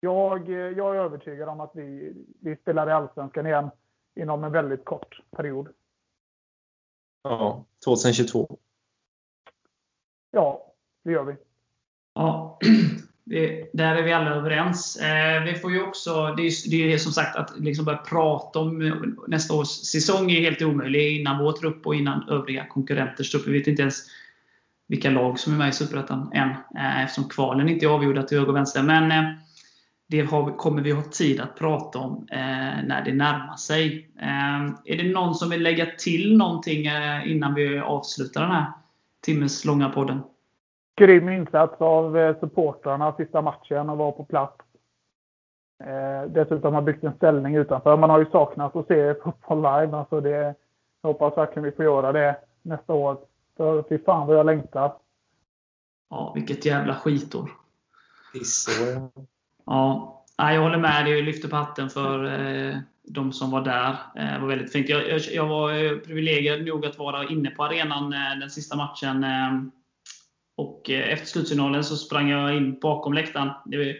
jag, 0.00 0.48
jag 0.48 0.96
är 0.96 1.00
övertygad 1.00 1.48
om 1.48 1.60
att 1.60 1.70
vi, 1.74 2.14
vi 2.40 2.56
spelar 2.56 2.88
i 2.88 2.92
Allsvenskan 2.92 3.46
igen 3.46 3.70
inom 4.16 4.44
en 4.44 4.52
väldigt 4.52 4.84
kort 4.84 5.20
period. 5.36 5.68
Ja, 7.22 7.64
2022. 7.84 8.58
Ja, 10.30 10.74
det 11.04 11.12
gör 11.12 11.24
vi. 11.24 11.36
Ja, 12.14 12.58
det, 13.24 13.70
där 13.72 13.96
är 13.96 14.02
vi 14.02 14.12
alla 14.12 14.30
överens. 14.30 14.96
Eh, 14.96 15.42
vi 15.42 15.54
får 15.54 15.72
ju 15.72 15.82
också, 15.82 16.34
det 16.36 16.42
är, 16.42 16.70
det 16.70 16.92
är 16.92 16.98
som 16.98 17.12
sagt 17.12 17.36
att 17.36 17.58
liksom 17.58 17.84
börja 17.84 17.98
prata 17.98 18.58
om 18.58 19.16
nästa 19.28 19.54
års 19.54 19.68
säsong 19.68 20.30
är 20.30 20.40
helt 20.40 20.62
omöjligt 20.62 21.20
innan 21.20 21.44
vår 21.44 21.52
trupp 21.52 21.86
och 21.86 21.94
innan 21.94 22.28
övriga 22.28 22.66
konkurrenters 22.66 23.30
trupp. 23.30 23.46
Vi 23.46 23.58
vet 23.58 23.66
inte 23.66 23.82
ens 23.82 24.06
vilka 24.86 25.10
lag 25.10 25.38
som 25.38 25.52
är 25.52 25.58
med 25.58 25.68
i 25.68 25.72
Superettan 25.72 26.32
än, 26.32 26.50
eh, 26.50 27.04
eftersom 27.04 27.28
kvalen 27.28 27.68
inte 27.68 27.86
är 27.86 27.90
avgjorda 27.90 28.22
till 28.22 28.38
höger 28.38 28.50
och 28.50 28.56
vänster. 28.56 28.82
Men 28.82 29.12
eh, 29.12 29.32
det 30.06 30.20
har, 30.20 30.56
kommer 30.56 30.82
vi 30.82 30.90
ha 30.90 31.02
tid 31.02 31.40
att 31.40 31.56
prata 31.56 31.98
om 31.98 32.26
eh, 32.30 32.84
när 32.84 33.04
det 33.04 33.12
närmar 33.12 33.56
sig. 33.56 34.10
Eh, 34.20 34.64
är 34.84 34.96
det 34.96 35.12
någon 35.12 35.34
som 35.34 35.50
vill 35.50 35.62
lägga 35.62 35.86
till 35.98 36.36
någonting 36.36 36.86
eh, 36.86 37.30
innan 37.30 37.54
vi 37.54 37.78
avslutar 37.78 38.40
den 38.40 38.50
här 38.50 38.72
timmes 39.20 39.64
långa 39.64 39.88
podden? 39.88 40.22
Grym 40.96 41.28
insats 41.28 41.80
av 41.80 42.18
eh, 42.18 42.40
supportrarna 42.40 43.16
sista 43.16 43.42
matchen 43.42 43.90
och 43.90 43.98
vara 43.98 44.12
på 44.12 44.24
plats. 44.24 44.56
Eh, 45.84 46.30
dessutom 46.30 46.74
har 46.74 46.82
byggt 46.82 47.04
en 47.04 47.14
ställning 47.16 47.54
utanför. 47.56 47.96
Man 47.96 48.10
har 48.10 48.18
ju 48.18 48.26
saknat 48.26 48.76
att 48.76 48.86
se 48.86 49.14
fotboll 49.14 49.58
live. 49.58 49.96
Alltså 49.96 50.20
det, 50.20 50.54
jag 51.02 51.08
hoppas 51.08 51.38
verkligen 51.38 51.64
vi 51.64 51.72
får 51.72 51.84
göra 51.84 52.12
det 52.12 52.36
nästa 52.62 52.92
år. 52.92 53.18
För 53.56 53.84
fy 53.88 53.98
fan 53.98 54.26
vad 54.26 54.36
jag 54.36 54.46
längtar. 54.46 54.92
Ja, 56.10 56.32
vilket 56.34 56.64
jävla 56.64 56.94
skitår. 56.94 57.50
Pissår. 58.32 59.10
Ja, 59.66 60.24
jag 60.36 60.62
håller 60.62 60.78
med. 60.78 61.08
Jag 61.08 61.24
lyfter 61.24 61.48
på 61.48 61.56
hatten 61.56 61.90
för 61.90 62.24
eh, 62.24 62.78
de 63.02 63.32
som 63.32 63.50
var 63.50 63.60
där. 63.60 63.90
Eh, 63.90 64.32
det 64.32 64.38
var 64.38 64.48
väldigt 64.48 64.72
fint. 64.72 64.88
Jag, 64.88 65.08
jag, 65.10 65.20
jag 65.20 65.46
var 65.46 65.98
privilegierad 65.98 66.64
nog 66.64 66.86
att 66.86 66.98
vara 66.98 67.28
inne 67.28 67.50
på 67.50 67.64
arenan 67.64 68.12
eh, 68.12 68.38
den 68.40 68.50
sista 68.50 68.76
matchen. 68.76 69.26
Och 70.56 70.90
efter 70.90 71.26
slutsignalen 71.26 71.84
så 71.84 71.96
sprang 71.96 72.28
jag 72.28 72.56
in 72.56 72.78
bakom 72.80 73.12
läktaren. 73.12 73.50
Det, 73.64 73.96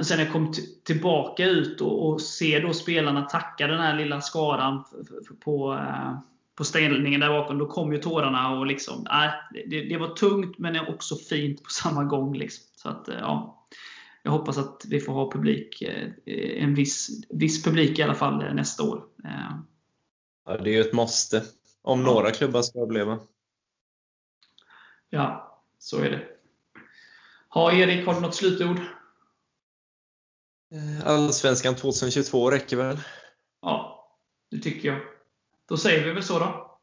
sen 0.00 0.18
när 0.18 0.24
jag 0.24 0.32
kom 0.32 0.52
tillbaka 0.84 1.44
ut 1.44 1.80
och, 1.80 2.08
och 2.08 2.20
ser 2.20 2.62
då 2.62 2.72
spelarna 2.72 3.22
tacka 3.22 3.66
den 3.66 3.80
här 3.80 3.96
lilla 3.96 4.20
skaran 4.20 4.84
på, 5.44 5.78
på 6.60 6.64
ställningen 6.64 7.20
där 7.20 7.28
bakom, 7.28 7.58
då 7.58 7.66
kom 7.66 7.92
ju 7.92 7.98
tårarna. 7.98 8.58
och 8.58 8.66
liksom, 8.66 9.06
eh, 9.06 9.30
det, 9.66 9.80
det, 9.80 9.96
var 9.96 10.08
tungt 10.08 10.58
men 10.58 10.88
också 10.88 11.16
fint 11.16 11.64
på 11.64 11.70
samma 11.70 12.04
gång. 12.04 12.34
Liksom. 12.36 12.64
Så 12.76 12.88
att, 12.88 13.08
ja, 13.20 13.59
jag 14.22 14.30
hoppas 14.30 14.58
att 14.58 14.84
vi 14.88 15.00
får 15.00 15.12
ha 15.12 15.30
publik, 15.30 15.82
eh, 15.82 16.12
en 16.64 16.74
viss, 16.74 17.10
viss 17.30 17.64
publik 17.64 17.98
i 17.98 18.02
alla 18.02 18.14
fall 18.14 18.42
eh, 18.42 18.54
nästa 18.54 18.82
år. 18.82 19.04
Eh. 19.24 19.56
Ja, 20.46 20.56
det 20.56 20.70
är 20.70 20.74
ju 20.74 20.80
ett 20.80 20.92
måste 20.92 21.44
om 21.82 22.00
ja. 22.00 22.06
några 22.06 22.30
klubbar 22.30 22.62
ska 22.62 22.78
överleva. 22.78 23.18
Ja, 25.10 25.58
så 25.78 25.98
är 25.98 26.10
det. 26.10 26.28
Ha, 27.48 27.72
Erik, 27.72 28.06
har 28.06 28.14
du 28.14 28.20
något 28.20 28.34
slutord? 28.34 28.80
Allsvenskan 31.04 31.74
2022 31.74 32.50
räcker 32.50 32.76
väl? 32.76 32.98
Ja, 33.62 34.08
det 34.50 34.58
tycker 34.58 34.88
jag. 34.88 35.00
Då 35.68 35.76
säger 35.76 36.04
vi 36.04 36.12
väl 36.12 36.22
så 36.22 36.38
då. 36.38 36.78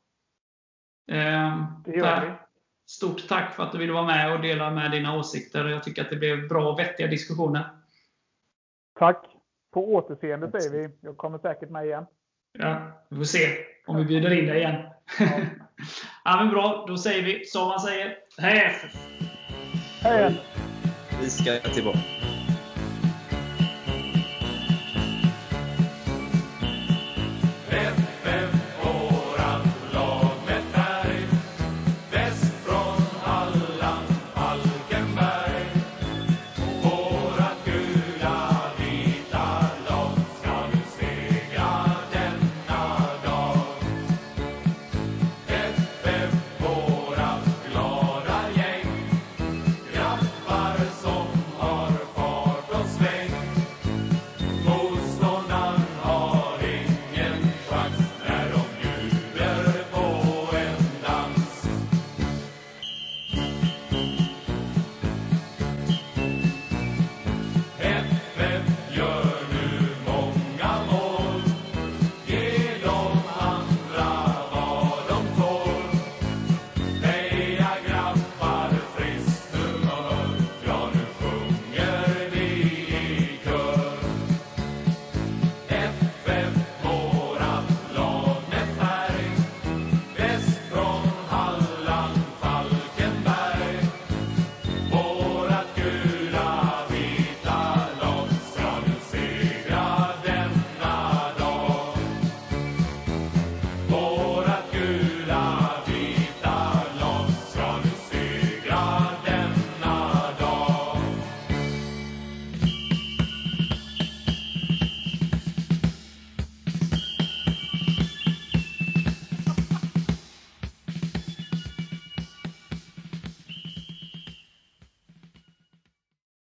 det 1.86 1.98
gör 1.98 2.26
vi. 2.26 2.47
Stort 2.88 3.28
tack 3.28 3.56
för 3.56 3.64
att 3.64 3.72
du 3.72 3.78
ville 3.78 3.94
vara 3.94 4.06
med 4.06 4.34
och 4.34 4.42
dela 4.42 4.72
med 4.72 4.92
dina 4.92 5.18
åsikter. 5.18 5.66
Jag 5.68 5.84
tycker 5.84 6.02
att 6.02 6.10
det 6.10 6.16
blev 6.16 6.48
bra 6.48 6.72
och 6.72 6.80
vettiga 6.80 7.08
diskussioner. 7.08 7.70
Tack! 9.00 9.26
På 9.74 9.94
återseende 9.94 10.52
säger 10.52 10.88
vi. 10.88 10.96
Jag 11.02 11.18
kommer 11.18 11.38
säkert 11.38 11.70
med 11.70 11.86
igen. 11.86 12.06
Ja, 12.60 13.06
vi 13.10 13.18
får 13.18 13.24
se 13.24 13.58
om 13.88 13.98
vi 13.98 14.06
bjuder 14.06 14.34
in 14.34 14.46
dig 14.46 14.58
igen. 14.58 14.76
Ja. 15.20 15.26
ja 16.24 16.44
men 16.44 16.50
bra, 16.50 16.86
då 16.88 16.98
säger 16.98 17.24
vi 17.24 17.46
som 17.46 17.68
man 17.68 17.80
säger. 17.80 18.18
Hej! 18.38 18.76
Hej! 20.02 20.42
Vi 21.22 21.30
ska 21.30 21.60
tillbaka. 21.60 22.00